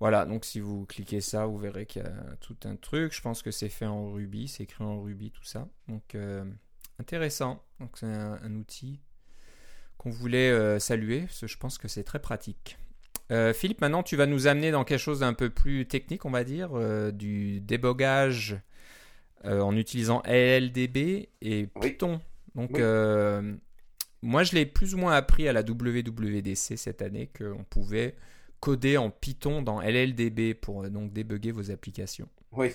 Voilà, 0.00 0.26
donc 0.26 0.44
si 0.44 0.60
vous 0.60 0.86
cliquez 0.86 1.20
ça, 1.20 1.46
vous 1.46 1.58
verrez 1.58 1.86
qu'il 1.86 2.02
y 2.02 2.04
a 2.04 2.36
tout 2.40 2.56
un 2.64 2.76
truc. 2.76 3.14
Je 3.14 3.20
pense 3.20 3.42
que 3.42 3.50
c'est 3.50 3.68
fait 3.68 3.86
en 3.86 4.10
Ruby, 4.10 4.48
c'est 4.48 4.64
écrit 4.64 4.84
en 4.84 5.00
Ruby, 5.00 5.30
tout 5.30 5.44
ça. 5.44 5.68
Donc 5.88 6.14
euh, 6.14 6.44
intéressant. 6.98 7.62
Donc 7.80 7.96
c'est 7.98 8.06
un, 8.06 8.54
outil 8.56 9.00
qu'on 9.96 10.10
voulait 10.10 10.50
euh, 10.50 10.78
saluer, 10.78 11.20
parce 11.22 11.40
que 11.40 11.46
je 11.46 11.58
pense 11.58 11.78
que 11.78 11.88
c'est 11.88 12.04
très 12.04 12.20
pratique. 12.20 12.76
Euh, 13.30 13.54
Philippe, 13.54 13.80
maintenant 13.80 14.02
tu 14.02 14.16
vas 14.16 14.26
nous 14.26 14.46
amener 14.46 14.70
dans 14.70 14.84
quelque 14.84 14.98
chose 14.98 15.20
d'un 15.20 15.32
peu 15.32 15.48
plus 15.48 15.86
technique, 15.86 16.24
on 16.24 16.30
va 16.30 16.44
dire, 16.44 16.70
du 17.12 17.60
débogage 17.60 18.56
en 19.44 19.76
utilisant 19.76 20.22
LLDB 20.26 21.28
et 21.40 21.66
Python. 21.80 22.20
Donc 22.54 22.78
moi 24.22 24.42
je 24.42 24.54
l'ai 24.54 24.66
plus 24.66 24.94
ou 24.94 24.98
moins 24.98 25.12
appris 25.12 25.48
à 25.48 25.52
la 25.52 25.62
WWDC 25.62 26.76
cette 26.76 27.00
année 27.00 27.30
qu'on 27.38 27.64
pouvait 27.64 28.16
coder 28.60 28.96
en 28.96 29.10
Python 29.10 29.62
dans 29.62 29.80
LLDB 29.80 30.54
pour 30.54 30.84
euh, 30.84 30.88
donc 30.88 31.12
débugger 31.12 31.52
vos 31.52 31.70
applications. 31.70 32.28
Oui. 32.52 32.70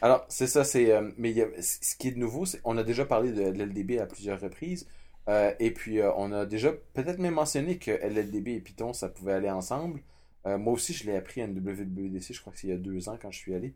Alors, 0.00 0.24
c'est 0.28 0.46
ça, 0.46 0.62
c'est. 0.62 0.92
Euh, 0.92 1.10
mais 1.18 1.34
ce 1.60 1.96
qui 1.96 2.08
est 2.08 2.12
de 2.12 2.18
nouveau, 2.18 2.46
c'est 2.46 2.60
on 2.64 2.76
a 2.78 2.84
déjà 2.84 3.04
parlé 3.04 3.32
de 3.32 3.42
LLDB 3.42 3.98
à 3.98 4.06
plusieurs 4.06 4.40
reprises. 4.40 4.86
Euh, 5.28 5.52
et 5.58 5.72
puis, 5.72 6.00
on 6.16 6.32
a 6.32 6.46
déjà 6.46 6.72
peut-être 6.94 7.18
même 7.18 7.34
mentionné 7.34 7.78
que 7.78 7.90
LLDB 7.90 8.54
et 8.54 8.60
Python, 8.60 8.92
ça 8.92 9.08
pouvait 9.08 9.32
aller 9.32 9.50
ensemble. 9.50 10.02
moi 10.44 10.72
aussi, 10.72 10.92
je 10.92 11.04
l'ai 11.06 11.16
appris 11.16 11.42
à 11.42 11.44
une 11.46 11.58
WWDC, 11.58 12.32
je 12.32 12.40
crois 12.40 12.52
que 12.52 12.58
c'est 12.58 12.68
il 12.68 12.70
y 12.70 12.72
a 12.72 12.76
deux 12.76 13.08
ans 13.08 13.18
quand 13.20 13.30
je 13.30 13.38
suis 13.38 13.54
allé. 13.54 13.74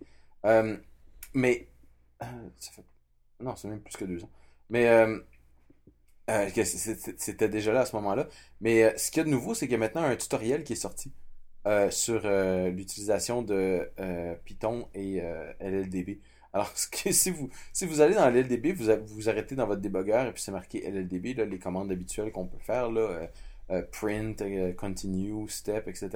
mais. 1.34 1.68
Non, 3.40 3.54
c'est 3.54 3.68
même 3.68 3.80
plus 3.80 3.96
que 3.96 4.04
deux 4.04 4.22
ans. 4.24 4.30
Mais. 4.70 4.88
c'était 6.64 7.48
déjà 7.48 7.72
là 7.72 7.80
à 7.80 7.86
ce 7.86 7.96
moment-là. 7.96 8.28
Mais 8.60 8.96
ce 8.98 9.10
qu'il 9.10 9.18
y 9.18 9.22
a 9.22 9.24
de 9.24 9.30
nouveau, 9.30 9.54
c'est 9.54 9.66
qu'il 9.66 9.72
y 9.72 9.76
a 9.76 9.78
maintenant 9.78 10.02
un 10.02 10.16
tutoriel 10.16 10.64
qui 10.64 10.74
est 10.74 10.76
sorti. 10.76 11.12
Euh, 11.66 11.90
sur 11.90 12.20
euh, 12.24 12.70
l'utilisation 12.70 13.42
de 13.42 13.90
euh, 13.98 14.36
Python 14.44 14.86
et 14.94 15.20
LLDB. 15.58 16.20
Alors, 16.52 16.70
si 16.76 17.30
vous, 17.30 17.50
si 17.72 17.86
vous 17.86 18.00
allez 18.00 18.14
dans 18.14 18.30
LLDB, 18.30 18.72
vous, 18.72 18.88
vous 19.06 19.28
arrêtez 19.28 19.56
dans 19.56 19.66
votre 19.66 19.80
débogueur 19.80 20.28
et 20.28 20.32
puis 20.32 20.40
c'est 20.40 20.52
marqué 20.52 20.88
LLDB, 20.88 21.34
là, 21.34 21.44
les 21.44 21.58
commandes 21.58 21.90
habituelles 21.90 22.30
qu'on 22.30 22.46
peut 22.46 22.60
faire, 22.60 22.92
là, 22.92 23.28
print, 23.90 24.44
continue, 24.76 25.48
step, 25.48 25.88
etc. 25.88 26.10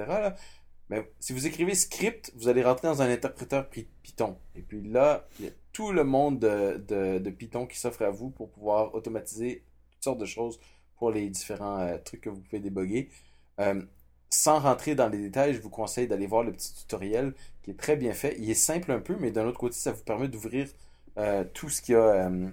Mais 0.89 1.11
si 1.19 1.33
vous 1.33 1.45
écrivez 1.45 1.75
script, 1.75 2.31
vous 2.37 2.47
allez 2.47 2.63
rentrer 2.63 2.87
dans 2.87 3.01
un 3.01 3.09
interpréteur 3.09 3.69
Python. 3.69 4.37
Et 4.55 4.61
puis 4.61 4.81
là, 4.81 5.27
il 5.39 5.47
y 5.47 5.49
a 5.49 5.51
tout 5.73 5.91
le 5.91 6.05
monde 6.05 6.39
de, 6.39 7.19
de, 7.19 7.29
Python 7.29 7.67
qui 7.67 7.77
s'offre 7.77 8.03
à 8.03 8.09
vous 8.09 8.29
pour 8.29 8.51
pouvoir 8.51 8.95
automatiser 8.95 9.65
toutes 9.91 10.03
sortes 10.03 10.19
de 10.19 10.25
choses 10.25 10.61
pour 10.95 11.11
les 11.11 11.29
différents 11.29 11.97
trucs 12.05 12.21
que 12.21 12.29
vous 12.29 12.39
pouvez 12.39 12.61
déboguer 12.61 13.09
sans 14.31 14.59
rentrer 14.59 14.95
dans 14.95 15.09
les 15.09 15.17
détails, 15.17 15.53
je 15.53 15.61
vous 15.61 15.69
conseille 15.69 16.07
d'aller 16.07 16.25
voir 16.25 16.43
le 16.43 16.53
petit 16.53 16.73
tutoriel 16.73 17.33
qui 17.61 17.71
est 17.71 17.77
très 17.77 17.97
bien 17.97 18.13
fait. 18.13 18.35
Il 18.39 18.49
est 18.49 18.55
simple 18.55 18.91
un 18.91 18.99
peu, 18.99 19.15
mais 19.19 19.29
d'un 19.29 19.45
autre 19.45 19.59
côté, 19.59 19.75
ça 19.75 19.91
vous 19.91 20.03
permet 20.03 20.29
d'ouvrir 20.29 20.69
euh, 21.17 21.43
tout 21.53 21.69
ce 21.69 21.81
qu'il 21.81 21.93
y 21.93 21.97
a. 21.97 22.27
Euh, 22.27 22.49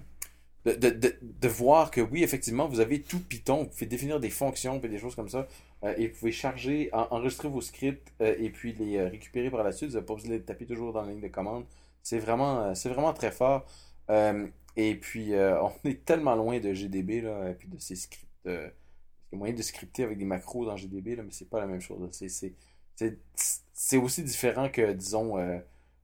de, 0.65 1.47
voir 1.47 1.89
que 1.89 2.01
oui, 2.01 2.21
effectivement, 2.21 2.67
vous 2.67 2.81
avez 2.81 3.01
tout 3.01 3.19
Python. 3.21 3.63
Vous 3.63 3.69
pouvez 3.69 3.85
définir 3.85 4.19
des 4.19 4.29
fonctions 4.29 4.79
et 4.83 4.87
des 4.89 4.99
choses 4.99 5.15
comme 5.15 5.29
ça. 5.29 5.47
Euh, 5.83 5.95
et 5.97 6.09
vous 6.09 6.19
pouvez 6.19 6.33
charger, 6.33 6.89
enregistrer 6.91 7.47
vos 7.47 7.61
scripts 7.61 8.11
et 8.19 8.49
puis 8.49 8.73
les 8.73 9.01
récupérer 9.01 9.49
par 9.49 9.63
la 9.63 9.71
suite. 9.71 9.89
Vous 9.89 9.95
n'avez 9.95 10.05
pas 10.05 10.13
besoin 10.15 10.29
de 10.29 10.35
les 10.35 10.41
taper 10.41 10.65
toujours 10.65 10.91
dans 10.91 11.01
la 11.03 11.11
ligne 11.11 11.21
de 11.21 11.29
commande. 11.29 11.63
C'est 12.03 12.19
vraiment, 12.19 12.73
vraiment 12.73 13.13
très 13.13 13.31
fort. 13.31 13.65
et 14.75 14.95
puis, 14.95 15.33
on 15.33 15.71
est 15.85 16.03
tellement 16.05 16.35
loin 16.35 16.59
de 16.59 16.73
GDB 16.73 17.21
là, 17.21 17.49
et 17.49 17.53
puis 17.53 17.69
de 17.69 17.79
ces 17.79 17.95
scripts 17.95 18.27
y 19.31 19.35
a 19.35 19.37
moyen 19.37 19.53
de 19.53 19.61
scripter 19.61 20.03
avec 20.03 20.17
des 20.17 20.25
macros 20.25 20.65
dans 20.65 20.75
GDB, 20.75 21.15
là, 21.15 21.23
mais 21.23 21.31
c'est 21.31 21.49
pas 21.49 21.59
la 21.59 21.67
même 21.67 21.81
chose. 21.81 22.09
C'est 23.73 23.97
aussi 23.97 24.23
différent 24.23 24.69
que, 24.69 24.91
disons, 24.91 25.37
euh, 25.37 25.59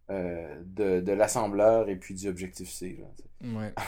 euh, 0.09 0.61
de, 0.65 1.01
de 1.01 1.11
l'assembleur 1.11 1.89
et 1.89 1.95
puis 1.95 2.13
du 2.13 2.27
Objective-C. 2.27 2.99
Ouais. 3.43 3.73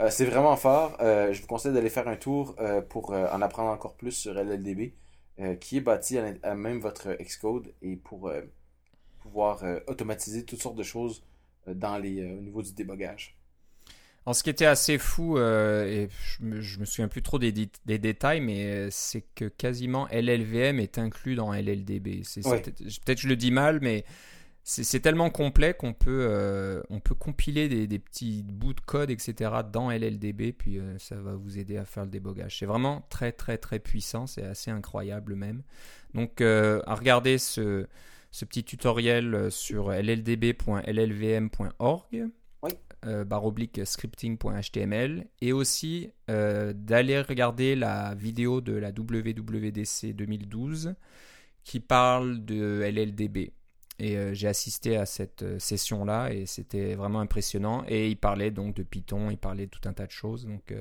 Euh, 0.00 0.08
c'est 0.10 0.24
vraiment 0.24 0.56
fort. 0.56 0.96
je 1.00 1.40
vous 1.40 1.46
conseille 1.46 1.72
d'aller 1.72 1.90
faire 1.90 2.08
un 2.08 2.16
tour 2.16 2.56
pour 2.88 3.10
en 3.10 3.42
apprendre 3.42 3.70
encore 3.70 3.94
plus 3.94 4.12
sur 4.12 4.32
LLDB, 4.34 4.94
qui 5.60 5.76
est 5.76 5.80
bâti 5.80 6.18
à, 6.18 6.54
même 6.54 6.80
votre 6.80 7.12
Xcode 7.20 7.74
et 7.82 7.96
pour 7.96 8.32
pouvoir 9.18 9.62
automatiser 9.86 10.44
toutes 10.44 10.62
sortes 10.62 10.76
de 10.76 10.82
choses 10.82 11.22
dans 11.66 11.98
les, 11.98 12.24
au 12.32 12.40
niveau 12.40 12.62
du 12.62 12.72
débogage. 12.72 13.39
Alors, 14.30 14.36
ce 14.36 14.44
qui 14.44 14.50
était 14.50 14.64
assez 14.64 14.96
fou, 14.96 15.38
euh, 15.38 15.84
et 15.86 16.08
je 16.38 16.44
me, 16.44 16.58
me 16.58 16.84
souviens 16.84 17.08
plus 17.08 17.20
trop 17.20 17.40
des, 17.40 17.50
des 17.50 17.98
détails, 17.98 18.40
mais 18.40 18.64
euh, 18.64 18.86
c'est 18.92 19.24
que 19.34 19.46
quasiment 19.46 20.06
LLVM 20.12 20.78
est 20.78 20.98
inclus 20.98 21.34
dans 21.34 21.52
LLDB. 21.52 22.22
Peut-être 22.44 23.16
que 23.16 23.16
je 23.16 23.26
le 23.26 23.34
dis 23.34 23.50
mal, 23.50 23.80
mais 23.82 24.04
c'est 24.62 25.00
tellement 25.00 25.30
complet 25.30 25.74
qu'on 25.74 25.94
peut, 25.94 26.28
euh, 26.30 26.80
on 26.90 27.00
peut 27.00 27.16
compiler 27.16 27.68
des, 27.68 27.88
des, 27.88 27.98
petits 27.98 28.44
bouts 28.44 28.72
de 28.72 28.80
code, 28.80 29.10
etc. 29.10 29.50
dans 29.68 29.90
LLDB, 29.90 30.52
puis 30.52 30.78
ça 30.98 31.16
va 31.16 31.34
vous 31.34 31.58
aider 31.58 31.76
à 31.76 31.84
faire 31.84 32.04
le 32.04 32.10
débogage. 32.10 32.56
C'est 32.56 32.66
vraiment 32.66 33.04
très, 33.10 33.32
très, 33.32 33.58
très 33.58 33.80
puissant, 33.80 34.28
c'est 34.28 34.44
assez 34.44 34.70
incroyable 34.70 35.34
même. 35.34 35.64
Donc, 36.14 36.40
à 36.40 36.94
regarder 36.94 37.36
ce, 37.38 37.84
ce 38.30 38.44
petit 38.44 38.62
tutoriel 38.62 39.50
sur 39.50 39.90
lldb.llvm.org 39.90 40.70
euh, 43.06 43.24
oblique 43.30 43.80
scripting.html 43.82 45.26
et 45.40 45.52
aussi 45.52 46.10
euh, 46.28 46.74
d'aller 46.74 47.20
regarder 47.22 47.74
la 47.74 48.14
vidéo 48.14 48.60
de 48.60 48.72
la 48.72 48.90
WWDC 48.90 50.14
2012 50.14 50.94
qui 51.64 51.80
parle 51.80 52.44
de 52.44 52.82
LLDB. 52.82 53.52
Et 53.98 54.16
euh, 54.16 54.34
j'ai 54.34 54.48
assisté 54.48 54.96
à 54.96 55.06
cette 55.06 55.58
session-là 55.58 56.30
et 56.32 56.44
c'était 56.44 56.94
vraiment 56.94 57.20
impressionnant. 57.20 57.84
Et 57.88 58.08
il 58.08 58.16
parlait 58.16 58.50
donc 58.50 58.74
de 58.74 58.82
Python, 58.82 59.30
il 59.30 59.38
parlait 59.38 59.66
de 59.66 59.70
tout 59.70 59.88
un 59.88 59.94
tas 59.94 60.06
de 60.06 60.12
choses. 60.12 60.46
Donc 60.46 60.74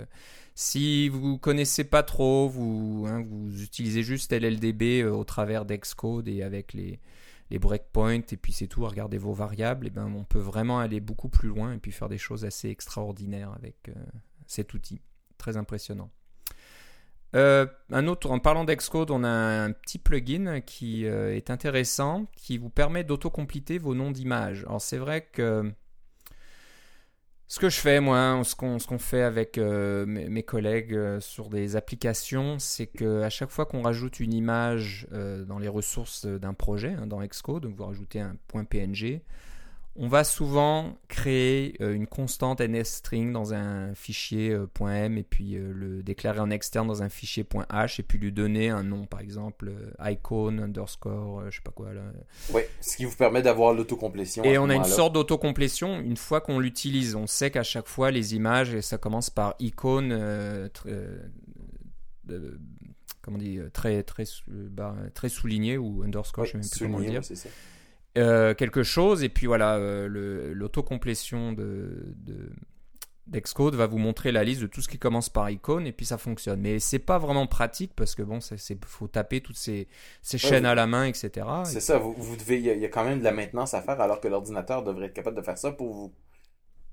si 0.56 1.08
vous 1.08 1.38
connaissez 1.38 1.86
pas 1.86 2.04
trop, 2.04 2.50
vous, 2.50 3.06
hein, 3.08 3.24
vous 3.26 3.64
utilisez 3.64 4.04
juste 4.04 4.34
LLDB 4.34 5.06
au 5.06 5.24
travers 5.24 5.64
d'Excode 5.64 6.28
et 6.28 6.44
avec 6.44 6.74
les, 6.74 7.00
les 7.50 7.60
breakpoints 7.60 8.22
et 8.32 8.38
puis 8.38 8.54
c'est 8.54 8.68
tout, 8.68 8.86
regardez 8.86 9.18
vos 9.18 9.34
variables, 9.34 9.88
et 9.88 9.90
ben 9.90 10.12
on 10.16 10.24
peut 10.24 10.40
vraiment 10.40 10.80
aller 10.80 11.00
beaucoup 11.00 11.30
plus 11.30 11.50
loin 11.50 11.74
et 11.74 11.78
puis 11.78 11.92
faire 11.92 12.10
des 12.10 12.18
choses 12.18 12.46
assez 12.46 12.70
extraordinaires 12.70 13.54
avec 13.54 13.90
euh, 13.90 13.94
cet 14.46 14.74
outil. 14.74 15.02
Très 15.38 15.58
impressionnant. 15.58 16.10
Euh, 17.36 17.68
un 17.92 18.08
autre, 18.08 18.32
en 18.32 18.40
parlant 18.40 18.66
d'Excode, 18.66 19.12
on 19.12 19.24
a 19.24 19.30
un 19.30 19.72
petit 19.72 20.00
plugin 20.00 20.62
qui 20.62 21.06
euh, 21.06 21.36
est 21.36 21.52
intéressant, 21.52 22.26
qui 22.36 22.58
vous 22.58 22.70
permet 22.70 23.04
d'autocompléter 23.04 23.78
vos 23.78 23.94
noms 23.94 24.12
d'images. 24.12 24.64
Alors 24.66 24.82
c'est 24.82 24.98
vrai 24.98 25.28
que 25.32 25.72
ce 27.50 27.60
que 27.60 27.68
je 27.68 27.80
fais, 27.80 28.00
moi, 28.00 28.40
ce 28.44 28.54
qu'on 28.56 29.00
fait 29.00 29.24
avec 29.24 29.58
euh, 29.58 30.06
mes, 30.06 30.44
collègues 30.44 30.94
euh, 30.94 31.20
sur 31.20 31.50
des 31.50 31.76
applications, 31.76 32.60
c'est 32.60 32.86
qu'à 32.86 33.32
chaque 33.32 33.50
fois 33.50 33.66
qu'on 33.66 33.82
rajoute 33.82 34.20
une 34.20 34.34
image 34.34 35.08
euh, 35.14 35.44
dans 35.46 35.58
les 35.58 35.68
ressources 35.68 36.28
d'un 36.28 36.54
projet, 36.54 36.94
hein, 36.94 37.08
dans 37.08 37.26
Xcode, 37.26 37.66
vous 37.66 37.84
rajoutez 37.84 38.20
un 38.20 38.36
point 38.48 38.66
.png, 38.66 39.22
on 39.96 40.08
va 40.08 40.24
souvent 40.24 40.98
créer 41.08 41.76
euh, 41.82 41.94
une 41.94 42.08
constante 42.08 42.62
NSString 42.62 43.34
dans 43.34 43.54
un 43.54 43.94
fichier 43.96 44.52
euh, 44.52 44.68
.m 44.80 45.18
et 45.18 45.24
puis 45.24 45.56
euh, 45.56 45.74
le 45.74 46.04
déclarer 46.04 46.40
en 46.40 46.50
externe 46.50 46.88
dans 46.88 47.04
un 47.04 47.10
fichier 47.10 47.44
.h 47.44 48.00
et 48.00 48.04
puis 48.04 48.18
lui 48.18 48.32
donner 48.32 48.70
un 48.70 48.84
nom, 48.84 49.06
par 49.06 49.20
exemple 49.20 49.72
icon 50.00 50.58
underscore, 50.60 51.50
je 51.50 51.58
sais 51.58 51.62
pas 51.64 51.72
quoi 51.72 51.94
là. 51.94 52.02
Oui, 52.54 52.62
ce 52.82 52.98
qui 52.98 53.06
vous 53.06 53.16
permet 53.16 53.42
d'avoir 53.42 53.74
l'autocomplétion. 53.74 54.44
Et 54.44 54.58
on 54.58 54.70
a 54.70 54.76
une 54.76 54.86
sorte 54.86 55.14
d'autocomplétion 55.14 56.00
une 56.00 56.18
fois 56.18 56.40
qu'on 56.40 56.60
l'utilise. 56.60 57.16
On 57.16 57.28
sait 57.28 57.52
qu'à 57.52 57.64
chaque 57.64 57.88
fois 57.88 58.12
les 58.12 58.36
images, 58.36 58.74
et 58.74 58.82
ça 58.82 58.98
commence 58.98 59.30
par 59.30 59.56
icône, 59.60 60.18
comment 63.22 63.38
on 63.38 63.38
dit, 63.38 63.60
très 63.74 64.04
très 64.04 64.24
bah, 64.48 64.96
très 65.14 65.30
souligné 65.30 65.78
ou 65.78 66.04
underscore, 66.04 66.46
je 66.46 66.52
sais 66.52 66.58
même 66.58 66.70
plus 66.70 66.80
comment 66.80 67.00
dire. 67.02 67.22
Euh, 68.18 68.54
quelque 68.56 68.84
chose, 68.84 69.24
et 69.24 69.30
puis 69.30 69.46
voilà, 69.46 69.76
euh, 69.76 70.08
l'autocomplétion 70.54 71.54
de, 71.54 72.16
d'Excode 73.28 73.76
va 73.76 73.86
vous 73.86 74.00
montrer 74.00 74.32
la 74.32 74.44
liste 74.44 74.62
de 74.62 74.68
tout 74.68 74.82
ce 74.82 74.88
qui 74.88 74.98
commence 74.98 75.30
par 75.30 75.50
icône, 75.50 75.86
et 75.86 75.92
puis 75.92 76.06
ça 76.06 76.18
fonctionne. 76.18 76.60
Mais 76.60 76.80
c'est 76.80 77.00
pas 77.00 77.20
vraiment 77.20 77.46
pratique 77.46 77.92
parce 77.96 78.16
que 78.16 78.24
bon, 78.24 78.42
c'est 78.42 78.60
faut 78.86 79.08
taper 79.08 79.42
toutes 79.42 79.58
ces, 79.58 79.88
ces 80.24 80.40
chaînes 80.40 80.66
à 80.66 80.74
la 80.74 80.88
main, 80.88 81.06
etc. 81.06 81.46
C'est 81.66 81.80
ça, 81.80 82.00
vous, 82.00 82.16
vous 82.18 82.36
devez, 82.36 82.60
il 82.60 82.66
y, 82.66 82.86
a 82.86 82.90
quand 82.90 83.04
même 83.04 83.20
de 83.20 83.24
la 83.24 83.32
maintenance 83.32 83.76
à 83.76 83.82
faire 83.82 84.02
alors 84.02 84.20
que 84.20 84.28
l'ordinateur 84.28 84.84
devrait 84.84 85.08
être 85.08 85.14
capable 85.14 85.38
de 85.38 85.44
faire 85.44 85.58
ça 85.58 85.72
pour 85.72 85.94
vous. 85.94 86.14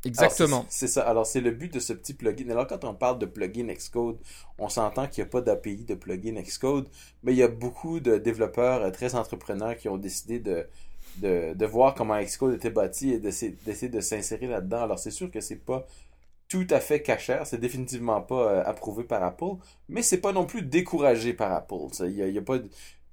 Exactement. 0.05 0.64
C'est 0.68 0.87
ça. 0.87 1.02
Alors, 1.02 1.26
c'est 1.26 1.40
le 1.40 1.50
but 1.50 1.72
de 1.72 1.81
ce 1.81 1.92
petit 1.92 2.14
plugin. 2.14 2.48
Alors, 2.50 2.66
quand 2.66 2.85
on 2.85 2.94
parle 2.94 3.18
de 3.18 3.26
plugin 3.26 3.66
Xcode, 3.72 4.18
on 4.59 4.68
s'entend 4.68 5.09
qu'il 5.09 5.24
n'y 5.24 5.29
a 5.29 5.31
pas 5.31 5.40
d'API 5.40 5.85
de 5.85 5.94
plugin 5.94 6.40
Xcode, 6.42 6.88
mais 7.22 7.33
il 7.33 7.38
y 7.38 7.42
a 7.42 7.48
beaucoup 7.48 7.98
de 7.98 8.18
développeurs 8.18 8.83
euh, 8.83 8.90
très 8.90 9.14
entrepreneurs 9.14 9.76
qui 9.76 9.88
ont 9.88 9.96
décidé 9.96 10.38
de, 10.38 10.66
de, 11.18 11.66
voir 11.66 11.94
comment 11.94 12.20
Xcode 12.20 12.55
était 12.55 12.70
bâti 12.70 13.12
et 13.12 13.18
d'essayer 13.18 13.88
de 13.88 14.00
s'insérer 14.00 14.46
là-dedans. 14.46 14.83
Alors 14.83 14.98
c'est 14.98 15.11
sûr 15.11 15.31
que 15.31 15.40
c'est 15.40 15.57
pas 15.64 15.87
tout 16.48 16.66
à 16.70 16.81
fait 16.81 17.02
cachère, 17.02 17.46
c'est 17.46 17.59
définitivement 17.59 18.20
pas 18.22 18.52
euh, 18.52 18.62
approuvé 18.64 19.05
par 19.05 19.22
Apple, 19.24 19.57
mais 19.88 20.02
c'est 20.02 20.20
pas 20.20 20.33
non 20.33 20.46
plus 20.46 20.62
découragé 20.62 21.33
par 21.35 21.52
Apple. 21.52 21.88
Il 22.02 22.12
y 22.12 22.38
a, 22.38 22.42
pas, 22.42 22.59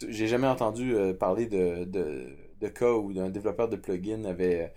j'ai 0.07 0.27
jamais 0.27 0.47
entendu 0.47 0.95
euh, 0.95 1.13
parler 1.13 1.47
de, 1.47 1.85
de 2.63 2.69
cas 2.69 2.91
où 2.91 3.11
un 3.19 3.29
développeur 3.29 3.69
de 3.69 3.75
plugin 3.75 4.23
avait, 4.25 4.73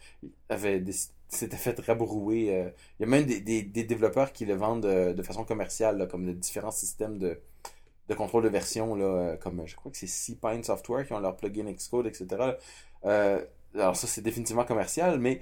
avait 0.48 0.82
s'était 1.28 1.56
fait 1.56 1.78
rabrouer. 1.80 2.54
euh, 2.54 2.70
Il 2.98 3.02
y 3.02 3.04
a 3.04 3.08
même 3.08 3.24
des, 3.26 3.40
des, 3.40 3.62
des 3.62 3.84
développeurs 3.84 4.32
qui 4.32 4.44
le 4.44 4.54
vendent 4.54 4.82
de, 4.86 5.12
de 5.12 5.22
façon 5.22 5.44
commerciale, 5.44 5.98
là, 5.98 6.06
comme 6.06 6.26
de 6.26 6.32
différents 6.32 6.70
systèmes 6.70 7.18
de, 7.18 7.40
de 8.08 8.14
contrôle 8.14 8.44
de 8.44 8.48
version, 8.48 8.94
là, 8.94 9.04
euh, 9.04 9.36
comme 9.36 9.66
je 9.66 9.76
crois 9.76 9.90
que 9.92 9.98
c'est 9.98 10.06
C-Pine 10.06 10.62
Software 10.64 11.06
qui 11.06 11.12
ont 11.12 11.20
leur 11.20 11.36
plugin 11.36 11.70
Xcode, 11.72 12.06
etc. 12.06 12.26
Euh, 13.06 13.44
alors 13.74 13.96
ça, 13.96 14.06
c'est 14.06 14.22
définitivement 14.22 14.64
commercial, 14.64 15.18
mais 15.18 15.40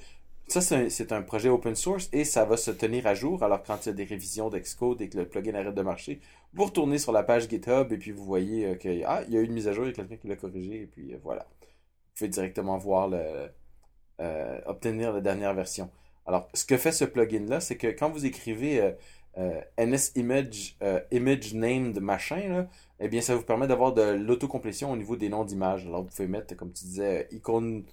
ça, 0.48 0.60
c'est 0.60 1.12
un, 1.12 1.22
projet 1.22 1.48
open 1.48 1.74
source 1.74 2.08
et 2.12 2.24
ça 2.24 2.44
va 2.44 2.56
se 2.56 2.70
tenir 2.70 3.06
à 3.06 3.14
jour. 3.14 3.42
Alors, 3.42 3.62
quand 3.62 3.86
il 3.86 3.88
y 3.88 3.90
a 3.90 3.94
des 3.94 4.04
révisions 4.04 4.50
d'Xcode 4.50 5.00
et 5.00 5.08
que 5.08 5.16
le 5.16 5.26
plugin 5.26 5.54
arrête 5.54 5.74
de 5.74 5.82
marcher, 5.82 6.20
vous 6.52 6.64
retournez 6.64 6.98
sur 6.98 7.12
la 7.12 7.22
page 7.22 7.48
GitHub 7.48 7.90
et 7.92 7.96
puis 7.96 8.12
vous 8.12 8.24
voyez 8.24 8.66
euh, 8.66 8.74
qu'il 8.74 9.04
ah, 9.06 9.22
y 9.28 9.36
a 9.36 9.40
eu 9.40 9.44
une 9.44 9.52
mise 9.52 9.68
à 9.68 9.72
jour, 9.72 9.84
il 9.84 9.88
y 9.88 9.90
a 9.90 9.94
quelqu'un 9.94 10.16
qui 10.16 10.28
l'a 10.28 10.36
corrigé 10.36 10.82
et 10.82 10.86
puis 10.86 11.14
euh, 11.14 11.18
voilà. 11.22 11.46
Vous 11.60 12.18
pouvez 12.18 12.28
directement 12.28 12.76
voir 12.76 13.08
le, 13.08 13.48
euh, 14.20 14.60
obtenir 14.66 15.12
la 15.12 15.20
dernière 15.20 15.54
version. 15.54 15.90
Alors, 16.26 16.48
ce 16.52 16.64
que 16.64 16.76
fait 16.76 16.92
ce 16.92 17.04
plugin-là, 17.04 17.60
c'est 17.60 17.76
que 17.76 17.88
quand 17.88 18.10
vous 18.10 18.26
écrivez 18.26 18.94
euh, 19.38 19.60
euh, 19.80 19.86
NSImage 19.86 20.76
euh, 20.82 21.00
image 21.10 21.54
named 21.54 22.00
machin, 22.00 22.48
là, 22.48 22.68
eh 23.00 23.08
bien, 23.08 23.20
ça 23.20 23.34
vous 23.34 23.42
permet 23.42 23.66
d'avoir 23.66 23.92
de 23.92 24.02
l'autocomplétion 24.02 24.92
au 24.92 24.96
niveau 24.96 25.16
des 25.16 25.28
noms 25.28 25.44
d'images. 25.44 25.86
Alors, 25.86 26.02
vous 26.02 26.08
pouvez 26.08 26.28
mettre, 26.28 26.54
comme 26.56 26.72
tu 26.72 26.84
disais, 26.84 27.26
euh, 27.32 27.36
icône 27.36 27.84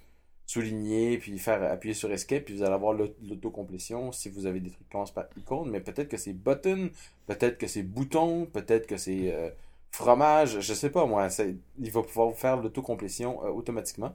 soulignée, 0.46 1.18
puis 1.18 1.40
faire 1.40 1.64
appuyer 1.64 1.94
sur 1.96 2.12
escape, 2.12 2.46
puis 2.46 2.56
vous 2.56 2.64
allez 2.64 2.74
avoir 2.74 2.94
l'aut- 2.94 3.16
l'autocomplétion 3.28 4.12
si 4.12 4.30
vous 4.30 4.46
avez 4.46 4.60
des 4.60 4.70
trucs 4.70 4.84
qui 4.84 4.92
commencent 4.92 5.14
par 5.14 5.26
icône, 5.38 5.70
mais 5.70 5.80
peut-être 5.80 6.10
que 6.10 6.18
c'est 6.18 6.34
button, 6.34 6.90
peut-être 7.28 7.58
que 7.58 7.68
c'est 7.68 7.84
bouton, 7.84 8.46
peut-être 8.46 8.86
que 8.86 8.98
c'est 8.98 9.34
fromage, 9.92 10.60
je 10.60 10.74
sais 10.74 10.90
pas 10.90 11.06
moi, 11.06 11.28
il 11.80 11.92
va 11.92 12.02
pouvoir 12.02 12.28
vous 12.30 12.36
faire 12.36 12.58
l'autocomplétion 12.58 13.40
automatiquement. 13.56 14.14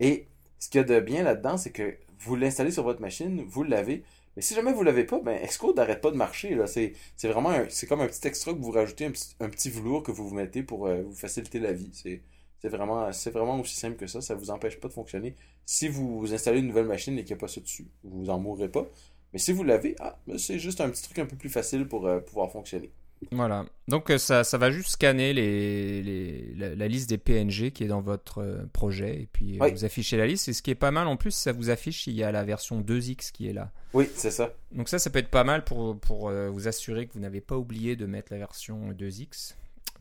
Et 0.00 0.26
ce 0.58 0.68
qu'il 0.68 0.80
y 0.80 0.84
a 0.84 0.86
de 0.86 1.00
bien 1.00 1.22
là-dedans, 1.22 1.56
c'est 1.56 1.70
que 1.72 1.96
vous 2.18 2.36
l'installez 2.36 2.70
sur 2.70 2.82
votre 2.84 3.00
machine, 3.00 3.42
vous 3.48 3.62
l'avez, 3.64 4.04
mais 4.36 4.42
si 4.42 4.54
jamais 4.54 4.72
vous 4.72 4.82
l'avez 4.82 5.04
pas, 5.04 5.20
ben 5.20 5.38
Xcode 5.46 5.76
n'arrête 5.76 6.00
pas 6.00 6.10
de 6.10 6.16
marcher. 6.16 6.54
Là. 6.54 6.66
C'est, 6.66 6.92
c'est 7.16 7.28
vraiment 7.28 7.50
un- 7.50 7.68
c'est 7.68 7.86
comme 7.86 8.00
un 8.00 8.06
petit 8.08 8.26
extra 8.26 8.52
que 8.54 8.58
vous 8.58 8.70
rajoutez, 8.70 9.06
un 9.06 9.10
petit, 9.12 9.34
un 9.40 9.48
petit 9.48 9.70
velours 9.70 10.02
que 10.02 10.12
vous 10.12 10.28
vous 10.28 10.34
mettez 10.34 10.62
pour 10.62 10.86
euh, 10.86 11.02
vous 11.02 11.14
faciliter 11.14 11.58
la 11.60 11.72
vie. 11.72 11.90
C'est, 11.92 12.22
c'est 12.60 12.68
vraiment, 12.68 13.12
c'est 13.12 13.30
vraiment 13.30 13.58
aussi 13.60 13.76
simple 13.76 13.96
que 13.96 14.06
ça. 14.06 14.20
Ça 14.20 14.34
vous 14.34 14.50
empêche 14.50 14.78
pas 14.80 14.88
de 14.88 14.92
fonctionner. 14.92 15.34
Si 15.66 15.88
vous 15.88 16.32
installez 16.32 16.60
une 16.60 16.66
nouvelle 16.68 16.86
machine 16.86 17.18
et 17.18 17.24
qu'il 17.24 17.34
n'y 17.34 17.38
a 17.38 17.40
pas 17.40 17.48
ça 17.48 17.60
dessus, 17.60 17.86
vous 18.04 18.30
en 18.30 18.38
mourrez 18.38 18.68
pas. 18.70 18.86
Mais 19.32 19.38
si 19.38 19.52
vous 19.52 19.64
l'avez, 19.64 19.94
ah, 20.00 20.18
ben, 20.26 20.38
c'est 20.38 20.58
juste 20.58 20.80
un 20.80 20.90
petit 20.90 21.02
truc 21.02 21.18
un 21.18 21.26
peu 21.26 21.36
plus 21.36 21.48
facile 21.50 21.86
pour 21.88 22.06
euh, 22.06 22.20
pouvoir 22.20 22.50
fonctionner. 22.52 22.90
Voilà. 23.30 23.64
Donc 23.88 24.10
euh, 24.10 24.18
ça, 24.18 24.42
ça 24.44 24.58
va 24.58 24.70
juste 24.70 24.90
scanner 24.90 25.32
les, 25.32 26.02
les- 26.02 26.54
la, 26.56 26.74
la 26.74 26.88
liste 26.88 27.08
des 27.08 27.18
PNG 27.18 27.70
qui 27.70 27.84
est 27.84 27.88
dans 27.88 28.00
votre 28.00 28.38
euh, 28.38 28.64
projet 28.72 29.22
et 29.22 29.28
puis 29.32 29.54
euh, 29.54 29.64
Oui. 29.64 29.70
vous 29.72 29.84
affichez 29.84 30.16
la 30.16 30.26
liste. 30.26 30.48
Et 30.48 30.52
ce 30.52 30.62
qui 30.62 30.70
est 30.70 30.74
pas 30.74 30.90
mal 30.90 31.06
en 31.06 31.16
plus, 31.16 31.30
ça 31.30 31.52
vous 31.52 31.70
affiche 31.70 32.04
s'il 32.04 32.14
y 32.14 32.24
a 32.24 32.32
la 32.32 32.44
version 32.44 32.80
2X 32.80 33.30
qui 33.32 33.48
est 33.48 33.52
là. 33.52 33.70
Oui, 33.94 34.08
c'est 34.14 34.30
ça. 34.30 34.52
Donc 34.72 34.88
ça, 34.88 34.98
ça 34.98 35.10
peut 35.10 35.18
être 35.20 35.30
pas 35.30 35.44
mal 35.44 35.64
pour, 35.64 35.98
pour 36.00 36.30
vous 36.30 36.68
assurer 36.68 37.06
que 37.06 37.12
vous 37.12 37.20
n'avez 37.20 37.40
pas 37.40 37.56
oublié 37.56 37.94
de 37.96 38.06
mettre 38.06 38.32
la 38.32 38.38
version 38.38 38.90
2X 38.92 39.54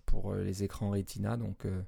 pour 0.05 0.33
les 0.33 0.63
écrans 0.63 0.91
Retina. 0.91 1.37
Donc 1.37 1.65
euh, 1.65 1.81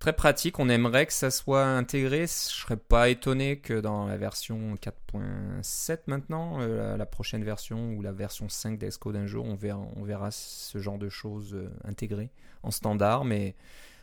très 0.00 0.12
pratique. 0.12 0.58
On 0.58 0.68
aimerait 0.68 1.06
que 1.06 1.12
ça 1.12 1.30
soit 1.30 1.64
intégré. 1.64 2.22
Je 2.22 2.26
serais 2.32 2.76
pas 2.76 3.08
étonné 3.10 3.58
que 3.60 3.78
dans 3.78 4.06
la 4.06 4.16
version 4.16 4.74
4.7 4.74 6.00
maintenant, 6.08 6.60
euh, 6.60 6.90
la, 6.92 6.96
la 6.96 7.06
prochaine 7.06 7.44
version 7.44 7.92
ou 7.92 8.02
la 8.02 8.10
version 8.10 8.48
5 8.48 8.78
d'Xcode 8.78 9.14
un 9.16 9.26
jour, 9.26 9.44
on 9.44 9.54
verra, 9.54 9.78
on 9.96 10.02
verra 10.02 10.30
ce 10.32 10.78
genre 10.78 10.98
de 10.98 11.08
choses 11.08 11.54
euh, 11.54 11.70
intégrées 11.84 12.30
en 12.64 12.72
standard. 12.72 13.24
Mais 13.24 13.54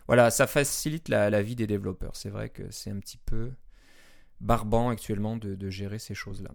voilà, 0.07 0.31
ça 0.31 0.47
facilite 0.47 1.09
la, 1.09 1.29
la 1.29 1.41
vie 1.41 1.55
des 1.55 1.67
développeurs. 1.67 2.15
C'est 2.15 2.29
vrai 2.29 2.47
que 2.49 2.63
c'est 2.71 2.91
un 2.91 2.99
petit 2.99 3.17
peu 3.17 3.51
barbant 4.39 4.89
actuellement 4.89 5.35
de, 5.35 5.55
de 5.55 5.69
gérer 5.69 5.99
ces 5.99 6.13
choses-là. 6.13 6.51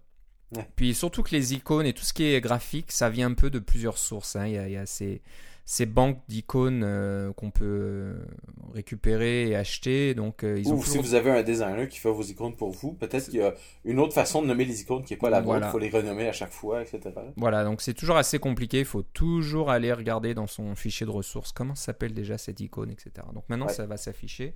Ouais. 0.56 0.68
Puis 0.76 0.94
surtout 0.94 1.22
que 1.22 1.30
les 1.34 1.54
icônes 1.54 1.86
et 1.86 1.94
tout 1.94 2.04
ce 2.04 2.12
qui 2.12 2.24
est 2.24 2.40
graphique, 2.40 2.92
ça 2.92 3.08
vient 3.10 3.30
un 3.30 3.34
peu 3.34 3.50
de 3.50 3.58
plusieurs 3.58 3.98
sources. 3.98 4.36
hein. 4.36 4.46
Il, 4.46 4.52
y 4.52 4.58
a, 4.58 4.68
il 4.68 4.72
y 4.72 4.76
a 4.76 4.86
ces, 4.86 5.22
ces 5.64 5.86
banques 5.86 6.18
d'icônes 6.28 6.82
euh, 6.84 7.32
qu'on 7.34 7.50
peut 7.52 7.64
euh, 7.64 8.24
récupérer 8.74 9.48
et 9.48 9.54
acheter. 9.56 10.14
Donc 10.14 10.42
euh, 10.42 10.58
ils 10.58 10.68
ont 10.72 10.76
Ou 10.76 10.82
si 10.82 10.86
toujours- 10.90 11.02
vous 11.04 11.14
avez 11.14 11.30
un 11.30 11.42
designer 11.42 11.88
qui 11.88 11.98
fait 11.98 12.10
vos 12.10 12.22
icônes 12.22 12.56
pour 12.56 12.72
vous, 12.72 12.94
peut-être 12.94 13.26
qu'il 13.26 13.38
y 13.38 13.42
a 13.42 13.54
une 13.84 14.00
autre 14.00 14.12
façon 14.12 14.42
de 14.42 14.48
nommer 14.48 14.64
les 14.64 14.80
icônes 14.82 15.04
qui 15.04 15.12
n'est 15.12 15.18
pas 15.18 15.30
la. 15.30 15.40
Voilà. 15.40 15.68
Il 15.68 15.70
faut 15.70 15.78
les 15.78 15.90
renommer 15.90 16.28
à 16.28 16.32
chaque 16.32 16.50
fois, 16.52 16.82
etc. 16.82 17.00
Voilà, 17.36 17.62
donc 17.64 17.80
c'est 17.80 17.94
toujours 17.94 18.16
assez 18.16 18.38
compliqué. 18.38 18.80
Il 18.80 18.84
faut 18.84 19.02
toujours 19.02 19.70
aller 19.70 19.92
regarder 19.92 20.34
dans 20.34 20.46
son 20.48 20.74
fichier 20.74 21.06
de 21.06 21.12
ressources 21.12 21.52
comment 21.52 21.74
s'appelle 21.76 22.12
déjà 22.12 22.38
cette 22.38 22.60
icône, 22.60 22.90
etc. 22.90 23.10
Donc 23.34 23.44
maintenant, 23.48 23.66
Ouais. 23.66 23.72
ça 23.72 23.86
va 23.86 23.96
s'afficher 23.96 24.54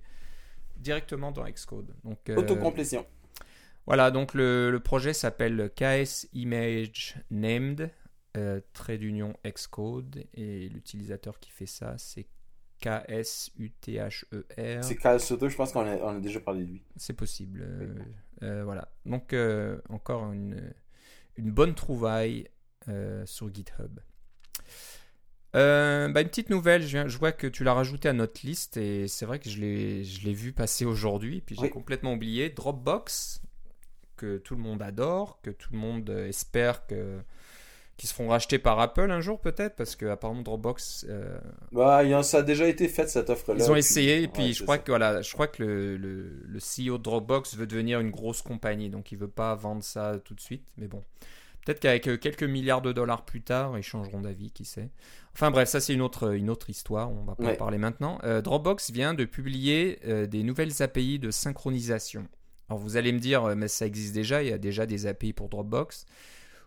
directement 0.77 1.31
dans 1.33 1.45
Xcode. 1.45 1.95
Donc 2.05 2.19
euh, 2.29 2.37
Autocomplétion. 2.37 3.07
Voilà, 3.87 4.11
donc 4.11 4.35
le, 4.35 4.73
le 4.73 4.81
projet 4.81 5.13
s'appelle 5.13 5.71
KS 5.77 6.27
Image 6.33 7.15
Named, 7.31 7.91
euh, 8.37 8.61
trait 8.73 8.99
d'union 8.99 9.35
Xcode, 9.45 10.25
et 10.35 10.69
l'utilisateur 10.69 11.39
qui 11.41 11.51
fait 11.51 11.67
ça, 11.67 11.97
c'est 11.99 12.27
KSUTHER. 12.81 14.27
C'est 14.83 14.97
Kyle 14.97 15.21
Sutter, 15.21 15.49
je 15.49 15.57
pense 15.57 15.73
qu'on 15.73 15.81
a, 15.81 15.97
on 15.97 16.17
a 16.17 16.21
déjà 16.21 16.41
parlé 16.41 16.65
de 16.65 16.71
lui. 16.73 16.83
C'est 16.97 17.15
possible. 17.15 17.61
euh, 17.63 17.95
euh, 18.43 18.65
voilà. 18.65 18.89
Donc, 19.07 19.33
euh, 19.33 19.79
encore 19.89 20.33
une, 20.33 20.73
une 21.37 21.51
bonne 21.51 21.75
trouvaille 21.75 22.49
sur 23.25 23.53
GitHub. 23.53 23.99
Bah, 25.55 26.21
une 26.21 26.29
petite 26.29 26.51
nouvelle, 26.51 26.83
je, 26.87 27.17
vois 27.19 27.33
que 27.33 27.47
tu 27.47 27.65
l'as 27.65 27.73
rajouté 27.73 28.09
à 28.09 28.13
notre 28.13 28.47
liste 28.47 28.77
et 28.77 29.09
c'est 29.09 29.25
vrai 29.25 29.39
que 29.39 29.49
je 29.49 29.59
l'ai 29.59 30.05
je 30.05 30.25
l'ai 30.27 30.35
vu 30.35 30.53
passer 30.53 30.85
aujourd'hui, 30.85 31.41
puis 31.41 31.55
j'ai 31.57 31.63
Oui. 31.63 31.71
complètement 31.71 32.13
oublié. 32.13 32.51
Dropbox, 32.51 33.41
que 34.17 34.37
tout 34.37 34.55
le 34.55 34.61
monde 34.61 34.83
adore, 34.83 35.41
que 35.43 35.51
tout 35.51 35.73
le 35.73 35.79
monde 35.79 36.11
espère 36.11 36.87
que 36.87 37.21
qui 37.97 38.07
se 38.07 38.13
feront 38.15 38.29
racheter 38.29 38.59
par 38.59 38.79
Apple 38.79 39.11
un 39.11 39.21
jour 39.21 39.41
peut-être, 39.41 39.75
parce 39.75 39.97
que 39.97 40.05
apparemment 40.07 40.43
Dropbox 40.43 41.07
euh, 41.09 41.39
Bah, 41.73 42.05
il 42.05 42.11
y 42.11 42.15
a- 42.15 42.23
ça 42.23 42.39
a 42.39 42.43
déjà 42.43 42.69
été 42.69 42.89
fait 42.89 43.09
cette 43.09 43.31
offre-là. 43.31 43.59
ils 43.65 43.69
ont 43.71 43.73
puis- 43.73 43.79
essayé 43.79 44.23
et 44.23 44.29
puis 44.29 44.43
ouais, 44.49 44.53
je 44.53 44.63
crois 44.63 44.77
ça. 44.77 44.83
que 44.83 44.91
voilà, 44.93 45.23
je 45.23 45.33
crois 45.33 45.47
que 45.47 45.63
le, 45.63 45.97
le, 45.97 46.43
le 46.47 46.59
CEO 46.61 46.99
de 46.99 47.03
Dropbox 47.03 47.57
veut 47.57 47.67
devenir 47.67 48.01
une 48.01 48.11
grosse 48.11 48.43
compagnie, 48.43 48.91
donc 48.91 49.13
il 49.13 49.19
veut 49.19 49.29
pas 49.29 49.55
vendre 49.55 49.83
ça 49.83 50.19
tout 50.25 50.35
de 50.35 50.41
suite. 50.41 50.63
Mais 50.77 50.89
bon, 50.89 51.03
peut-être 51.65 51.81
qu'avec 51.81 52.07
euh, 52.07 52.17
quelques 52.19 52.43
milliards 52.43 52.83
de 52.83 52.93
dollars 52.93 53.25
plus 53.25 53.41
tard, 53.41 53.79
ils 53.79 53.83
changeront 53.83 54.21
d'avis, 54.21 54.51
qui 54.51 54.67
sait. 54.67 54.91
Enfin 55.35 55.51
bref, 55.51 55.69
ça 55.71 55.81
c'est 55.81 55.95
une 55.95 56.03
autre 56.03 56.35
une 56.35 56.51
autre 56.51 56.69
histoire. 56.69 57.11
On 57.11 57.25
va 57.25 57.35
pas 57.35 57.53
en 57.53 57.57
parler 57.57 57.79
maintenant. 57.79 58.19
Euh, 58.25 58.43
Dropbox 58.43 58.91
vient 58.91 59.15
de 59.15 59.25
publier 59.25 59.99
euh, 60.07 60.27
des 60.27 60.43
nouvelles 60.43 60.83
API 60.83 61.19
de 61.19 61.31
synchronisation. 61.31 62.27
Alors 62.69 62.79
vous 62.81 62.97
allez 62.99 63.13
me 63.13 63.21
dire, 63.21 63.55
mais 63.57 63.69
ça 63.69 63.87
existe 63.87 64.15
déjà, 64.15 64.43
il 64.43 64.51
y 64.51 64.53
a 64.53 64.59
déjà 64.59 64.85
des 64.87 65.07
API 65.07 65.33
pour 65.33 65.49
Dropbox. 65.49 66.05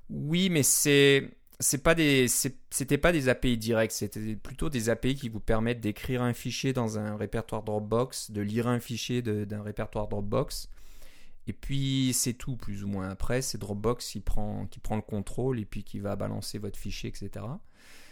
Oui, 0.10 0.50
mais 0.50 0.64
c'est 0.64 1.30
c'est 1.60 1.84
pas 1.84 1.94
des 1.94 2.28
c'était 2.28 2.98
pas 2.98 3.12
des 3.12 3.30
API 3.30 3.58
directs, 3.58 3.92
c'était 3.92 4.36
plutôt 4.36 4.70
des 4.70 4.90
API 4.90 5.16
qui 5.16 5.30
vous 5.30 5.40
permettent 5.42 5.82
d'écrire 5.82 6.22
un 6.22 6.34
fichier 6.34 6.74
dans 6.74 6.98
un 6.98 7.16
répertoire 7.18 7.64
Dropbox, 7.64 8.32
de 8.32 8.42
lire 8.42 8.68
un 8.68 8.80
fichier 8.80 9.22
d'un 9.22 9.62
répertoire 9.62 10.08
Dropbox. 10.08 10.70
Et 11.48 11.54
puis 11.54 12.14
c'est 12.14 12.34
tout 12.34 12.58
plus 12.58 12.84
ou 12.84 12.88
moins. 12.88 13.10
Après, 13.10 13.42
c'est 13.42 13.58
Dropbox 13.60 14.08
qui 14.12 14.22
prend 14.22 14.68
qui 14.68 14.80
prend 14.80 14.96
le 14.98 15.02
contrôle 15.04 15.60
et 15.60 15.66
puis 15.66 15.84
qui 15.84 16.00
va 16.00 16.16
balancer 16.16 16.60
votre 16.60 16.80
fichier, 16.80 17.10
etc. 17.10 17.46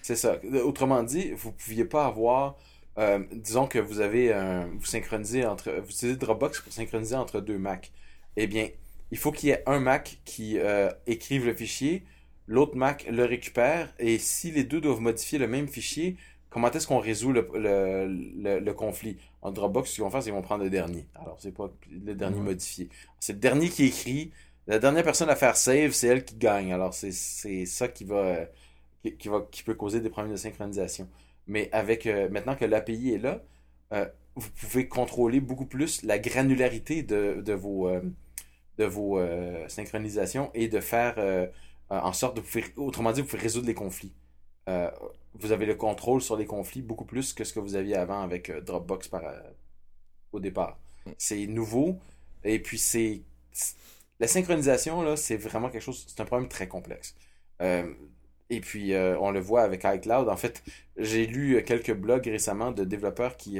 C'est 0.02 0.16
ça. 0.16 0.40
Autrement 0.64 1.04
dit, 1.04 1.32
vous 1.34 1.50
ne 1.50 1.54
pouviez 1.56 1.86
pas 1.86 2.06
avoir. 2.06 2.58
euh, 2.98 3.20
disons 3.34 3.68
que 3.68 3.80
vous 3.80 4.00
avez 4.00 4.34
un, 4.34 4.68
vous 4.68 4.86
synchronisez 4.86 5.46
entre. 5.46 5.72
Vous 5.72 5.92
utilisez 5.92 6.18
Dropbox 6.18 6.62
pour 6.62 6.74
synchroniser 6.74 7.16
entre 7.16 7.42
deux 7.42 7.58
Mac. 7.60 7.92
Eh 8.38 8.48
bien, 8.48 8.70
il 9.12 9.18
faut 9.18 9.32
qu'il 9.32 9.50
y 9.50 9.52
ait 9.52 9.64
un 9.66 9.80
Mac 9.80 10.20
qui 10.26 10.58
euh, 10.58 10.92
écrive 11.06 11.46
le 11.46 11.54
fichier, 11.54 12.04
l'autre 12.48 12.76
Mac 12.76 13.06
le 13.10 13.26
récupère, 13.26 13.94
et 14.00 14.18
si 14.18 14.52
les 14.52 14.64
deux 14.64 14.82
doivent 14.82 15.02
modifier 15.02 15.40
le 15.40 15.48
même 15.48 15.68
fichier, 15.68 16.18
comment 16.50 16.72
est-ce 16.72 16.88
qu'on 16.88 17.00
résout 17.00 17.32
le, 17.32 17.48
le, 17.54 18.08
le, 18.08 18.60
le 18.60 18.74
conflit? 18.74 19.18
En 19.42 19.52
Dropbox, 19.52 19.90
ce 19.90 19.96
qu'ils 19.96 20.04
vont 20.04 20.10
faire, 20.10 20.22
c'est 20.22 20.30
qu'ils 20.30 20.36
vont 20.36 20.42
prendre 20.42 20.64
le 20.64 20.70
dernier. 20.70 21.06
Alors, 21.16 21.38
c'est 21.40 21.54
pas 21.54 21.72
le 21.90 22.16
dernier 22.16 22.40
modifié. 22.40 22.90
C'est 23.20 23.34
le 23.34 23.40
dernier 23.40 23.70
qui 23.70 23.86
écrit. 23.86 24.32
La 24.66 24.80
dernière 24.80 25.04
personne 25.04 25.30
à 25.30 25.36
faire 25.36 25.56
save, 25.56 25.92
c'est 25.92 26.08
elle 26.08 26.26
qui 26.26 26.36
gagne. 26.36 26.74
Alors, 26.74 26.94
c'est 26.94 27.14
c'est 27.14 27.66
ça 27.66 27.88
qui 27.88 28.04
va. 28.04 28.48
qui, 29.04 29.16
qui 29.16 29.28
va, 29.30 29.48
qui 29.52 29.64
peut 29.64 29.76
causer 29.76 30.02
des 30.02 30.10
problèmes 30.10 30.34
de 30.34 30.38
synchronisation. 30.38 31.08
Mais 31.46 31.70
avec 31.72 32.08
euh, 32.08 32.28
maintenant 32.30 32.56
que 32.56 32.66
l'API 32.66 33.14
est 33.14 33.20
là, 33.20 33.42
euh, 33.94 34.06
vous 34.36 34.50
pouvez 34.50 34.88
contrôler 34.88 35.40
beaucoup 35.40 35.66
plus 35.66 36.04
la 36.04 36.20
granularité 36.20 37.04
de, 37.04 37.42
de 37.42 37.54
vos, 37.54 37.88
euh, 37.88 38.02
de 38.78 38.86
vos 38.86 39.20
euh, 39.20 39.68
synchronisations 39.68 40.52
et 40.54 40.68
de 40.68 40.80
faire 40.80 41.16
euh, 41.18 41.48
euh, 41.92 42.00
en 42.00 42.14
sorte 42.14 42.36
de 42.36 42.42
vous 42.42 42.48
faire, 42.48 42.66
autrement 42.78 43.12
dit, 43.12 43.22
vous 43.22 43.28
pouvez 43.28 43.42
résoudre 43.42 43.68
les 43.68 43.74
conflits. 43.74 44.14
Euh, 44.70 44.92
vous 45.36 45.52
avez 45.52 45.66
le 45.66 45.76
contrôle 45.76 46.22
sur 46.22 46.36
les 46.36 46.46
conflits 46.46 46.82
beaucoup 46.82 47.06
plus 47.06 47.34
que 47.34 47.44
ce 47.44 47.54
que 47.54 47.60
vous 47.60 47.76
aviez 47.76 47.96
avant 47.96 48.22
avec 48.22 48.52
Dropbox 48.52 49.08
par, 49.08 49.24
au 50.32 50.40
départ. 50.40 50.80
C'est 51.18 51.48
nouveau 51.48 51.98
et 52.44 52.60
puis 52.60 52.78
c'est 52.78 53.22
la 54.20 54.28
synchronisation 54.28 55.02
là, 55.04 55.16
c'est 55.16 55.38
vraiment 55.38 55.70
quelque 55.70 55.84
chose, 55.84 56.06
c'est 56.08 56.22
un 56.22 56.26
problème 56.26 56.50
très 56.50 56.68
complexe. 56.68 57.16
Et 58.50 58.62
puis, 58.62 58.94
on 58.96 59.32
le 59.32 59.40
voit 59.40 59.62
avec 59.62 59.84
iCloud. 59.86 60.28
En 60.28 60.38
fait, 60.38 60.64
j'ai 60.98 61.28
lu 61.28 61.64
quelques 61.64 61.94
blogs 61.94 62.26
récemment 62.26 62.72
de 62.72 62.84
développeurs 62.84 63.38
qui 63.38 63.60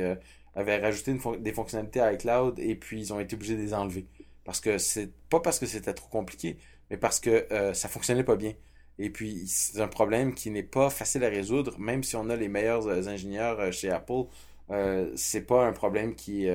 avaient 0.56 0.80
rajouté 0.80 1.16
des 1.40 1.54
fonctionnalités 1.54 2.02
à 2.02 2.12
iCloud 2.14 2.60
et 2.60 2.76
puis 2.76 3.00
ils 3.00 3.14
ont 3.14 3.20
été 3.20 3.36
obligés 3.36 3.56
de 3.56 3.62
les 3.62 3.74
enlever. 3.74 4.08
Parce 4.48 4.62
que 4.62 4.80
c'est 4.80 5.12
pas 5.30 5.40
parce 5.42 5.60
que 5.60 5.68
c'était 5.68 5.94
trop 5.94 6.10
compliqué, 6.10 6.58
mais 6.90 6.98
parce 6.98 7.20
que 7.20 7.46
euh, 7.52 7.76
ça 7.76 7.88
fonctionnait 7.88 8.24
pas 8.24 8.36
bien. 8.36 8.54
Et 9.00 9.10
puis, 9.10 9.44
c'est 9.48 9.80
un 9.82 9.88
problème 9.88 10.34
qui 10.34 10.50
n'est 10.50 10.64
pas 10.64 10.90
facile 10.90 11.24
à 11.24 11.30
résoudre, 11.30 11.78
même 11.80 12.04
si 12.04 12.16
on 12.16 12.30
a 12.30 12.36
les 12.36 12.48
meilleurs 12.48 12.88
euh, 12.88 13.08
ingénieurs 13.08 13.60
euh, 13.60 13.72
chez 13.72 13.90
Apple. 13.92 14.24
Euh, 14.72 15.12
c'est 15.16 15.46
pas 15.46 15.66
un 15.66 15.72
problème 15.72 16.16
qui, 16.16 16.48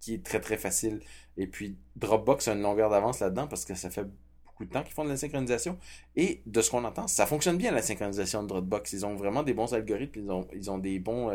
qui 0.00 0.14
est 0.14 0.24
très 0.24 0.40
très 0.40 0.56
facile. 0.56 1.00
Et 1.36 1.46
puis, 1.46 1.76
Dropbox 1.96 2.48
a 2.48 2.54
une 2.54 2.62
longueur 2.62 2.90
d'avance 2.90 3.20
là-dedans 3.20 3.46
parce 3.46 3.64
que 3.64 3.74
ça 3.74 3.90
fait 3.90 4.04
beaucoup 4.44 4.64
de 4.64 4.70
temps 4.70 4.82
qu'ils 4.82 4.94
font 4.94 5.04
de 5.04 5.10
la 5.10 5.16
synchronisation. 5.16 5.78
Et 6.16 6.42
de 6.46 6.60
ce 6.62 6.70
qu'on 6.70 6.84
entend, 6.84 7.06
ça 7.08 7.26
fonctionne 7.26 7.56
bien 7.56 7.72
la 7.72 7.82
synchronisation 7.82 8.42
de 8.42 8.48
Dropbox. 8.48 8.92
Ils 8.94 9.06
ont 9.06 9.14
vraiment 9.14 9.42
des 9.42 9.54
bons 9.54 9.72
algorithmes, 9.74 10.20
ils 10.20 10.30
ont, 10.30 10.48
ils 10.54 10.70
ont 10.70 10.78
des, 10.78 10.98
bons, 10.98 11.30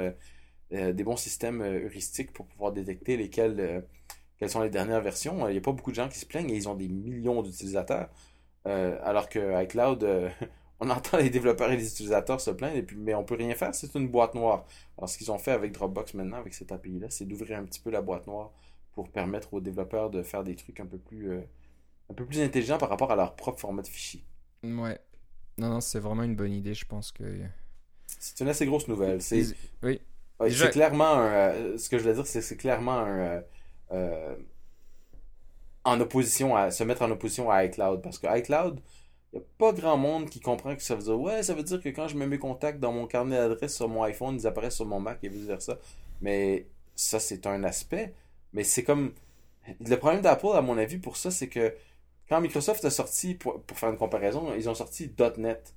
des 0.72 1.04
bons 1.04 1.18
systèmes 1.18 1.62
heuristiques 1.62 2.34
pour 2.34 2.46
pouvoir 2.48 2.74
détecter 2.74 3.16
lesquels, 3.16 3.86
quelles 4.38 4.50
sont 4.50 4.62
les 4.62 4.70
dernières 4.70 5.02
versions. 5.02 5.48
Il 5.48 5.52
n'y 5.52 5.58
a 5.58 5.62
pas 5.62 5.72
beaucoup 5.72 5.92
de 5.92 5.96
gens 5.96 6.10
qui 6.10 6.20
se 6.20 6.26
plaignent 6.26 6.50
et 6.50 6.56
ils 6.56 6.68
ont 6.70 6.76
des 6.76 6.88
millions 6.88 7.42
d'utilisateurs. 7.42 8.10
Euh, 8.68 8.98
alors 9.04 9.30
que 9.30 9.64
iCloud, 9.64 10.04
euh, 10.04 10.30
on 10.80 10.90
entend 10.90 11.18
les 11.18 11.30
développeurs 11.30 11.72
et 11.72 11.78
les 11.78 11.88
utilisateurs 11.88 12.42
se 12.42 12.52
plaindre, 12.52 12.76
et 12.76 12.84
puis, 12.84 12.98
mais 12.98 13.14
on 13.14 13.24
peut 13.24 13.36
rien 13.36 13.54
faire, 13.54 13.74
c'est 13.74 13.94
une 13.96 14.08
boîte 14.08 14.36
noire. 14.36 14.66
Alors 14.98 15.10
ce 15.10 15.18
qu'ils 15.18 15.32
ont 15.32 15.38
fait 15.38 15.52
avec 15.52 15.72
Dropbox 15.72 16.14
maintenant, 16.16 16.38
avec 16.38 16.54
cette 16.54 16.72
API-là, 16.72 17.08
c'est 17.10 17.26
d'ouvrir 17.26 17.60
un 17.60 17.64
petit 17.64 17.80
peu 17.80 17.92
la 17.92 18.02
boîte 18.02 18.28
noire 18.28 18.52
pour 18.94 19.10
permettre 19.10 19.54
aux 19.54 19.62
développeurs 19.62 20.10
de 20.10 20.24
faire 20.24 20.44
des 20.44 20.56
trucs 20.56 20.80
un 20.80 20.86
peu 20.86 20.98
plus, 20.98 21.32
euh, 21.32 21.42
un 22.10 22.14
peu 22.14 22.26
plus 22.26 22.42
intelligents 22.42 22.78
par 22.78 22.90
rapport 22.90 23.12
à 23.12 23.16
leur 23.16 23.36
propre 23.36 23.60
format 23.60 23.82
de 23.82 23.88
fichier. 23.88 24.24
Ouais. 24.64 25.00
Non, 25.58 25.70
non, 25.70 25.82
c'est 25.82 26.00
vraiment 26.00 26.24
une 26.24 26.36
bonne 26.36 26.52
idée, 26.52 26.74
je 26.74 26.86
pense 26.86 27.12
que... 27.12 27.24
C'est 28.08 28.40
une 28.42 28.50
assez 28.50 28.66
grosse 28.66 28.88
nouvelle. 28.88 29.22
C'est 29.22 29.46
oui. 29.84 30.02
c'est 30.50 30.72
clairement 30.72 31.14
un, 31.14 31.78
ce 31.78 31.90
que 31.90 31.98
je 31.98 32.04
veux 32.04 32.14
dire, 32.14 32.26
c'est 32.26 32.42
c'est 32.42 32.58
clairement 32.58 33.00
un 33.00 33.42
en 35.86 36.00
opposition 36.02 36.56
à 36.56 36.72
se 36.72 36.84
mettre 36.84 37.04
en 37.04 37.12
opposition 37.12 37.50
à 37.52 37.64
iCloud. 37.66 38.02
Parce 38.02 38.20
que 38.20 38.28
iCloud 38.40 38.82
il 39.36 39.40
n'y 39.40 39.44
a 39.44 39.48
pas 39.58 39.74
grand 39.74 39.98
monde 39.98 40.30
qui 40.30 40.40
comprend 40.40 40.76
que 40.76 40.82
ça 40.82 40.96
veut 40.96 41.04
dire 41.04 41.20
ouais 41.20 41.44
ça 41.44 41.54
veut 41.54 41.64
dire 41.64 41.82
que 41.82 41.90
quand 41.90 42.08
je 42.08 42.18
mets 42.18 42.26
mes 42.28 42.40
contacts 42.40 42.80
dans 42.80 42.94
mon 42.94 43.06
carnet 43.06 43.36
d'adresse 43.36 43.76
sur 43.76 43.90
mon 43.90 44.04
iPhone 44.04 44.36
ils 44.36 44.48
apparaissent 44.48 44.78
sur 44.78 44.86
mon 44.86 45.02
Mac 45.02 45.20
et 45.24 45.30
vice 45.30 45.46
versa 45.46 45.78
mais 46.22 46.68
ça 46.96 47.20
c'est 47.20 47.46
un 47.48 47.64
aspect. 47.64 48.14
Mais 48.54 48.64
c'est 48.64 48.84
comme 48.84 49.14
le 49.86 49.96
problème 49.98 50.22
d'Apple 50.22 50.48
à 50.54 50.62
mon 50.62 50.78
avis 50.78 50.98
pour 51.00 51.18
ça 51.18 51.32
c'est 51.32 51.50
que 51.50 51.76
quand 52.30 52.40
Microsoft 52.42 52.86
a 52.86 52.90
sorti 52.90 53.36
pour, 53.36 53.62
faire 53.74 53.90
une 53.90 53.98
comparaison 53.98 54.54
ils 54.56 54.70
ont 54.70 54.76
sorti 54.76 55.12
.NET. 55.38 55.74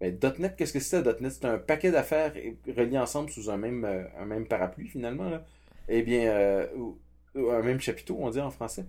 Mais 0.00 0.10
.NET 0.38 0.56
qu'est-ce 0.56 0.72
que 0.72 0.80
c'était 0.80 1.20
.NET? 1.20 1.32
C'est 1.32 1.44
un 1.44 1.58
paquet 1.58 1.92
d'affaires 1.92 2.34
reliés 2.66 2.98
ensemble 2.98 3.30
sous 3.30 3.50
un 3.50 3.56
même 3.56 3.84
euh, 3.84 4.04
un 4.18 4.24
même 4.26 4.46
parapluie 4.48 4.88
finalement 4.88 5.30
là. 5.30 5.44
Eh 5.88 6.02
bien 6.02 6.28
euh, 6.30 6.66
un 7.36 7.62
même 7.62 7.80
chapiteau 7.80 8.16
on 8.20 8.30
dit 8.30 8.40
en 8.40 8.50
français 8.50 8.84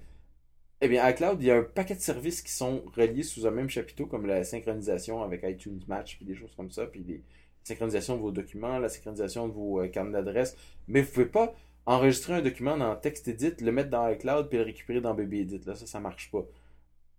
eh 0.81 0.88
bien, 0.88 1.07
iCloud, 1.10 1.41
il 1.41 1.47
y 1.47 1.51
a 1.51 1.57
un 1.57 1.63
paquet 1.63 1.95
de 1.95 2.01
services 2.01 2.41
qui 2.41 2.51
sont 2.51 2.83
reliés 2.95 3.23
sous 3.23 3.47
un 3.47 3.51
même 3.51 3.69
chapiteau, 3.69 4.05
comme 4.05 4.27
la 4.27 4.43
synchronisation 4.43 5.23
avec 5.23 5.41
iTunes 5.43 5.79
Match, 5.88 6.17
puis 6.17 6.25
des 6.25 6.36
choses 6.36 6.53
comme 6.55 6.69
ça, 6.69 6.86
puis 6.86 7.03
la 7.07 7.15
synchronisation 7.63 8.15
de 8.15 8.21
vos 8.21 8.31
documents, 8.31 8.77
la 8.77 8.89
synchronisation 8.89 9.47
de 9.47 9.53
vos 9.53 9.81
euh, 9.81 9.88
carnets 9.88 10.12
d'adresse. 10.12 10.55
Mais 10.88 11.01
vous 11.01 11.12
pouvez 11.12 11.25
pas 11.25 11.55
enregistrer 11.88 12.33
un 12.33 12.41
document 12.41 12.77
dans 12.77 12.95
TextEdit, 12.95 13.55
le 13.62 13.71
mettre 13.71 13.89
dans 13.89 14.07
iCloud, 14.10 14.49
puis 14.49 14.60
le 14.60 14.65
récupérer 14.65 15.01
dans 15.01 15.15
BabyEdit. 15.15 15.62
Là, 15.65 15.75
ça, 15.75 15.88
ça 15.88 15.99
marche 15.99 16.29
pas. 16.29 16.45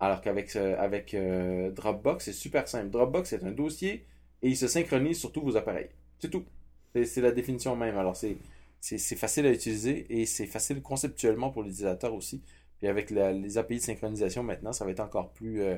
Alors 0.01 0.21
qu'avec 0.21 0.55
euh, 0.55 0.77
avec, 0.79 1.15
euh, 1.15 1.73
Dropbox, 1.73 2.27
c'est 2.27 2.33
super 2.33 2.69
simple. 2.69 2.91
Dropbox, 2.91 3.31
c'est 3.31 3.43
un 3.43 3.51
dossier 3.51 4.07
et 4.43 4.49
il 4.51 4.57
se 4.57 4.69
synchronise 4.69 5.19
sur 5.19 5.33
tous 5.33 5.41
vos 5.43 5.57
appareils. 5.57 5.89
C'est 6.21 6.31
tout. 6.31 6.45
C'est 7.05 7.21
la 7.21 7.33
définition 7.33 7.75
même. 7.77 7.99
Alors, 7.99 8.17
c'est 8.17 8.37
facile 8.81 9.47
à 9.47 9.51
utiliser 9.51 10.07
et 10.21 10.27
c'est 10.27 10.47
facile 10.47 10.83
conceptuellement 10.83 11.51
pour 11.51 11.63
l'utilisateur 11.63 12.15
aussi. 12.15 12.43
Puis 12.79 12.87
avec 12.87 13.11
les 13.11 13.59
API 13.59 13.77
de 13.77 13.83
synchronisation 13.83 14.43
maintenant, 14.43 14.73
ça 14.73 14.85
va 14.85 14.93
être 14.93 15.01
encore 15.01 15.31
plus, 15.31 15.63
euh, 15.63 15.77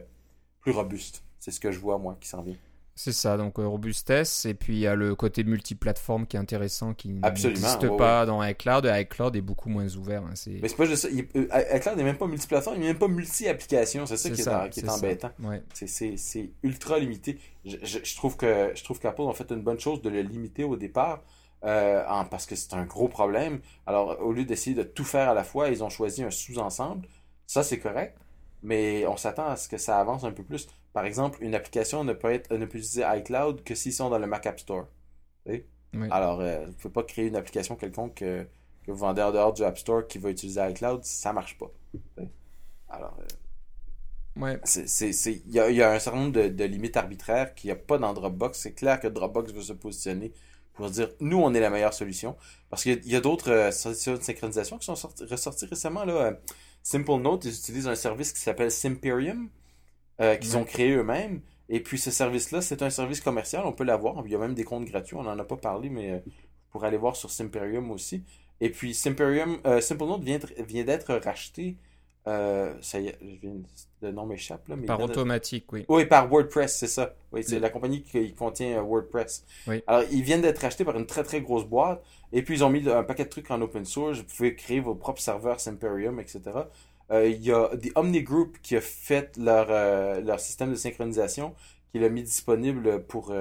plus 0.61 0.73
robuste. 0.73 1.25
C'est 1.39 1.51
ce 1.51 1.61
que 1.61 1.73
je 1.73 1.79
vois, 1.79 1.99
moi, 1.99 2.17
qui 2.21 2.29
s'en 2.29 2.43
vient. 2.43 2.57
C'est 2.95 3.13
ça, 3.13 3.39
donc 3.39 3.59
euh, 3.59 3.67
robustesse, 3.67 4.45
et 4.45 4.53
puis 4.53 4.75
il 4.75 4.81
y 4.81 4.87
a 4.87 4.95
le 4.95 5.15
côté 5.15 5.43
multiplateforme 5.43 6.27
qui 6.27 6.37
est 6.37 6.41
intéressant, 6.41 6.93
qui 6.93 7.09
n'existe 7.09 7.97
pas 7.97 8.27
dans 8.27 8.45
iCloud. 8.45 8.85
iCloud 8.85 9.37
est 9.37 9.41
beaucoup 9.41 9.71
moins 9.71 9.89
ouvert. 9.97 10.23
Hein, 10.23 10.35
Mais 10.47 10.69
c'est 10.69 10.77
pas 10.77 10.85
juste 10.85 11.09
ça. 11.09 11.09
Euh, 11.09 11.77
iCloud 11.77 11.97
n'est 11.97 12.05
même 12.05 12.19
pas 12.19 12.27
multiplateforme, 12.27 12.77
il 12.77 12.81
n'est 12.81 12.89
même 12.89 12.99
pas 12.99 13.09
multi-application. 13.09 14.05
C'est 14.05 14.19
ça 14.19 14.29
qui 14.29 14.43
est, 14.43 14.71
qui 14.71 14.81
est 14.81 14.89
embêtant. 14.91 15.31
C'est 15.73 16.51
ultra 16.63 16.99
limité. 16.99 17.39
Je, 17.65 17.79
je, 17.83 17.99
je 18.05 18.15
trouve 18.17 18.37
qu'Apple 18.37 19.23
a 19.23 19.33
fait 19.33 19.51
une 19.51 19.63
bonne 19.63 19.81
chose 19.81 20.03
de 20.03 20.11
le 20.11 20.21
limiter 20.21 20.65
au 20.65 20.77
départ. 20.77 21.23
Euh, 21.65 22.03
parce 22.31 22.47
que 22.47 22.57
c'est 22.57 22.75
un 22.75 22.85
gros 22.85 23.09
problème. 23.09 23.61
Alors, 23.87 24.21
au 24.21 24.33
lieu 24.33 24.45
d'essayer 24.45 24.75
de 24.75 24.83
tout 24.83 25.05
faire 25.05 25.29
à 25.29 25.35
la 25.35 25.45
fois, 25.45 25.69
ils 25.69 25.85
ont 25.85 25.91
choisi 25.91 26.23
un 26.23 26.31
sous-ensemble. 26.31 27.07
Ça, 27.47 27.63
c'est 27.63 27.79
correct, 27.79 28.17
mais 28.63 29.07
on 29.07 29.17
s'attend 29.17 29.47
à 29.47 29.57
ce 29.57 29.69
que 29.69 29.77
ça 29.77 29.99
avance 29.99 30.25
un 30.25 30.33
peu 30.33 30.43
plus. 30.43 30.69
Par 30.93 31.05
exemple, 31.05 31.39
une 31.43 31.55
application 31.55 32.05
ne 32.05 32.13
peut, 32.13 32.33
être, 32.33 32.53
ne 32.53 32.65
peut 32.65 32.79
utiliser 32.79 33.05
iCloud 33.19 33.63
que 33.63 33.75
s'ils 33.75 33.93
sont 33.93 34.11
dans 34.11 34.19
le 34.19 34.27
Mac 34.27 34.47
App 34.47 34.59
Store. 34.59 34.87
Alors, 36.11 36.41
euh, 36.41 36.61
vous 36.61 36.67
ne 36.69 36.73
pouvez 36.73 36.93
pas 36.93 37.03
créer 37.03 37.27
une 37.27 37.37
application 37.37 37.77
quelconque 37.77 38.15
que, 38.15 38.47
vous 38.87 38.97
vendez 38.97 39.23
en 39.23 39.31
dehors 39.31 39.53
du 39.53 39.63
App 39.63 39.79
Store 39.79 40.07
qui 40.07 40.19
va 40.19 40.31
utiliser 40.31 40.61
iCloud, 40.71 41.05
ça 41.05 41.33
marche 41.33 41.57
pas. 41.59 41.71
Alors, 42.89 43.17
euh, 43.21 44.41
ouais. 44.41 44.61
il 44.65 45.55
y 45.55 45.61
a, 45.61 45.71
y 45.71 45.83
a, 45.83 45.93
un 45.93 45.99
certain 46.01 46.19
nombre 46.19 46.33
de, 46.33 46.49
de 46.49 46.65
limites 46.65 46.97
arbitraires 46.97 47.55
qu'il 47.55 47.69
n'y 47.69 47.73
a 47.73 47.77
pas 47.77 47.99
dans 47.99 48.13
Dropbox. 48.13 48.59
C'est 48.59 48.73
clair 48.73 48.99
que 48.99 49.07
Dropbox 49.07 49.53
veut 49.53 49.63
se 49.63 49.75
positionner 49.75 50.33
pour 50.81 50.91
dire 50.91 51.11
nous 51.21 51.39
on 51.39 51.53
est 51.53 51.61
la 51.61 51.71
meilleure 51.71 51.93
solution. 51.93 52.37
Parce 52.71 52.83
qu'il 52.83 53.07
y 53.07 53.15
a, 53.15 53.21
d'autres 53.21 53.51
euh, 53.51 53.71
solutions 53.71 54.15
de 54.15 54.23
synchronisation 54.23 54.79
qui 54.79 54.87
sont 54.87 55.09
ressorties 55.31 55.67
récemment 55.67 56.05
là. 56.05 56.13
Euh, 56.15 56.33
Simple 56.83 57.17
Note 57.17 57.45
ils 57.45 57.55
utilisent 57.55 57.89
un 57.89 57.95
service 57.95 58.33
qui 58.33 58.41
s'appelle 58.41 58.71
Simperium 58.71 59.51
euh, 60.21 60.37
qu'ils 60.37 60.57
ont 60.57 60.65
créé 60.65 60.93
eux-mêmes. 60.93 61.43
Et 61.69 61.81
puis 61.81 61.99
ce 61.99 62.11
service 62.11 62.51
là 62.51 62.63
c'est 62.63 62.83
un 62.83 62.89
service 62.89 63.21
commercial. 63.21 63.65
On 63.67 63.73
peut 63.73 63.85
l'avoir. 63.85 64.23
Il 64.25 64.33
y 64.33 64.35
a 64.35 64.39
même 64.39 64.55
des 64.55 64.65
comptes 64.65 64.87
gratuits. 64.87 65.17
On 65.17 65.23
n'en 65.23 65.39
a 65.39 65.45
pas 65.45 65.59
parlé 65.59 65.91
mais 65.91 66.25
pour 66.71 66.85
aller 66.85 66.97
voir 66.97 67.15
sur 67.15 67.31
Simperium 67.31 67.91
aussi. 67.91 68.25
Et 68.63 68.71
puis 68.71 68.95
Simperium 68.95 69.59
Simple 69.83 70.07
Note 70.07 70.23
vient, 70.23 70.39
vient 70.67 70.85
d'être 70.85 71.15
racheté 71.15 71.77
euh, 72.27 72.75
ça 72.83 73.01
y 73.01 73.09
est, 73.09 73.19
le 74.03 74.13
nom 74.13 74.27
m'échappe. 74.27 74.69
Là, 74.69 74.77
par 74.87 75.01
automatique, 75.01 75.73
oui. 75.73 75.85
Oui, 75.89 76.05
par 76.05 76.29
WordPress, 76.29 76.77
c'est 76.77 76.87
ça. 76.87 77.15
Oui, 77.33 77.43
c'est 77.43 77.59
la 77.59 77.71
compagnie 77.71 78.03
qui 78.03 78.35
contient 78.35 78.79
euh, 78.79 78.83
WordPress. 78.83 79.45
Oui. 79.67 79.83
Alors, 79.87 80.05
ils 80.11 80.23
viennent 80.23 80.43
d'être 80.43 80.65
achetés 80.65 80.85
par 80.85 80.97
une 80.97 81.07
très 81.07 81.23
très 81.23 81.41
grosse 81.41 81.65
boîte. 81.65 82.03
Et 82.33 82.43
puis, 82.43 82.57
ils 82.57 82.65
ont 82.65 82.71
mis 82.71 82.89
un 82.89 83.03
paquet 83.03 83.25
de 83.25 83.31
trucs 83.31 83.51
en 83.51 83.61
open 83.63 83.85
source. 83.85 84.19
Vous 84.19 84.25
pouvez 84.25 84.55
créer 84.55 84.81
vos 84.81 84.95
propres 84.95 85.23
serveurs 85.23 85.61
Simperium, 85.61 86.21
etc. 86.21 86.41
Euh, 87.11 87.27
il 87.27 87.43
y 87.43 87.53
a 87.53 87.69
The 87.69 87.91
Omni 87.97 88.23
Group 88.23 88.59
qui 88.63 88.77
a 88.77 88.81
fait 88.81 89.37
leur, 89.37 89.69
leur 90.23 90.39
système 90.41 90.71
de 90.71 90.77
synchronisation, 90.77 91.55
qui 91.91 91.99
l'a 91.99 92.09
mis 92.09 92.23
disponible 92.23 93.03
pour 93.05 93.33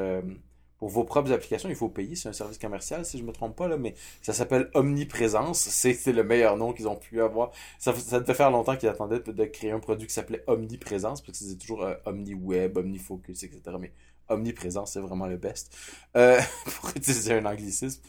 pour 0.79 0.87
vos 0.87 1.03
propres 1.03 1.31
applications, 1.33 1.67
il 1.69 1.75
faut 1.75 1.89
payer. 1.89 2.15
C'est 2.15 2.29
un 2.29 2.33
service 2.33 2.57
commercial, 2.57 3.05
si 3.05 3.17
je 3.17 3.23
me 3.23 3.33
trompe 3.33 3.55
pas, 3.55 3.67
là, 3.67 3.75
mais 3.77 3.95
ça 4.21 4.31
s'appelle 4.31 4.71
Omniprésence. 4.73 5.59
C'est 5.69 6.13
le 6.13 6.23
meilleur 6.23 6.55
nom 6.55 6.71
qu'ils 6.71 6.87
ont 6.87 6.95
pu 6.95 7.21
avoir. 7.21 7.51
Ça, 7.77 7.93
ça 7.93 8.21
devait 8.21 8.33
faire 8.33 8.49
longtemps 8.49 8.77
qu'ils 8.77 8.87
attendaient 8.87 9.19
de, 9.19 9.45
créer 9.45 9.71
un 9.71 9.79
produit 9.79 10.07
qui 10.07 10.13
s'appelait 10.13 10.43
Omniprésence, 10.47 11.21
parce 11.21 11.37
que 11.37 11.45
c'est 11.45 11.57
toujours 11.57 11.83
euh, 11.83 11.95
OmniWeb, 12.05 12.77
OmniFocus, 12.77 13.43
etc. 13.43 13.61
Mais 13.77 13.91
Omniprésence, 14.29 14.93
c'est 14.93 15.01
vraiment 15.01 15.27
le 15.27 15.35
best. 15.35 15.75
Euh, 16.15 16.39
pour 16.79 16.91
utiliser 16.95 17.33
un 17.33 17.45
anglicisme. 17.45 18.01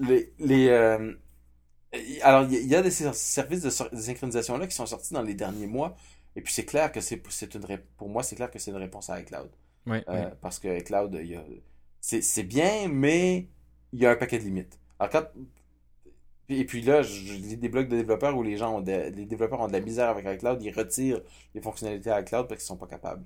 Les, 0.00 0.32
les, 0.40 0.68
euh, 0.68 1.14
alors, 2.22 2.42
il 2.50 2.66
y, 2.66 2.74
a 2.74 2.82
des 2.82 2.90
services 2.90 3.62
de, 3.62 3.70
synchronisation-là 3.70 4.66
qui 4.66 4.74
sont 4.74 4.86
sortis 4.86 5.14
dans 5.14 5.22
les 5.22 5.34
derniers 5.34 5.68
mois. 5.68 5.96
Et 6.34 6.40
puis, 6.40 6.52
c'est 6.52 6.64
clair 6.64 6.90
que 6.90 7.00
c'est 7.00 7.54
une 7.54 7.78
pour 7.96 8.08
moi, 8.08 8.24
c'est 8.24 8.34
clair 8.34 8.50
que 8.50 8.58
c'est 8.58 8.72
une 8.72 8.76
réponse 8.78 9.10
à 9.10 9.20
iCloud. 9.20 9.50
Oui, 9.86 9.98
Parce 10.40 10.58
que 10.58 10.76
iCloud, 10.80 11.16
il 11.22 11.28
y 11.28 11.36
a 11.36 11.44
c'est 12.06 12.42
bien, 12.44 12.88
mais 12.88 13.48
il 13.92 14.00
y 14.00 14.06
a 14.06 14.10
un 14.10 14.16
paquet 14.16 14.38
de 14.38 14.44
limites. 14.44 14.78
Alors 14.98 15.10
quand 15.10 15.26
et 16.48 16.64
puis 16.64 16.80
là, 16.80 17.02
je 17.02 17.32
lis 17.32 17.56
des 17.56 17.68
blogs 17.68 17.88
de 17.88 17.96
développeurs 17.96 18.36
où 18.36 18.42
les 18.42 18.56
gens 18.56 18.76
ont 18.76 18.84
les 18.84 19.10
développeurs 19.26 19.60
ont 19.60 19.66
de 19.66 19.72
la 19.72 19.80
misère 19.80 20.08
avec 20.08 20.24
iCloud, 20.26 20.62
ils 20.62 20.72
retirent 20.72 21.20
les 21.54 21.60
fonctionnalités 21.60 22.10
à 22.10 22.20
iCloud 22.20 22.46
parce 22.46 22.60
qu'ils 22.60 22.68
sont 22.68 22.76
pas 22.76 22.86
capables 22.86 23.24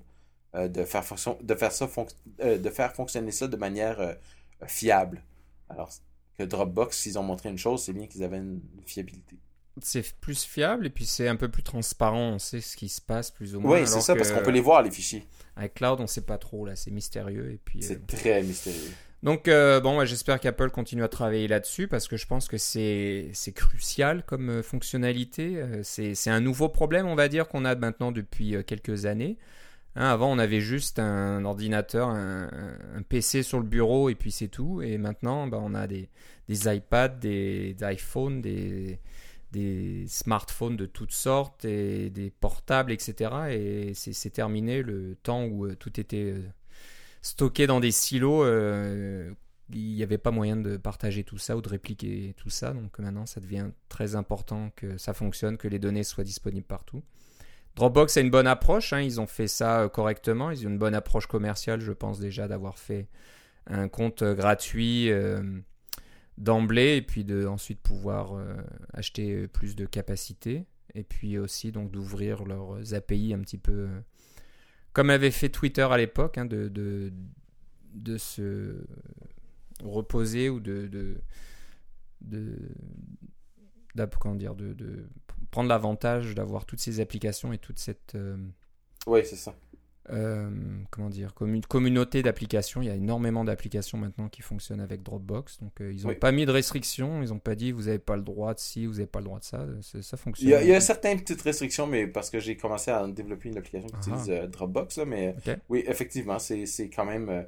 euh, 0.55 0.67
de 0.67 0.83
faire 0.83 1.05
fonction, 1.05 1.37
de 1.39 1.53
faire 1.53 1.71
ça 1.71 1.87
euh, 2.41 2.57
de 2.57 2.69
faire 2.71 2.95
fonctionner 2.95 3.31
ça 3.31 3.47
de 3.47 3.57
manière 3.57 3.99
euh, 3.99 4.13
fiable. 4.65 5.23
Alors 5.69 5.91
que 6.37 6.43
Dropbox, 6.43 6.97
s'ils 6.97 7.19
ont 7.19 7.23
montré 7.23 7.49
une 7.49 7.59
chose, 7.59 7.83
c'est 7.83 7.93
bien 7.93 8.07
qu'ils 8.07 8.23
avaient 8.23 8.37
une 8.37 8.61
fiabilité 8.85 9.37
c'est 9.79 10.13
plus 10.19 10.43
fiable 10.43 10.85
et 10.85 10.89
puis 10.89 11.05
c'est 11.05 11.27
un 11.27 11.35
peu 11.35 11.49
plus 11.49 11.63
transparent. 11.63 12.33
On 12.33 12.39
sait 12.39 12.61
ce 12.61 12.75
qui 12.75 12.89
se 12.89 13.01
passe 13.01 13.31
plus 13.31 13.55
ou 13.55 13.61
moins. 13.61 13.79
Oui, 13.79 13.87
c'est 13.87 14.01
ça, 14.01 14.15
parce 14.15 14.31
qu'on 14.31 14.43
peut 14.43 14.51
les 14.51 14.61
voir, 14.61 14.81
les 14.81 14.91
fichiers. 14.91 15.25
Avec 15.55 15.75
Cloud, 15.75 15.99
on 15.99 16.07
sait 16.07 16.25
pas 16.25 16.37
trop, 16.37 16.65
là, 16.65 16.75
c'est 16.75 16.91
mystérieux. 16.91 17.51
et 17.51 17.59
puis. 17.63 17.81
C'est 17.81 17.97
euh, 17.97 18.05
très 18.07 18.41
mystérieux. 18.41 18.91
Donc, 19.23 19.47
euh, 19.47 19.79
bon, 19.79 20.03
j'espère 20.05 20.39
qu'Apple 20.39 20.71
continue 20.71 21.03
à 21.03 21.07
travailler 21.07 21.47
là-dessus 21.47 21.87
parce 21.87 22.07
que 22.07 22.17
je 22.17 22.25
pense 22.25 22.47
que 22.47 22.57
c'est 22.57 23.31
crucial 23.53 24.23
comme 24.25 24.49
euh, 24.49 24.63
fonctionnalité. 24.63 25.63
c'est 25.83 26.29
un 26.29 26.39
nouveau 26.39 26.69
problème, 26.69 27.05
on 27.05 27.15
va 27.15 27.27
dire, 27.27 27.47
qu'on 27.47 27.65
a 27.65 27.75
maintenant 27.75 28.11
depuis 28.11 28.55
quelques 28.65 29.05
années. 29.05 29.37
Hein, 29.95 30.07
avant, 30.09 30.31
on 30.31 30.39
avait 30.39 30.61
juste 30.61 30.99
un 30.99 31.43
ordinateur, 31.43 32.07
un, 32.07 32.49
un 32.95 33.01
PC 33.01 33.43
sur 33.43 33.59
le 33.59 33.65
bureau 33.65 34.09
et 34.09 34.15
puis 34.15 34.31
c'est 34.31 34.47
tout. 34.47 34.81
Et 34.81 34.97
maintenant, 34.97 35.47
bah, 35.47 35.59
on 35.61 35.75
a 35.75 35.85
des, 35.85 36.09
des 36.47 36.73
iPads, 36.73 37.09
des, 37.09 37.73
des 37.73 37.93
iPhones, 37.93 38.41
des, 38.41 38.99
des 39.51 40.05
smartphones 40.07 40.77
de 40.77 40.85
toutes 40.85 41.11
sortes, 41.11 41.65
et 41.65 42.09
des 42.09 42.29
portables, 42.29 42.91
etc. 42.91 43.31
Et 43.51 43.93
c'est 43.93 44.29
terminé 44.29 44.81
le 44.81 45.15
temps 45.23 45.45
où 45.45 45.65
euh, 45.65 45.75
tout 45.75 45.99
était 45.99 46.33
euh, 46.35 46.43
stocké 47.21 47.67
dans 47.67 47.79
des 47.79 47.91
silos. 47.91 48.43
euh, 48.43 49.31
il 49.73 49.93
n'y 49.93 50.03
avait 50.03 50.17
pas 50.17 50.31
moyen 50.31 50.57
de 50.57 50.75
partager 50.75 51.23
tout 51.23 51.37
ça 51.37 51.55
ou 51.55 51.61
de 51.61 51.69
répliquer 51.69 52.33
tout 52.35 52.49
ça. 52.49 52.73
Donc 52.73 52.99
maintenant, 52.99 53.25
ça 53.25 53.39
devient 53.39 53.69
très 53.87 54.15
important 54.15 54.71
que 54.75 54.97
ça 54.97 55.13
fonctionne, 55.13 55.57
que 55.57 55.69
les 55.69 55.79
données 55.79 56.03
soient 56.03 56.25
disponibles 56.25 56.67
partout. 56.67 57.03
Dropbox 57.75 58.17
a 58.17 58.21
une 58.21 58.31
bonne 58.31 58.47
approche, 58.47 58.91
hein, 58.91 58.99
ils 58.99 59.21
ont 59.21 59.27
fait 59.27 59.47
ça 59.47 59.89
correctement, 59.93 60.51
ils 60.51 60.67
ont 60.67 60.69
une 60.69 60.77
bonne 60.77 60.93
approche 60.93 61.25
commerciale, 61.25 61.79
je 61.79 61.93
pense 61.93 62.19
déjà 62.19 62.49
d'avoir 62.49 62.77
fait 62.77 63.07
un 63.65 63.87
compte 63.87 64.25
gratuit 64.25 65.09
d'emblée 66.37 66.97
et 66.97 67.01
puis 67.01 67.23
de 67.23 67.45
ensuite 67.45 67.81
pouvoir 67.81 68.35
euh, 68.35 68.55
acheter 68.93 69.33
euh, 69.33 69.47
plus 69.47 69.75
de 69.75 69.85
capacité 69.85 70.65
et 70.93 71.03
puis 71.03 71.37
aussi 71.37 71.71
donc 71.71 71.91
d'ouvrir 71.91 72.43
leurs 72.43 72.93
API 72.93 73.33
un 73.33 73.39
petit 73.39 73.57
peu 73.57 73.71
euh, 73.71 73.99
comme 74.93 75.09
avait 75.09 75.31
fait 75.31 75.49
Twitter 75.49 75.87
à 75.89 75.97
l'époque, 75.97 76.37
hein, 76.37 76.45
de, 76.45 77.11
se 78.17 78.75
reposer 79.83 80.49
ou 80.49 80.59
de, 80.59 80.89
prendre 85.49 85.69
l'avantage 85.69 86.35
d'avoir 86.35 86.65
toutes 86.65 86.81
ces 86.81 86.99
applications 86.99 87.53
et 87.53 87.57
toute 87.57 87.79
cette 87.79 88.17
Oui, 89.07 89.21
c'est 89.23 89.37
ça. 89.37 89.55
Euh, 90.11 90.49
comment 90.91 91.09
dire 91.09 91.33
commu- 91.33 91.65
communauté 91.65 92.21
d'applications. 92.23 92.81
Il 92.81 92.87
y 92.87 92.91
a 92.91 92.95
énormément 92.95 93.43
d'applications 93.45 93.97
maintenant 93.97 94.29
qui 94.29 94.41
fonctionnent 94.41 94.79
avec 94.81 95.03
Dropbox. 95.03 95.59
Donc 95.61 95.79
euh, 95.81 95.91
ils 95.93 96.03
n'ont 96.03 96.09
Oui. 96.09 96.15
pas 96.15 96.31
mis 96.31 96.45
de 96.45 96.51
restrictions, 96.51 97.21
ils 97.23 97.29
n'ont 97.29 97.39
pas 97.39 97.55
dit 97.55 97.71
vous 97.71 97.83
n'avez 97.83 97.99
pas 97.99 98.15
le 98.17 98.21
droit 98.23 98.53
de 98.53 98.59
ci, 98.59 98.85
vous 98.85 98.93
n'avez 98.93 99.07
pas 99.07 99.19
le 99.19 99.25
droit 99.25 99.39
de 99.39 99.43
ça. 99.45 99.65
Ça, 99.81 99.97
Il 99.99 100.17
fonctionne. 100.17 100.49
y, 100.49 100.53
a, 100.53 100.61
il 100.63 100.69
y 100.69 100.73
a 100.75 100.81
certaines 100.81 101.19
petites 101.19 101.41
restrictions, 101.41 101.87
mais 101.87 102.07
parce 102.07 102.29
que 102.29 102.39
j'ai 102.39 102.57
commencé 102.57 102.91
à 102.91 103.07
développer 103.07 103.49
une 103.49 103.57
application 103.57 103.87
qui 103.87 103.95
Ah. 103.95 103.99
utilise 103.99 104.29
euh, 104.29 104.47
Dropbox, 104.47 104.97
là, 104.97 105.05
mais 105.05 105.35
oui, 105.69 105.83
effectivement, 105.87 106.39
c'est 106.39 106.65
quand 106.95 107.05
même. 107.05 107.45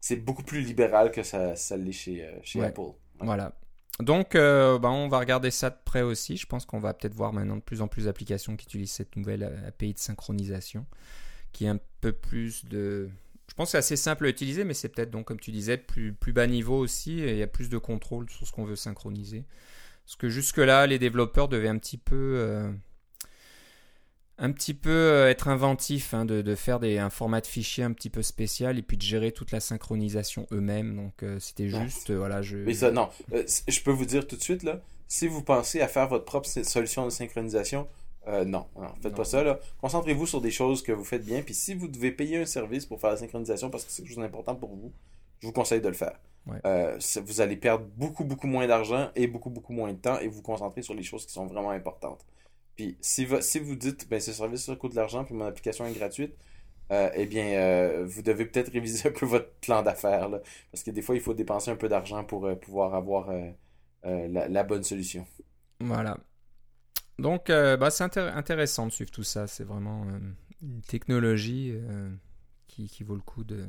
c'est 0.00 0.16
beaucoup 0.16 0.44
plus 0.44 0.60
libéral 0.60 1.10
que 1.10 1.22
ça, 1.24 1.56
ça 1.56 1.76
l'est 1.76 1.90
chez, 1.92 2.28
chez 2.42 2.60
Ouais. 2.60 2.66
Apple. 2.66 2.92
Voilà. 3.20 3.52
Donc, 3.98 4.34
euh, 4.34 4.78
ben, 4.78 4.90
on 4.90 5.08
va 5.08 5.18
regarder 5.18 5.50
ça 5.50 5.70
de 5.70 5.76
près 5.84 6.02
aussi. 6.02 6.36
Je 6.36 6.44
pense 6.46 6.66
qu'on 6.66 6.78
va 6.78 6.92
peut-être 6.92 7.14
voir 7.14 7.32
maintenant 7.32 7.56
de 7.56 7.62
plus 7.62 7.80
en 7.80 7.88
plus 7.88 8.04
d'applications 8.04 8.54
qui 8.54 8.66
utilisent 8.66 8.92
cette 8.92 9.16
nouvelle 9.16 9.42
API 9.66 9.94
de 9.94 9.98
synchronisation, 9.98 10.84
qui 11.56 11.64
est 11.64 11.68
un 11.68 11.80
peu 12.02 12.12
plus 12.12 12.66
de. 12.66 13.08
Je 13.48 13.54
pense 13.54 13.68
que 13.68 13.70
c'est 13.72 13.78
assez 13.78 13.96
simple 13.96 14.26
à 14.26 14.28
utiliser, 14.28 14.64
mais 14.64 14.74
c'est 14.74 14.90
peut-être 14.90 15.10
donc, 15.10 15.26
comme 15.26 15.40
tu 15.40 15.50
disais, 15.50 15.78
plus, 15.78 16.12
plus 16.12 16.32
bas 16.32 16.46
niveau 16.46 16.78
aussi. 16.78 17.20
Et 17.20 17.32
il 17.32 17.38
y 17.38 17.42
a 17.42 17.46
plus 17.46 17.70
de 17.70 17.78
contrôle 17.78 18.28
sur 18.28 18.46
ce 18.46 18.52
qu'on 18.52 18.64
veut 18.64 18.76
synchroniser. 18.76 19.44
Parce 20.04 20.16
que 20.16 20.28
jusque-là, 20.28 20.86
les 20.86 20.98
développeurs 20.98 21.48
devaient 21.48 21.68
un 21.68 21.78
petit 21.78 21.96
peu. 21.98 22.34
euh, 22.36 22.70
un 24.38 24.52
petit 24.52 24.74
peu 24.74 24.90
euh, 24.90 25.30
être 25.30 25.48
inventif, 25.48 26.12
hein, 26.12 26.26
de, 26.26 26.42
de 26.42 26.54
faire 26.54 26.78
des, 26.78 26.98
un 26.98 27.08
format 27.08 27.40
de 27.40 27.46
fichier 27.46 27.84
un 27.84 27.92
petit 27.92 28.10
peu 28.10 28.22
spécial 28.22 28.78
et 28.78 28.82
puis 28.82 28.98
de 28.98 29.02
gérer 29.02 29.32
toute 29.32 29.50
la 29.50 29.60
synchronisation 29.60 30.46
eux-mêmes. 30.52 30.94
Donc 30.94 31.22
euh, 31.22 31.38
c'était 31.40 31.68
juste, 31.70 32.10
euh, 32.10 32.18
voilà, 32.18 32.42
je. 32.42 32.58
Mais 32.58 32.74
ça, 32.74 32.90
non. 32.90 33.08
Je 33.32 33.80
peux 33.80 33.92
vous 33.92 34.04
dire 34.04 34.26
tout 34.26 34.36
de 34.36 34.42
suite, 34.42 34.62
là, 34.62 34.82
si 35.08 35.26
vous 35.26 35.42
pensez 35.42 35.80
à 35.80 35.88
faire 35.88 36.08
votre 36.08 36.26
propre 36.26 36.46
solution 36.46 37.06
de 37.06 37.10
synchronisation, 37.10 37.88
euh, 38.28 38.44
non, 38.44 38.66
non, 38.76 38.88
faites 39.02 39.12
Non. 39.12 39.16
pas 39.18 39.24
ça. 39.24 39.42
là. 39.44 39.58
Concentrez-vous 39.80 40.26
sur 40.26 40.40
des 40.40 40.50
choses 40.50 40.82
que 40.82 40.92
vous 40.92 41.04
faites 41.04 41.24
bien. 41.24 41.42
Puis 41.42 41.54
si 41.54 41.74
vous 41.74 41.88
devez 41.88 42.10
payer 42.12 42.38
un 42.38 42.46
service 42.46 42.86
pour 42.86 43.00
faire 43.00 43.10
la 43.10 43.16
synchronisation 43.16 43.70
parce 43.70 43.84
que 43.84 43.90
c'est 43.92 44.02
quelque 44.02 44.14
chose 44.14 44.22
d'important 44.22 44.54
pour 44.56 44.70
vous, 44.74 44.92
je 45.40 45.46
vous 45.46 45.52
conseille 45.52 45.80
de 45.80 45.88
le 45.88 45.94
faire. 45.94 46.18
Ouais. 46.46 46.58
Euh, 46.64 46.98
vous 47.24 47.40
allez 47.40 47.56
perdre 47.56 47.84
beaucoup, 47.96 48.24
beaucoup 48.24 48.46
moins 48.46 48.66
d'argent 48.66 49.10
et 49.16 49.26
beaucoup, 49.26 49.50
beaucoup 49.50 49.72
moins 49.72 49.92
de 49.92 49.98
temps 49.98 50.18
et 50.20 50.28
vous 50.28 50.42
concentrer 50.42 50.82
sur 50.82 50.94
les 50.94 51.02
choses 51.02 51.26
qui 51.26 51.32
sont 51.32 51.46
vraiment 51.46 51.70
importantes. 51.70 52.24
Puis 52.76 52.96
si, 53.00 53.24
vo- 53.24 53.40
si 53.40 53.58
vous 53.58 53.74
dites, 53.74 54.08
ben, 54.08 54.20
ce 54.20 54.32
service 54.32 54.64
ça 54.66 54.76
coûte 54.76 54.92
de 54.92 54.96
l'argent 54.96 55.24
puis 55.24 55.34
mon 55.34 55.44
application 55.46 55.86
est 55.86 55.92
gratuite, 55.92 56.34
euh, 56.92 57.10
eh 57.14 57.26
bien, 57.26 57.46
euh, 57.46 58.04
vous 58.06 58.22
devez 58.22 58.46
peut-être 58.46 58.70
réviser 58.72 59.08
un 59.08 59.12
peu 59.12 59.26
votre 59.26 59.50
plan 59.60 59.82
d'affaires. 59.82 60.28
là. 60.28 60.40
Parce 60.70 60.84
que 60.84 60.90
des 60.92 61.02
fois, 61.02 61.16
il 61.16 61.20
faut 61.20 61.34
dépenser 61.34 61.70
un 61.70 61.76
peu 61.76 61.88
d'argent 61.88 62.22
pour 62.24 62.46
euh, 62.46 62.54
pouvoir 62.54 62.94
avoir 62.94 63.28
la, 64.04 64.48
la 64.48 64.62
bonne 64.62 64.84
solution. 64.84 65.26
Voilà. 65.80 66.16
Donc, 67.18 67.50
euh, 67.50 67.76
bah, 67.76 67.90
c'est 67.90 68.04
intér- 68.04 68.34
intéressant 68.34 68.86
de 68.86 68.92
suivre 68.92 69.10
tout 69.10 69.22
ça. 69.22 69.46
C'est 69.46 69.64
vraiment 69.64 70.06
euh, 70.08 70.18
une 70.62 70.82
technologie 70.82 71.72
euh, 71.74 72.10
qui, 72.68 73.04
vaut 73.04 73.14
le 73.14 73.22
coup 73.22 73.44
de 73.44 73.64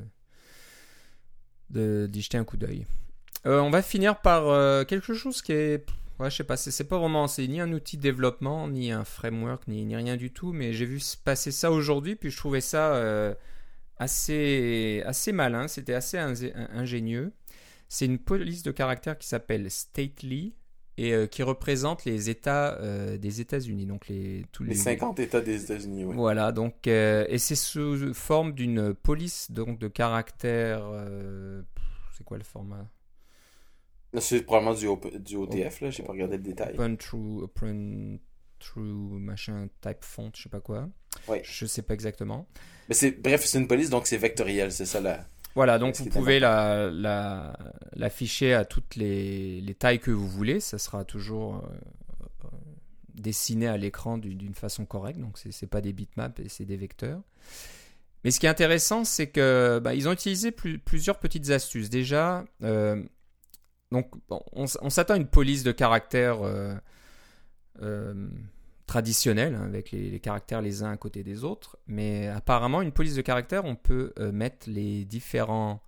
d'y 1.70 2.22
jeter 2.22 2.38
un 2.38 2.44
coup 2.44 2.56
d'œil. 2.56 2.86
On 3.44 3.70
va 3.70 3.82
finir 3.82 4.20
par 4.20 4.86
quelque 4.86 5.14
chose 5.14 5.42
qui 5.42 5.52
est, 5.52 5.86
ouais, 6.18 6.30
je 6.30 6.36
sais 6.36 6.44
pas, 6.44 6.56
c'est 6.56 6.84
pas 6.84 6.98
vraiment, 6.98 7.26
c'est 7.26 7.46
ni 7.46 7.60
un 7.60 7.72
outil 7.72 7.96
de 7.96 8.02
développement, 8.02 8.68
ni 8.68 8.90
un 8.90 9.04
framework, 9.04 9.68
ni, 9.68 9.94
rien 9.94 10.16
du 10.16 10.30
tout. 10.30 10.52
Mais 10.52 10.72
j'ai 10.72 10.86
vu 10.86 10.98
se 10.98 11.16
passer 11.16 11.50
ça 11.50 11.70
aujourd'hui, 11.70 12.16
puis 12.16 12.30
je 12.30 12.36
trouvais 12.36 12.60
ça 12.62 13.34
assez 13.98 15.02
assez 15.06 15.32
malin. 15.32 15.68
C'était 15.68 15.94
assez 15.94 16.16
ingé- 16.16 16.54
ingénieux. 16.72 17.32
C'est 17.88 18.06
une 18.06 18.18
police 18.18 18.62
de 18.62 18.70
caractère 18.70 19.18
qui 19.18 19.28
s'appelle 19.28 19.70
Stately 19.70 20.54
et 20.98 21.12
euh, 21.12 21.26
qui 21.26 21.44
représente 21.44 22.04
les 22.04 22.28
États 22.28 22.74
euh, 22.80 23.16
des 23.16 23.40
États-Unis, 23.40 23.86
donc 23.86 24.08
les 24.08 24.44
tous 24.50 24.64
Les 24.64 24.74
50 24.74 25.20
États 25.20 25.40
des 25.40 25.62
États-Unis, 25.62 26.04
oui. 26.04 26.14
Voilà, 26.14 26.50
donc 26.50 26.88
euh, 26.88 27.24
et 27.28 27.38
c'est 27.38 27.54
sous 27.54 28.12
forme 28.12 28.52
d'une 28.52 28.92
police 28.92 29.50
donc 29.52 29.78
de 29.78 29.86
caractère. 29.86 30.82
c'est 32.16 32.24
quoi 32.24 32.36
le 32.36 32.44
format? 32.44 32.86
C'est 34.18 34.42
probablement 34.42 34.74
du, 34.74 34.86
OP 34.86 35.16
du 35.18 35.36
OTF, 35.36 35.82
là. 35.82 35.90
J'ai 35.90 36.02
pas 36.02 36.12
regardé 36.12 36.38
le 36.38 36.42
détail. 36.42 36.74
Open 36.74 36.96
True, 36.96 37.42
Open 37.42 38.18
True 38.58 39.20
machin 39.20 39.68
type 39.80 40.02
font, 40.02 40.30
je 40.34 40.42
sais 40.42 40.48
pas 40.48 40.60
quoi. 40.60 40.88
Ouais. 41.28 41.42
Je 41.44 41.66
sais 41.66 41.82
pas 41.82 41.94
exactement. 41.94 42.48
Mais 42.88 42.94
c'est, 42.94 43.12
bref, 43.12 43.44
c'est 43.44 43.58
une 43.58 43.68
police, 43.68 43.90
donc 43.90 44.06
c'est 44.06 44.16
vectoriel, 44.16 44.72
c'est 44.72 44.86
ça 44.86 45.00
là. 45.00 45.26
Voilà, 45.54 45.78
donc 45.78 45.96
Ce 45.96 46.02
vous 46.02 46.08
pouvez 46.10 46.38
la, 46.38 46.90
la, 46.90 47.58
l'afficher 47.94 48.54
à 48.54 48.64
toutes 48.64 48.94
les, 48.96 49.60
les 49.60 49.74
tailles 49.74 49.98
que 49.98 50.10
vous 50.10 50.28
voulez. 50.28 50.60
Ça 50.60 50.78
sera 50.78 51.04
toujours 51.04 51.56
euh, 51.56 51.68
euh, 52.44 52.48
dessiné 53.14 53.66
à 53.66 53.76
l'écran 53.76 54.18
du- 54.18 54.34
d'une 54.36 54.54
façon 54.54 54.86
correcte. 54.86 55.18
Donc 55.18 55.36
c'est, 55.38 55.50
c'est 55.52 55.66
pas 55.66 55.80
des 55.80 55.92
bitmaps, 55.92 56.38
et 56.40 56.48
c'est 56.48 56.64
des 56.64 56.76
vecteurs. 56.76 57.20
Mais 58.24 58.30
ce 58.30 58.40
qui 58.40 58.46
est 58.46 58.48
intéressant, 58.50 59.04
c'est 59.04 59.28
que 59.28 59.80
bah, 59.82 59.94
ils 59.94 60.08
ont 60.08 60.12
utilisé 60.12 60.50
plus- 60.52 60.78
plusieurs 60.78 61.18
petites 61.18 61.50
astuces. 61.50 61.90
Déjà, 61.90 62.44
euh, 62.62 63.02
donc 63.90 64.12
on, 64.52 64.66
s'attend 64.66 65.14
à 65.14 65.16
une 65.16 65.26
police 65.28 65.62
de 65.64 65.72
caractères 65.72 66.38
euh, 66.42 66.74
traditionnelle, 68.88 69.54
hein, 69.54 69.66
avec 69.66 69.92
les, 69.92 70.10
les 70.10 70.18
caractères 70.18 70.62
les 70.62 70.82
uns 70.82 70.90
à 70.90 70.96
côté 70.96 71.22
des 71.22 71.44
autres. 71.44 71.78
Mais 71.86 72.26
apparemment, 72.26 72.82
une 72.82 72.90
police 72.90 73.14
de 73.14 73.22
caractères, 73.22 73.64
on 73.64 73.76
peut 73.76 74.12
euh, 74.18 74.32
mettre 74.32 74.68
les 74.68 75.04
différents 75.04 75.80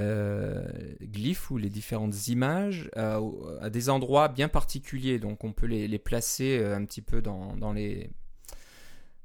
euh, 0.00 0.64
glyphes 1.00 1.50
ou 1.50 1.56
les 1.56 1.70
différentes 1.70 2.28
images 2.28 2.90
euh, 2.96 3.20
à 3.60 3.70
des 3.70 3.88
endroits 3.88 4.28
bien 4.28 4.48
particuliers. 4.48 5.18
Donc 5.18 5.42
on 5.42 5.52
peut 5.52 5.66
les, 5.66 5.88
les 5.88 5.98
placer 5.98 6.62
un 6.64 6.84
petit 6.84 7.02
peu 7.02 7.22
dans, 7.22 7.56
dans 7.56 7.72
les 7.72 8.10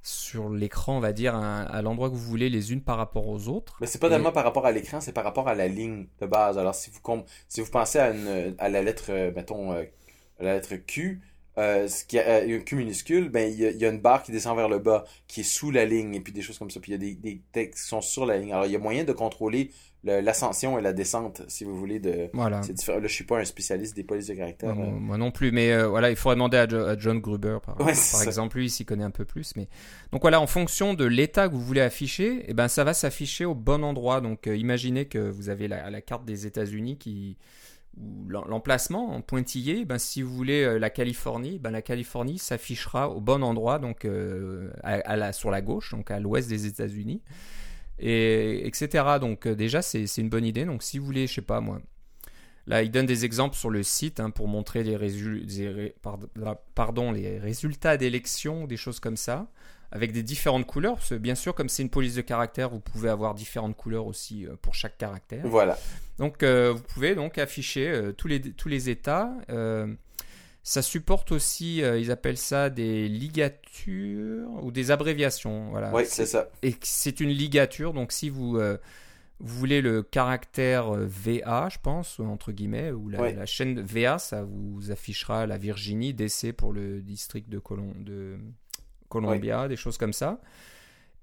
sur 0.01 0.49
l'écran, 0.49 0.95
on 0.97 1.01
va 1.01 1.11
dire, 1.11 1.35
à, 1.35 1.61
à 1.61 1.81
l'endroit 1.81 2.09
que 2.09 2.15
vous 2.15 2.21
voulez, 2.33 2.49
les 2.49 2.71
unes 2.71 2.81
par 2.81 2.97
rapport 2.97 3.27
aux 3.27 3.49
autres. 3.49 3.75
Mais 3.81 3.87
c'est 3.87 3.99
pas 3.99 4.07
Et- 4.07 4.11
tellement 4.11 4.31
par 4.31 4.45
rapport 4.45 4.65
à 4.65 4.71
l'écran, 4.71 5.01
c'est 5.01 5.11
par 5.11 5.25
rapport 5.25 5.49
à 5.49 5.55
la 5.55 5.67
ligne 5.67 6.07
de 6.21 6.25
base. 6.25 6.57
Alors, 6.57 6.73
si 6.73 6.89
vous, 6.89 7.23
si 7.49 7.61
vous 7.61 7.69
pensez 7.69 7.99
à, 7.99 8.11
une, 8.11 8.55
à 8.57 8.69
la 8.69 8.81
lettre, 8.81 9.11
mettons, 9.35 9.73
euh, 9.73 9.83
la 10.39 10.53
lettre 10.53 10.75
Q, 10.77 11.21
euh, 11.60 11.88
ce 11.88 12.06
qui 12.06 12.17
a, 12.17 12.28
euh, 12.28 12.58
un 12.58 12.60
Q 12.62 12.76
minuscule, 12.76 13.30
ben, 13.30 13.52
il 13.52 13.60
y, 13.60 13.65
a, 13.65 13.69
il 13.72 13.78
y 13.78 13.86
a 13.86 13.89
une 13.89 14.00
barre 14.00 14.24
qui 14.24 14.32
descend 14.32 14.56
vers 14.56 14.69
le 14.69 14.80
bas, 14.80 15.04
qui 15.28 15.41
est 15.41 15.43
sous 15.43 15.69
la 15.72 15.86
ligne, 15.86 16.15
et 16.15 16.19
puis 16.22 16.34
des 16.34 16.41
choses 16.41 16.58
comme 16.58 16.72
ça. 16.72 16.80
Puis 16.80 16.91
il 16.91 16.95
y 16.95 16.95
a 16.95 17.00
des, 17.00 17.15
des 17.15 17.41
textes 17.52 17.84
qui 17.84 17.89
sont 17.89 18.02
sur 18.02 18.26
la 18.26 18.38
ligne. 18.38 18.54
Alors, 18.54 18.65
il 18.65 18.72
y 18.72 18.76
a 18.76 18.80
moyen 18.80 19.04
de 19.04 19.12
contrôler 19.13 19.72
le- 20.04 20.22
l'ascension 20.22 20.80
et 20.80 20.82
la 20.82 20.93
descente, 20.93 21.41
si 21.48 21.65
vous 21.65 21.76
voulez. 21.76 22.00
De... 22.00 22.30
Voilà. 22.34 22.63
C'est 22.63 22.74
différent. 22.74 23.00
Là, 23.00 23.08
je 23.08 23.13
suis 23.13 23.26
pas 23.26 23.39
un 23.39 23.43
spécialiste 23.45 23.95
des 23.95 24.04
polices 24.04 24.28
de 24.28 24.34
caractère. 24.36 24.74
Moi, 24.74 24.86
euh. 24.86 24.91
moi 24.91 25.17
non 25.17 25.32
plus, 25.32 25.52
mais 25.52 25.72
euh, 25.74 25.88
voilà, 25.88 26.10
il 26.10 26.15
faudrait 26.15 26.36
demander 26.36 26.58
à, 26.58 26.67
Jo- 26.67 26.86
à 26.86 26.98
John 26.98 27.19
Gruber, 27.19 27.58
par, 27.65 27.80
Ouais, 27.82 27.93
par 28.12 28.24
exemple, 28.24 28.58
lui, 28.58 28.67
il 28.67 28.69
s'y 28.69 28.86
connaît 28.86 29.04
un 29.04 29.12
peu 29.12 29.26
plus. 29.26 29.54
Mais... 29.58 29.67
Donc 30.12 30.22
voilà, 30.22 30.39
en 30.39 30.48
fonction 30.48 30.93
de 30.93 31.04
l'état 31.06 31.50
que 31.50 31.54
vous 31.54 31.62
voulez 31.62 31.82
afficher, 31.82 32.45
eh 32.48 32.54
ben, 32.54 32.67
ça 32.69 32.84
va 32.86 32.93
s'afficher 32.93 33.43
au 33.45 33.56
bon 33.56 33.84
endroit. 33.84 34.22
Donc 34.22 34.48
euh, 34.48 34.56
imaginez 34.56 35.06
que 35.06 35.30
vous 35.30 35.50
avez 35.50 35.67
la, 35.67 35.89
la 35.89 36.02
carte 36.02 36.24
des 36.26 36.45
États-Unis 36.48 36.98
qui 36.98 37.38
l'emplacement 38.28 39.16
en 39.16 39.22
pointillé, 39.22 39.86
ben, 39.86 39.97
si 39.97 40.22
vous 40.22 40.34
voulez 40.34 40.63
euh, 40.63 40.80
la 40.80 40.89
Californie, 40.89 41.59
ben, 41.59 41.72
la 41.72 41.82
Californie 41.82 42.38
s'affichera 42.38 43.09
au 43.09 43.20
bon 43.20 43.43
endroit, 43.43 43.80
donc 43.80 44.05
euh, 44.05 44.72
sur 45.34 45.51
la 45.51 45.61
gauche, 45.61 45.91
donc 45.91 46.11
à 46.11 46.20
l'ouest 46.20 46.47
des 46.47 46.66
États-Unis, 46.66 47.22
et 47.99 48.66
etc. 48.68 49.05
Donc 49.20 49.47
euh, 49.47 49.55
déjà 49.55 49.82
c'est 49.82 50.07
c'est 50.07 50.22
une 50.22 50.30
bonne 50.30 50.45
idée. 50.45 50.66
Donc 50.66 50.84
si 50.84 50.99
vous 50.99 51.05
voulez, 51.05 51.28
je 51.28 51.34
sais 51.36 51.41
pas 51.41 51.59
moi, 51.61 51.82
Là, 52.70 52.84
il 52.84 52.91
donne 52.91 53.07
des 53.07 53.26
exemples 53.26 53.55
sur 53.57 53.70
le 53.70 53.84
site 53.84 54.20
hein, 54.20 54.30
pour 54.30 54.47
montrer 54.47 54.84
les, 54.84 54.95
résul- 54.95 55.43
la- 56.36 56.55
pardon, 56.76 57.11
les 57.11 57.39
résultats 57.39 57.97
d'élections, 57.97 58.67
des 58.67 58.78
choses 58.78 58.99
comme 58.99 59.17
ça, 59.17 59.47
avec 59.91 60.11
des 60.11 60.22
différentes 60.24 60.67
couleurs. 60.67 60.95
Parce 60.95 61.09
que 61.09 61.15
bien 61.15 61.36
sûr, 61.36 61.55
comme 61.55 61.67
c'est 61.67 61.82
une 61.82 61.89
police 61.89 62.13
de 62.15 62.22
caractère, 62.22 62.70
vous 62.70 62.80
pouvez 62.80 63.09
avoir 63.09 63.34
différentes 63.34 63.76
couleurs 63.76 64.05
aussi 64.05 64.45
euh, 64.45 64.55
pour 64.61 64.76
chaque 64.76 64.97
caractère. 64.97 65.41
Voilà. 65.45 65.78
Donc, 66.20 66.43
euh, 66.43 66.72
vous 66.74 66.84
pouvez 66.84 67.15
donc 67.15 67.38
afficher 67.39 67.88
euh, 67.89 68.11
tous, 68.13 68.28
les, 68.28 68.39
tous 68.39 68.70
les 68.70 68.89
états. 68.89 69.34
Euh, 69.49 69.91
ça 70.61 70.84
supporte 70.84 71.32
aussi, 71.32 71.82
euh, 71.82 71.97
ils 71.97 72.11
appellent 72.11 72.38
ça 72.38 72.70
des 72.70 73.07
ligatures 73.07 74.49
ou 74.61 74.72
des 74.72 74.91
abréviations. 74.91 75.70
Voilà. 75.72 75.91
Oui, 75.93 76.03
c'est 76.05 76.28
ça. 76.28 76.49
Et 76.61 76.76
c'est 76.82 77.20
une 77.20 77.30
ligature, 77.30 77.93
donc 77.93 78.11
si 78.11 78.30
vous, 78.30 78.57
euh, 78.57 78.78
vous 79.39 79.57
voulez 79.57 79.81
le 79.81 80.03
caractère 80.03 80.93
euh, 80.95 81.05
VA, 81.07 81.69
je 81.71 81.77
pense, 81.81 82.19
entre 82.19 82.51
guillemets, 82.51 82.91
ou 82.91 83.09
la, 83.09 83.21
Ouais. 83.21 83.33
la 83.33 83.45
chaîne 83.45 83.79
VA, 83.81 84.17
ça 84.19 84.43
vous 84.43 84.91
affichera 84.91 85.45
la 85.47 85.57
Virginie, 85.57 86.13
DC 86.13 86.51
pour 86.55 86.73
le 86.73 87.01
district 87.01 87.49
de, 87.49 87.59
Colom- 87.59 88.03
de 88.03 88.37
Columbia, 89.07 89.67
des 89.67 89.75
choses 89.77 89.97
comme 89.97 90.13
ça. 90.13 90.41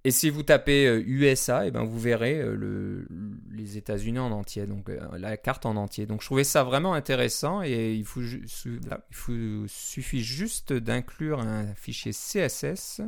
Et 0.04 0.12
si 0.12 0.30
vous 0.30 0.44
tapez 0.44 0.86
euh, 0.86 1.02
USA, 1.04 1.66
et 1.66 1.72
ben 1.72 1.82
vous 1.82 1.98
verrez 1.98 2.40
euh, 2.40 2.54
le, 2.54 3.08
les 3.50 3.76
États-Unis 3.76 4.20
en 4.20 4.30
entier, 4.30 4.64
donc 4.66 4.88
euh, 4.88 5.00
la 5.18 5.36
carte 5.36 5.66
en 5.66 5.74
entier. 5.74 6.06
Donc 6.06 6.20
je 6.20 6.26
trouvais 6.26 6.44
ça 6.44 6.62
vraiment 6.62 6.94
intéressant 6.94 7.60
et 7.62 7.92
il, 7.94 8.04
faut, 8.04 8.20
il 8.22 8.80
faut- 9.10 9.66
suffit 9.66 10.22
juste 10.22 10.72
d'inclure 10.72 11.40
un 11.40 11.74
fichier 11.74 12.12
CSS. 12.12 13.00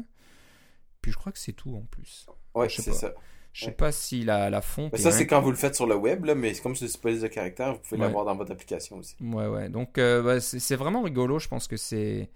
Puis 1.00 1.12
je 1.12 1.16
crois 1.16 1.30
que 1.30 1.38
c'est 1.38 1.52
tout 1.52 1.76
en 1.76 1.82
plus. 1.82 2.26
Sais 2.68 2.82
c'est 2.82 2.92
ça. 2.94 3.14
Je 3.59 3.64
sais 3.64 3.70
Ouais. 3.70 3.76
pas 3.76 3.90
si 3.90 4.22
la, 4.22 4.50
la 4.50 4.61
fonte. 4.61 4.92
Mais 4.92 4.98
ça, 4.98 5.11
c'est 5.11 5.26
quand 5.26 5.40
vous 5.40 5.50
le 5.50 5.56
faites 5.56 5.74
sur 5.74 5.88
le 5.88 5.96
web, 5.96 6.24
là, 6.26 6.36
mais 6.36 6.52
comme 6.62 6.76
c'est 6.76 6.86
une 6.86 6.92
police 7.00 7.22
de 7.22 7.26
caractère, 7.26 7.72
vous 7.74 7.80
pouvez 7.80 8.00
Ouais. 8.00 8.06
l'avoir 8.06 8.24
dans 8.24 8.36
votre 8.36 8.52
application 8.52 8.98
aussi. 8.98 9.16
Ouais, 9.20 9.48
ouais. 9.48 9.68
Donc, 9.68 9.98
euh, 9.98 10.22
bah, 10.22 10.40
c'est 10.40 10.76
vraiment 10.76 11.02
rigolo. 11.02 11.40
Je 11.40 11.48
pense 11.48 11.66
que 11.66 11.76
c'est. 11.76 12.28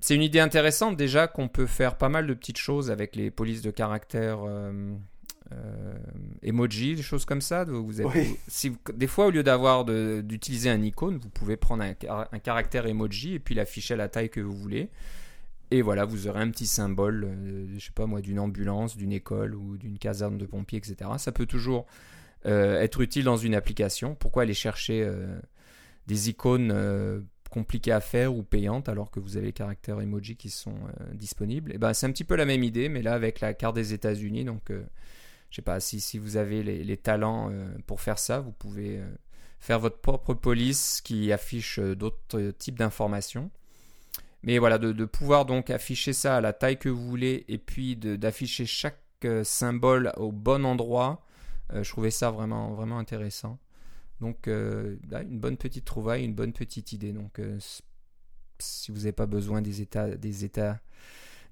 C'est 0.00 0.16
une 0.16 0.22
idée 0.22 0.40
intéressante 0.40 0.96
déjà 0.96 1.28
qu'on 1.28 1.46
peut 1.46 1.66
faire 1.66 1.96
pas 1.96 2.08
mal 2.08 2.26
de 2.26 2.34
petites 2.34 2.56
choses 2.58 2.90
avec 2.90 3.14
les 3.14 3.30
polices 3.30 3.62
de 3.62 3.70
caractère 3.70 4.38
euh, 4.44 4.72
euh, 5.52 5.94
emoji, 6.42 6.96
des 6.96 7.02
choses 7.02 7.24
comme 7.24 7.40
ça. 7.42 7.62
Vous 7.64 8.00
êtes, 8.00 8.06
Oui. 8.08 8.36
si 8.48 8.70
vous- 8.70 8.78
des 8.92 9.06
fois, 9.06 9.26
au 9.26 9.30
lieu 9.30 9.44
d'avoir 9.44 9.84
d'utiliser 9.84 10.70
un 10.70 10.82
icône, 10.82 11.18
vous 11.18 11.28
pouvez 11.28 11.56
prendre 11.56 11.84
un, 11.84 11.94
un 12.32 12.38
caractère 12.40 12.86
emoji 12.86 13.34
et 13.34 13.38
puis 13.38 13.54
l'afficher 13.54 13.94
à 13.94 13.96
la 13.98 14.08
taille 14.08 14.30
que 14.30 14.40
vous 14.40 14.56
voulez. 14.56 14.88
Et 15.70 15.82
voilà, 15.82 16.04
vous 16.04 16.26
aurez 16.26 16.40
un 16.40 16.50
petit 16.50 16.66
symbole, 16.66 17.24
euh, 17.24 17.66
je 17.78 17.84
sais 17.84 17.92
pas 17.92 18.06
moi, 18.06 18.20
d'une 18.20 18.40
ambulance, 18.40 18.96
d'une 18.96 19.12
école 19.12 19.54
ou 19.54 19.76
d'une 19.76 19.98
caserne 19.98 20.36
de 20.36 20.46
pompiers, 20.46 20.78
etc. 20.78 21.10
Ça 21.18 21.30
peut 21.30 21.46
toujours 21.46 21.86
euh, 22.46 22.80
être 22.80 23.00
utile 23.00 23.24
dans 23.24 23.36
une 23.36 23.54
application. 23.54 24.14
Pourquoi 24.14 24.44
aller 24.44 24.54
chercher 24.54 25.02
euh, 25.04 25.38
des 26.06 26.30
icônes 26.30 26.70
euh, 26.72 27.20
compliquées 27.50 27.92
à 27.92 28.00
faire 28.00 28.34
ou 28.34 28.42
payantes 28.42 28.88
alors 28.88 29.10
que 29.10 29.20
vous 29.20 29.36
avez 29.36 29.46
les 29.46 29.52
caractères 29.52 30.00
emoji 30.00 30.36
qui 30.36 30.48
sont 30.48 30.76
disponibles? 31.12 31.72
Et 31.72 31.78
ben, 31.78 31.92
c'est 31.92 32.06
un 32.06 32.12
petit 32.12 32.24
peu 32.24 32.36
la 32.36 32.46
même 32.46 32.64
idée, 32.64 32.88
mais 32.88 33.02
là 33.02 33.12
avec 33.12 33.40
la 33.40 33.52
carte 33.54 33.74
des 33.74 33.92
États-Unis. 33.92 34.44
Donc, 34.44 34.70
je 34.70 35.56
sais 35.56 35.62
pas 35.62 35.80
si, 35.80 36.00
si 36.00 36.18
vous 36.18 36.36
avez 36.36 36.62
les, 36.62 36.96
talents 36.96 37.52
pour 37.86 38.00
faire 38.00 38.18
ça, 38.18 38.40
vous 38.40 38.52
pouvez 38.52 39.00
faire 39.58 39.80
votre 39.80 39.98
propre 39.98 40.32
police 40.32 41.00
qui 41.02 41.32
affiche 41.32 41.80
d'autres 41.80 42.52
types 42.52 42.78
d'informations. 42.78 43.50
Mais 44.42 44.58
voilà, 44.58 44.78
de, 44.78 44.92
de 44.92 45.04
pouvoir 45.04 45.44
donc 45.44 45.70
afficher 45.70 46.12
ça 46.12 46.36
à 46.36 46.40
la 46.40 46.52
taille 46.52 46.78
que 46.78 46.88
vous 46.88 47.06
voulez 47.06 47.44
et 47.48 47.58
puis 47.58 47.96
d'afficher 47.96 48.66
chaque 48.66 49.00
euh, 49.24 49.44
symbole 49.44 50.12
au 50.16 50.32
bon 50.32 50.64
endroit, 50.64 51.24
euh, 51.72 51.82
je 51.82 51.90
trouvais 51.90 52.10
ça 52.10 52.30
vraiment, 52.30 52.72
vraiment 52.72 52.98
intéressant. 52.98 53.58
Donc, 54.20 54.48
euh, 54.48 54.96
là, 55.08 55.22
une 55.22 55.38
bonne 55.38 55.56
petite 55.56 55.84
trouvaille, 55.84 56.24
une 56.24 56.34
bonne 56.34 56.52
petite 56.52 56.92
idée. 56.92 57.12
Donc, 57.12 57.38
euh, 57.38 57.58
si 58.58 58.90
vous 58.90 58.98
n'avez 58.98 59.12
pas 59.12 59.26
besoin 59.26 59.62
des 59.62 59.80
États, 59.80 60.08
des 60.08 60.44
États, 60.44 60.80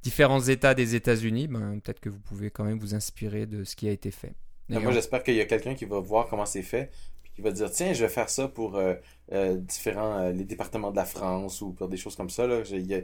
différents 0.03 0.41
États 0.41 0.75
des 0.75 0.95
États-Unis, 0.95 1.49
ben, 1.49 1.81
peut-être 1.81 2.01
que 2.01 2.09
vous 2.09 2.21
pouvez 2.21 2.51
quand 2.51 2.65
même 2.65 2.79
vous 2.79 2.95
inspirer 2.95 3.47
de 3.47 3.65
ce 3.65 3.75
qui 3.75 3.89
a 3.89 3.91
été 3.91 4.11
fait. 4.11 4.35
Et 4.71 4.79
moi, 4.79 4.93
j'espère 4.93 5.23
qu'il 5.23 5.35
y 5.35 5.41
a 5.41 5.47
quelqu'un 5.47 5.75
qui 5.75 5.87
va 5.87 5.99
voir 5.99 6.29
comment 6.29 6.45
c'est 6.45 6.63
fait, 6.63 6.91
qui 7.39 7.43
va 7.43 7.53
dire, 7.53 7.71
tiens, 7.71 7.93
je 7.93 8.03
vais 8.05 8.09
faire 8.11 8.29
ça 8.29 8.49
pour 8.49 8.75
euh, 8.75 8.95
euh, 9.31 9.57
différents, 9.59 10.19
euh, 10.19 10.33
les 10.33 10.43
départements 10.43 10.91
de 10.91 10.97
la 10.97 11.05
France 11.05 11.63
ou 11.63 11.71
pour 11.71 11.87
des 11.87 11.97
choses 11.97 12.17
comme 12.17 12.31
ça. 12.31 12.49
Il 12.73 12.85
n'y 12.85 12.95
a, 12.95 13.01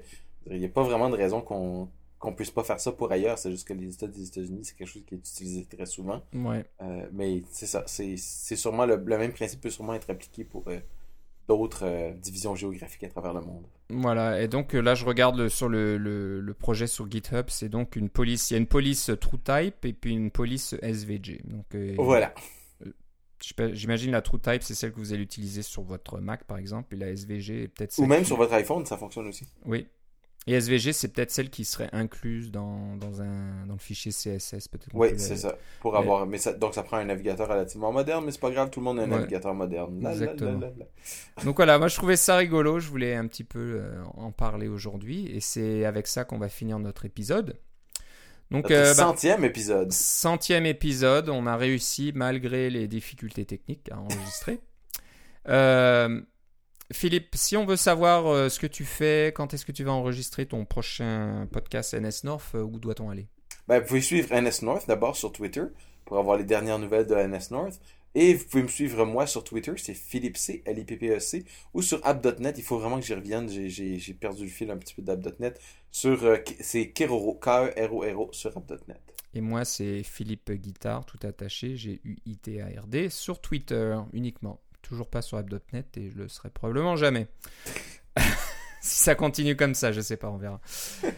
il 0.51 0.57
y 0.59 0.64
a 0.64 0.68
pas 0.68 0.82
vraiment 0.82 1.09
de 1.09 1.16
raison 1.16 1.41
qu'on 1.41 1.89
qu'on 2.18 2.32
puisse 2.32 2.51
pas 2.51 2.64
faire 2.64 2.80
ça 2.80 2.91
pour 2.91 3.12
ailleurs. 3.12 3.39
C'est 3.39 3.53
juste 3.53 3.68
que 3.68 3.74
les 3.74 3.95
États 3.95 4.09
des 4.09 4.26
États-Unis, 4.26 4.64
c'est 4.64 4.76
quelque 4.76 4.89
chose 4.89 5.05
qui 5.07 5.14
est 5.14 5.18
utilisé 5.18 5.66
très 5.66 5.87
souvent. 5.87 6.20
Ouais. 6.35 6.64
Mais 7.12 7.43
c'est 7.53 7.66
ça, 7.66 7.85
c'est 7.87 8.16
c'est 8.16 8.57
sûrement 8.57 8.87
le, 8.87 8.97
le 8.97 9.18
même 9.18 9.32
principe 9.32 9.61
peut 9.61 9.70
sûrement 9.70 9.95
être 9.95 10.11
appliqué 10.11 10.43
pour 10.43 10.64
d'autres 11.47 11.85
euh, 11.87 12.11
divisions 12.14 12.57
géographiques 12.57 13.05
à 13.05 13.09
travers 13.09 13.35
le 13.35 13.43
monde. 13.43 13.66
Voilà, 13.91 14.41
et 14.43 14.49
donc 14.49 14.74
euh, 14.74 14.80
là 14.80 14.95
je 14.95 15.05
regarde 15.05 15.37
le- 15.37 15.51
sur 15.51 15.68
le, 15.68 15.99
le- 15.99 16.41
le 16.41 16.55
projet 16.55 16.87
sur 16.87 17.09
GitHub, 17.11 17.45
c'est 17.49 17.68
donc 17.68 17.97
une 17.97 18.09
police, 18.09 18.51
il 18.51 18.55
y 18.55 18.57
a 18.57 18.59
une 18.61 18.66
police 18.66 19.11
TrueType 19.20 19.85
et 19.85 19.93
puis 19.93 20.12
une 20.14 20.30
police 20.30 20.74
SVG. 20.80 21.43
Donc, 21.45 21.66
euh, 21.74 21.95
Voilà. 21.99 22.35
J'imagine 23.72 24.12
la 24.12 24.22
TrueType 24.22 24.62
c'est 24.62 24.74
celle 24.74 24.92
que 24.92 24.99
vous 24.99 25.12
allez 25.12 25.22
utiliser 25.22 25.62
sur 25.62 25.82
votre 25.82 26.18
Mac 26.20 26.45
par 26.45 26.59
exemple, 26.59 26.95
et 26.95 26.99
la 26.99 27.09
SVG 27.09 27.64
est 27.64 27.68
peut-être 27.68 27.99
Ou 27.99 28.07
même 28.07 28.20
qui- 28.20 28.26
sur 28.26 28.36
votre 28.36 28.53
iPhone, 28.55 28.84
ça 28.86 28.97
fonctionne 28.97 29.26
aussi. 29.26 29.47
Oui. 29.66 29.86
Et 30.47 30.53
SVG 30.53 30.92
c'est 30.92 31.09
peut-être 31.09 31.30
celle 31.30 31.49
qui 31.49 31.64
serait 31.64 31.88
incluse 31.92 32.51
dans, 32.51 32.97
dans, 32.97 33.22
un, 33.22 33.64
dans 33.66 33.72
le 33.72 33.78
fichier 33.78 34.12
CSS. 34.12 34.68
Peut-être 34.68 34.90
Oui, 34.92 35.12
peut 35.12 35.18
c'est 35.18 35.36
ça. 35.38 35.57
Pour 35.80 35.97
avoir, 35.97 36.26
mais 36.26 36.36
ça, 36.36 36.53
donc 36.53 36.74
ça 36.74 36.82
prend 36.82 36.99
un 36.99 37.07
navigateur 37.07 37.49
relativement 37.49 37.90
moderne, 37.92 38.26
mais 38.26 38.30
c'est 38.30 38.40
pas 38.42 38.51
grave, 38.51 38.68
tout 38.68 38.80
le 38.80 38.84
monde 38.84 38.99
a 38.99 39.05
un 39.05 39.11
Ouais. 39.11 39.18
navigateur 39.20 39.55
moderne. 39.55 40.07
Exactement. 40.07 40.61
Donc 41.45 41.57
voilà, 41.57 41.78
moi 41.78 41.88
je 41.88 41.97
trouvais 41.97 42.16
ça 42.16 42.36
rigolo, 42.36 42.78
je 42.78 42.88
voulais 42.90 43.14
un 43.14 43.26
petit 43.26 43.45
peu 43.45 43.80
euh, 43.80 44.03
en 44.16 44.32
parler 44.32 44.68
aujourd'hui, 44.68 45.26
et 45.34 45.40
c'est 45.40 45.86
avec 45.86 46.07
ça 46.07 46.24
qu'on 46.24 46.38
va 46.38 46.51
finir 46.51 46.78
notre 46.78 47.07
épisode. 47.07 47.59
Donc, 48.51 48.70
euh, 48.70 48.95
bah, 48.95 48.95
centième 48.95 49.45
épisode. 49.45 49.92
Centième 49.92 50.66
épisode, 50.66 51.28
on 51.28 51.47
a 51.47 51.57
réussi 51.57 52.12
malgré 52.14 52.70
les 52.70 52.86
difficultés 52.86 53.45
techniques 53.45 53.90
à 53.90 53.99
enregistrer. 53.99 54.61
Euh, 55.47 56.22
Philippe, 56.92 57.34
si 57.34 57.57
on 57.57 57.64
veut 57.64 57.76
savoir 57.76 58.26
euh, 58.26 58.49
ce 58.49 58.59
que 58.59 58.66
tu 58.66 58.84
fais, 58.84 59.32
quand 59.34 59.55
est-ce 59.55 59.64
que 59.64 59.72
tu 59.72 59.84
vas 59.84 59.92
enregistrer 59.92 60.47
ton 60.47 60.64
prochain 60.64 61.49
podcast 61.51 61.95
NS 61.95 62.24
North, 62.24 62.55
euh, 62.55 62.62
où 62.62 62.78
doit-on 62.78 63.11
aller? 63.11 63.26
Ben, 63.68 63.80
vous 63.80 63.86
pouvez 63.86 64.03
suivre 64.03 64.34
NS 64.34 64.62
North 64.62 64.86
d'abord 64.86 65.16
sur 65.16 65.32
Twitter 65.32 65.64
pour 66.05 66.18
avoir 66.18 66.36
les 66.36 66.45
dernières 66.45 66.78
nouvelles 66.78 67.07
de 67.07 67.14
NS 67.14 67.51
North. 67.51 67.80
Et 68.17 68.35
vous 68.35 68.45
pouvez 68.45 68.62
me 68.62 68.69
suivre 68.69 69.05
moi 69.05 69.27
sur 69.27 69.43
Twitter, 69.43 69.73
c'est 69.77 69.95
Philippe 69.95 70.37
C, 70.37 70.62
L-I-P-P-E-C, 70.67 71.45
ou 71.75 71.83
sur 71.83 72.01
app.net. 72.07 72.57
Il 72.59 72.62
faut 72.65 72.79
vraiment 72.79 73.01
que 73.01 73.05
j'y 73.07 73.15
revienne, 73.15 73.49
j'ai- 73.49 73.69
j'ai 73.69 73.99
j'ai 73.99 74.15
perdu 74.15 74.45
le 74.45 74.51
fil 74.51 74.71
un 74.71 74.77
petit 74.77 74.95
peu 74.95 75.03
d'app.net. 75.03 75.61
Sur, 75.91 76.23
euh, 76.25 76.37
c'est 76.61 76.91
Keroro, 76.91 77.35
K-E-R-O-R-O 77.35 78.29
sur 78.33 78.57
app.net. 78.57 79.01
Et 79.35 79.41
moi, 79.41 79.65
c'est 79.65 80.05
Philippe 80.05 80.53
Guitard, 80.53 81.05
tout 81.07 81.19
attaché, 81.27 81.77
G-U-I-T-A-R-D, 81.77 83.11
sur 83.11 83.41
Twitter 83.41 83.97
uniquement. 84.12 84.61
Toujours 84.81 85.09
pas 85.09 85.23
sur 85.23 85.39
app.net 85.39 85.97
et 85.97 86.11
je 86.11 86.17
le 86.19 86.29
serai 86.29 86.51
probablement 86.51 86.95
jamais. 86.95 87.27
si 88.85 88.99
ça 89.03 89.14
continue 89.14 89.57
comme 89.57 89.74
ça, 89.74 89.93
je 89.93 90.01
sais 90.01 90.16
pas, 90.16 90.28
on 90.30 90.37
verra. 90.37 90.61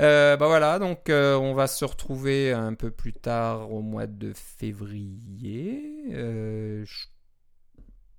Euh, 0.00 0.36
bah 0.36 0.48
voilà, 0.48 0.80
donc 0.80 1.08
euh, 1.08 1.36
on 1.36 1.54
va 1.54 1.68
se 1.68 1.84
retrouver 1.84 2.52
un 2.52 2.74
peu 2.74 2.90
plus 2.90 3.12
tard 3.12 3.70
au 3.72 3.80
mois 3.80 4.08
de 4.08 4.32
février. 4.34 6.06
Euh, 6.10 6.84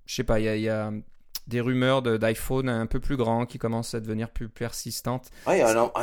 je 0.06 0.14
sais 0.14 0.24
pas, 0.24 0.40
il 0.40 0.60
y, 0.62 0.68
a- 0.70 0.90
des 1.46 1.60
rumeurs 1.60 2.00
de- 2.02 2.16
d'iPhone 2.16 2.68
un 2.70 2.86
peu 2.86 2.98
plus 2.98 3.16
grands 3.16 3.44
qui 3.46 3.58
commencent 3.58 3.94
à 3.94 4.00
devenir 4.00 4.30
plus 4.30 4.48
persistantes. 4.48 5.30
Ouais, 5.46 5.62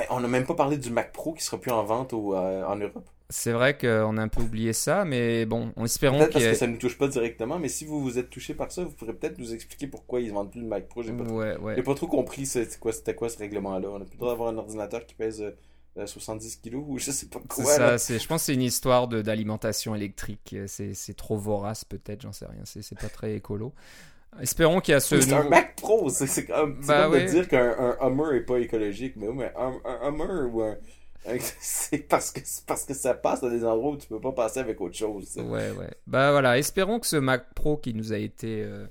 on 0.09 0.19
n'a 0.19 0.27
même 0.27 0.45
pas 0.45 0.53
parlé 0.53 0.77
du 0.77 0.91
Mac 0.91 1.11
Pro 1.11 1.33
qui 1.33 1.43
sera 1.43 1.59
plus 1.59 1.71
en 1.71 1.83
vente 1.83 2.13
euh, 2.13 2.63
en 2.65 2.75
Europe. 2.75 3.09
C'est 3.35 3.51
vrai 3.51 3.75
qu'on 3.77 4.17
a 4.17 4.21
un 4.21 4.27
peu 4.27 4.41
oublié 4.41 4.73
ça, 4.73 5.05
mais 5.05 5.45
bon, 5.47 5.73
en 5.75 5.85
espérant 5.85 6.19
Peut-être 6.19 6.33
parce 6.33 6.45
que 6.45 6.53
ça 6.53 6.67
ne 6.67 6.73
nous 6.73 6.77
touche 6.77 6.97
pas 6.99 7.07
directement, 7.07 7.57
mais 7.57 7.67
si 7.67 7.83
vous 7.83 7.99
vous 7.99 8.19
êtes 8.19 8.29
touché 8.29 8.53
par 8.53 8.71
ça, 8.71 8.83
vous 8.83 8.91
pourrez 8.91 9.13
peut-être 9.13 9.39
nous 9.39 9.53
expliquer 9.55 9.87
pourquoi 9.87 10.19
ils 10.21 10.31
vendent 10.31 10.51
plus 10.51 10.61
le 10.61 10.67
Mac 10.67 10.87
Pro. 10.87 11.01
J'ai 11.01 11.13
pas, 11.13 11.23
trop- 11.25 11.39
Ouais, 11.39 11.57
ouais. 11.57 11.73
j'ai 11.75 11.81
pas 11.83 11.95
trop 11.95 12.05
compris 12.07 12.45
c'était 12.45 12.77
quoi, 12.77 12.91
c'était 12.93 13.15
quoi 13.15 13.29
ce 13.29 13.39
règlement-là. 13.39 13.87
On 13.89 13.95
a 13.95 14.05
plus 14.05 14.13
le 14.13 14.17
droit 14.19 14.29
d'avoir 14.33 14.49
un 14.49 14.57
ordinateur 14.57 15.05
qui 15.07 15.15
pèse 15.15 15.41
euh, 15.41 15.49
euh, 15.97 16.05
70 16.05 16.57
kilos 16.57 16.83
ou 16.87 16.99
je 16.99 17.09
sais 17.11 17.25
pas 17.25 17.39
C'est 17.49 17.63
quoi. 17.63 17.73
ça, 17.73 17.79
là. 17.91 17.97
c'est, 17.97 18.19
je 18.19 18.27
pense 18.27 18.41
que 18.41 18.45
c'est 18.45 18.53
une 18.53 18.61
histoire 18.61 19.07
de, 19.07 19.21
d'alimentation 19.23 19.95
électrique. 19.95 20.55
C'est, 20.67 20.93
c'est 20.93 21.13
trop 21.15 21.35
vorace, 21.37 21.85
peut-être, 21.85 22.21
j'en 22.21 22.33
sais 22.33 22.45
rien. 22.45 22.61
C'est, 22.65 22.83
c'est 22.83 22.97
pas 22.99 23.09
très 23.09 23.33
écolo. 23.35 23.73
Espérons 24.41 24.79
qu'il 24.79 24.91
y 24.93 24.95
a 24.95 24.99
ce. 24.99 25.19
C'est 25.21 25.33
un 25.33 25.47
Mac 25.49 25.75
Pro, 25.75 26.09
c'est 26.09 26.25
c'est 26.27 26.45
comme, 26.45 26.77
c'est 26.81 26.87
Bah 26.87 27.03
comme 27.03 27.13
ouais. 27.13 27.25
de 27.25 27.29
dire 27.31 27.47
qu'un 27.47 27.75
un 27.77 27.97
Hummer 28.07 28.37
est 28.37 28.41
pas 28.41 28.57
écologique, 28.59 29.13
mais, 29.15 29.27
mais 29.33 29.51
un, 29.55 29.73
un 29.85 30.07
Hummer 30.09 30.49
ou 30.51 30.61
un- 30.61 30.77
c'est 31.59 32.07
parce 32.07 32.31
que 32.31 32.41
parce 32.67 32.85
que 32.85 32.93
ça 32.93 33.13
passe 33.13 33.41
dans 33.41 33.49
des 33.49 33.63
endroits 33.65 33.91
où 33.91 33.97
tu 33.97 34.07
peux 34.07 34.19
pas 34.19 34.31
passer 34.31 34.59
avec 34.59 34.79
autre 34.81 34.95
chose. 34.95 35.25
ça. 35.27 35.41
Ouais, 35.41 35.71
ouais. 35.71 35.89
Bah 36.07 36.31
voilà, 36.31 36.57
espérons 36.57 36.99
que 36.99 37.07
ce 37.07 37.15
Mac 37.15 37.53
Pro 37.53 37.77
qui 37.77 37.93
nous 37.93 38.13
a 38.13 38.17
été 38.17 38.63
euh, 38.63 38.85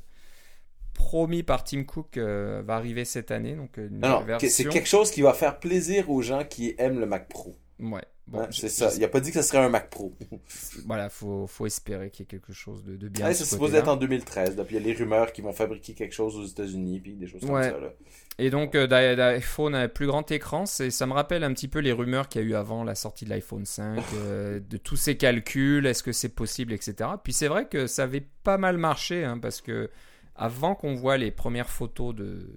promis 0.95 1.43
par 1.43 1.65
Tim 1.65 1.85
Cook 1.85 2.17
euh, 2.17 2.63
va 2.65 2.77
arriver 2.77 3.05
cette 3.05 3.31
année. 3.31 3.55
Donc, 3.55 3.79
euh, 3.79 3.89
Non, 3.91 4.25
non, 4.27 4.39
c'est 4.39 4.65
quelque 4.65 4.89
chose 4.89 5.11
qui 5.11 5.23
va 5.23 5.33
faire 5.35 5.59
plaisir 5.59 6.11
aux 6.11 6.23
gens 6.23 6.45
qui 6.45 6.75
aiment 6.79 7.01
le 7.01 7.07
Mac 7.07 7.29
Pro. 7.29 7.55
Ouais. 7.79 8.05
Bon, 8.27 8.41
Hein, 8.41 8.49
c'est 8.51 8.69
ça. 8.69 8.91
Il 8.97 9.05
a 9.05 9.09
pas 9.09 9.21
dit 9.21 9.31
que 9.33 9.43
ce 9.43 9.49
serait 9.49 9.59
un 9.59 9.69
Mac 9.69 9.91
Pro. 9.91 10.15
Voilà, 10.87 11.09
faut, 11.09 11.47
faut 11.47 11.67
espérer 11.67 12.11
qu'il 12.11 12.25
y 12.25 12.25
ait 12.25 12.27
quelque 12.27 12.53
chose 12.53 12.85
de, 12.85 12.97
de 12.97 13.09
bien. 13.09 13.27
Ouais, 13.27 13.35
c'est 13.35 13.45
ce 13.45 13.51
supposé 13.51 13.79
être 13.79 13.89
en 13.89 13.97
2013. 13.97 14.57
là, 14.57 14.65
Puis 14.65 14.77
il 14.77 14.81
y 14.81 14.83
a 14.83 14.87
les 14.87 14.95
rumeurs 14.95 15.33
qu'ils 15.33 15.45
vont 15.45 15.53
fabriquer 15.53 15.95
quelque 15.95 16.15
chose 16.15 16.37
aux 16.37 16.45
États-Unis, 16.45 17.01
puis 17.01 17.15
des 17.15 17.27
choses 17.27 17.41
comme 17.41 17.63
ça. 17.63 17.79
Là. 17.79 17.93
Et 18.39 18.51
donc 18.51 18.75
euh, 18.75 18.87
d'iPhone 18.87 19.75
à 19.75 19.89
plus 19.89 20.07
grand 20.07 20.31
écran, 20.31 20.65
ça 20.67 21.07
me 21.07 21.13
rappelle 21.13 21.45
un 21.45 21.53
petit 21.53 21.69
peu 21.69 21.81
les 21.81 21.93
rumeurs 21.93 22.29
qu'il 22.29 22.41
y 22.41 22.45
a 22.45 22.47
eu 22.47 22.55
avant 22.55 22.85
la 22.85 22.95
sortie 22.95 23.25
de 23.25 23.31
l'iPhone 23.31 23.67
5, 23.67 24.03
euh, 24.15 24.61
de 24.61 24.77
tous 24.77 24.97
ces 24.97 25.17
calculs, 25.17 25.85
est-ce 25.87 26.03
que 26.03 26.13
c'est 26.13 26.31
possible, 26.31 26.73
etc. 26.73 27.11
Puis 27.23 27.33
c'est 27.33 27.49
vrai 27.49 27.67
que 27.67 27.87
ça 27.87 28.05
avait 28.05 28.27
pas 28.43 28.57
mal 28.57 28.79
marché, 28.79 29.25
hein, 29.25 29.39
parce 29.39 29.61
que 29.61 29.91
avant 30.35 30.75
qu'on 30.75 30.95
voit 30.95 31.19
les 31.19 31.31
premières 31.31 31.69
photos 31.69 32.15
de, 32.15 32.49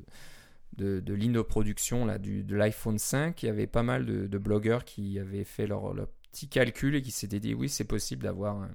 de, 0.78 1.00
de 1.00 1.14
ligne 1.14 1.34
de 1.34 1.42
production 1.42 2.06
là, 2.06 2.18
du, 2.18 2.44
de 2.44 2.56
l'iPhone 2.56 2.98
5, 2.98 3.42
il 3.44 3.46
y 3.48 3.50
avait 3.50 3.68
pas 3.68 3.84
mal 3.84 4.06
de, 4.06 4.28
de 4.28 4.38
blogueurs 4.38 4.86
qui 4.86 5.20
avaient 5.20 5.44
fait 5.44 5.68
leur, 5.68 5.94
leur 5.94 6.08
petit 6.32 6.48
calcul 6.48 6.96
et 6.96 7.02
qui 7.02 7.12
s'étaient 7.12 7.40
dit 7.40 7.54
oui, 7.54 7.70
c'est 7.70 7.86
possible 7.86 8.24
d'avoir 8.24 8.58
un, 8.58 8.72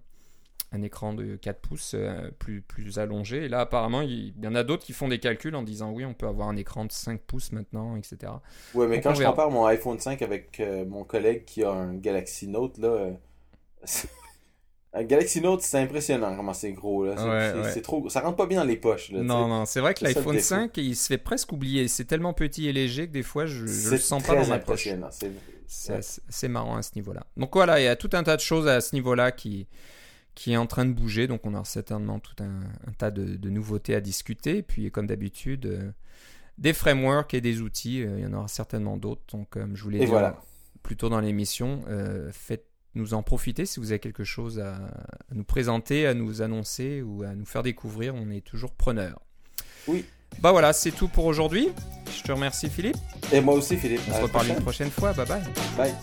un 0.72 0.82
écran 0.82 1.14
de 1.14 1.36
4 1.36 1.60
pouces 1.60 1.94
euh, 1.94 2.30
plus, 2.38 2.62
plus 2.62 2.98
allongé. 2.98 3.44
Et 3.44 3.48
là, 3.48 3.60
apparemment, 3.60 4.02
il, 4.02 4.34
y 4.40 4.46
en 4.46 4.54
a 4.54 4.62
d'autres 4.62 4.84
qui 4.84 4.92
font 4.92 5.08
des 5.08 5.18
calculs 5.18 5.54
en 5.54 5.62
disant 5.62 5.90
oui, 5.90 6.04
on 6.04 6.14
peut 6.14 6.26
avoir 6.28 6.48
un 6.48 6.56
écran 6.56 6.84
de 6.84 6.92
5 6.92 7.20
pouces 7.20 7.52
maintenant, 7.52 7.96
etc. 7.96 8.32
Ouais, 8.74 8.86
mais 8.86 8.96
Donc, 8.96 9.04
quand 9.04 9.14
je 9.14 9.24
compare 9.24 9.50
mon 9.50 9.64
iPhone 9.66 9.98
5 9.98 10.22
avec 10.22 10.60
euh, 10.60 10.84
mon 10.86 11.04
collègue 11.04 11.44
qui 11.44 11.64
a 11.64 11.70
un 11.70 11.94
Galaxy 11.94 12.46
Note, 12.46 12.78
là. 12.78 12.88
euh, 12.88 13.12
un 14.92 15.04
Galaxy 15.04 15.40
Note, 15.40 15.62
c'est 15.62 15.78
impressionnant 15.78 16.34
comment 16.36 16.52
c'est 16.52 16.72
gros, 16.72 17.04
là. 17.04 17.14
C'est 17.16 17.24
Ouais, 17.24 17.62
ouais. 17.74 17.80
trop... 17.80 18.08
Ça 18.08 18.20
rentre 18.20 18.36
pas 18.36 18.46
bien 18.46 18.58
dans 18.60 18.66
les 18.66 18.76
poches, 18.76 19.12
là. 19.12 19.22
Non, 19.22 19.46
non, 19.46 19.64
c'est 19.64 19.80
vrai 19.80 19.94
que 19.94 20.02
l'iPhone 20.04 20.34
défaut. 20.34 20.46
5, 20.46 20.76
il 20.78 20.96
se 20.96 21.06
fait 21.06 21.18
presque 21.18 21.52
oublier. 21.52 21.86
C'est 21.86 22.04
tellement 22.06 22.32
petit 22.32 22.66
et 22.68 22.72
léger 22.72 23.06
que 23.06 23.12
des 23.12 23.22
fois, 23.22 23.46
je, 23.46 23.66
je 23.66 23.72
C'est 23.72 23.90
le 23.92 23.98
sens 23.98 24.22
pas 24.22 24.34
dans 24.34 24.46
ma 24.46 24.58
poche. 24.58 24.88
C'est... 25.68 25.92
Ouais. 25.92 26.48
marrant 26.48 26.76
à 26.76 26.82
ce 26.82 26.90
niveau-là. 26.96 27.24
Donc 27.36 27.54
voilà, 27.54 27.80
il 27.80 27.84
y 27.84 27.88
a 27.88 27.94
tout 27.94 28.10
un 28.14 28.24
tas 28.24 28.36
de 28.36 28.40
choses 28.40 28.66
à 28.66 28.80
ce 28.80 28.94
niveau-là 28.96 29.30
qui, 29.30 29.68
qui 30.34 30.52
est 30.52 30.56
en 30.56 30.66
train 30.66 30.84
de 30.86 30.92
bouger. 30.92 31.28
Donc 31.28 31.46
on 31.46 31.54
aura 31.54 31.64
certainement 31.64 32.18
tout 32.18 32.34
un, 32.42 32.62
un 32.88 32.92
tas 32.98 33.12
de, 33.12 33.36
de 33.36 33.50
nouveautés 33.50 33.94
à 33.94 34.00
discuter. 34.00 34.56
Et 34.58 34.62
puis 34.62 34.90
comme 34.90 35.06
d'habitude, 35.06 35.66
euh, 35.66 35.90
des 36.58 36.72
frameworks 36.72 37.34
et 37.34 37.40
des 37.40 37.60
outils, 37.60 38.02
euh, 38.02 38.18
il 38.18 38.24
y 38.24 38.26
en 38.26 38.32
aura 38.32 38.48
certainement 38.48 38.96
d'autres. 38.96 39.22
Donc 39.32 39.50
comme 39.50 39.76
je 39.76 39.84
vous 39.84 39.90
l'ai 39.90 40.00
dit 40.00 40.06
voilà. 40.06 40.40
plus 40.82 40.96
tôt 40.96 41.08
dans 41.08 41.20
l'émission, 41.20 41.82
euh, 41.88 42.32
faites-nous 42.90 43.14
en 43.14 43.22
profiter 43.22 43.66
si 43.66 43.80
vous 43.80 43.92
avez 43.92 44.00
quelque 44.00 44.24
chose 44.24 44.58
à, 44.58 44.74
à 44.76 45.34
nous 45.34 45.44
présenter, 45.44 46.06
à 46.06 46.14
nous 46.14 46.42
annoncer 46.42 47.02
ou 47.02 47.22
à 47.22 47.34
nous 47.34 47.44
faire 47.46 47.62
découvrir. 47.62 48.14
On 48.14 48.30
est 48.30 48.44
toujours 48.44 48.72
preneurs. 48.72 49.20
Oui. 49.86 50.04
Bah 50.40 50.52
voilà, 50.52 50.72
c'est 50.72 50.92
tout 50.92 51.08
pour 51.08 51.24
aujourd'hui. 51.24 51.68
Je 52.16 52.22
te 52.22 52.32
remercie 52.32 52.68
Philippe. 52.68 52.96
Et 53.32 53.40
moi 53.40 53.54
aussi, 53.54 53.76
Philippe. 53.76 54.00
On 54.08 54.12
À 54.12 54.16
se 54.18 54.22
reparle 54.22 54.48
une 54.48 54.62
prochaine 54.62 54.90
fois. 54.90 55.12
Bye 55.12 55.26
bye. 55.26 55.42
Bye. 55.76 55.94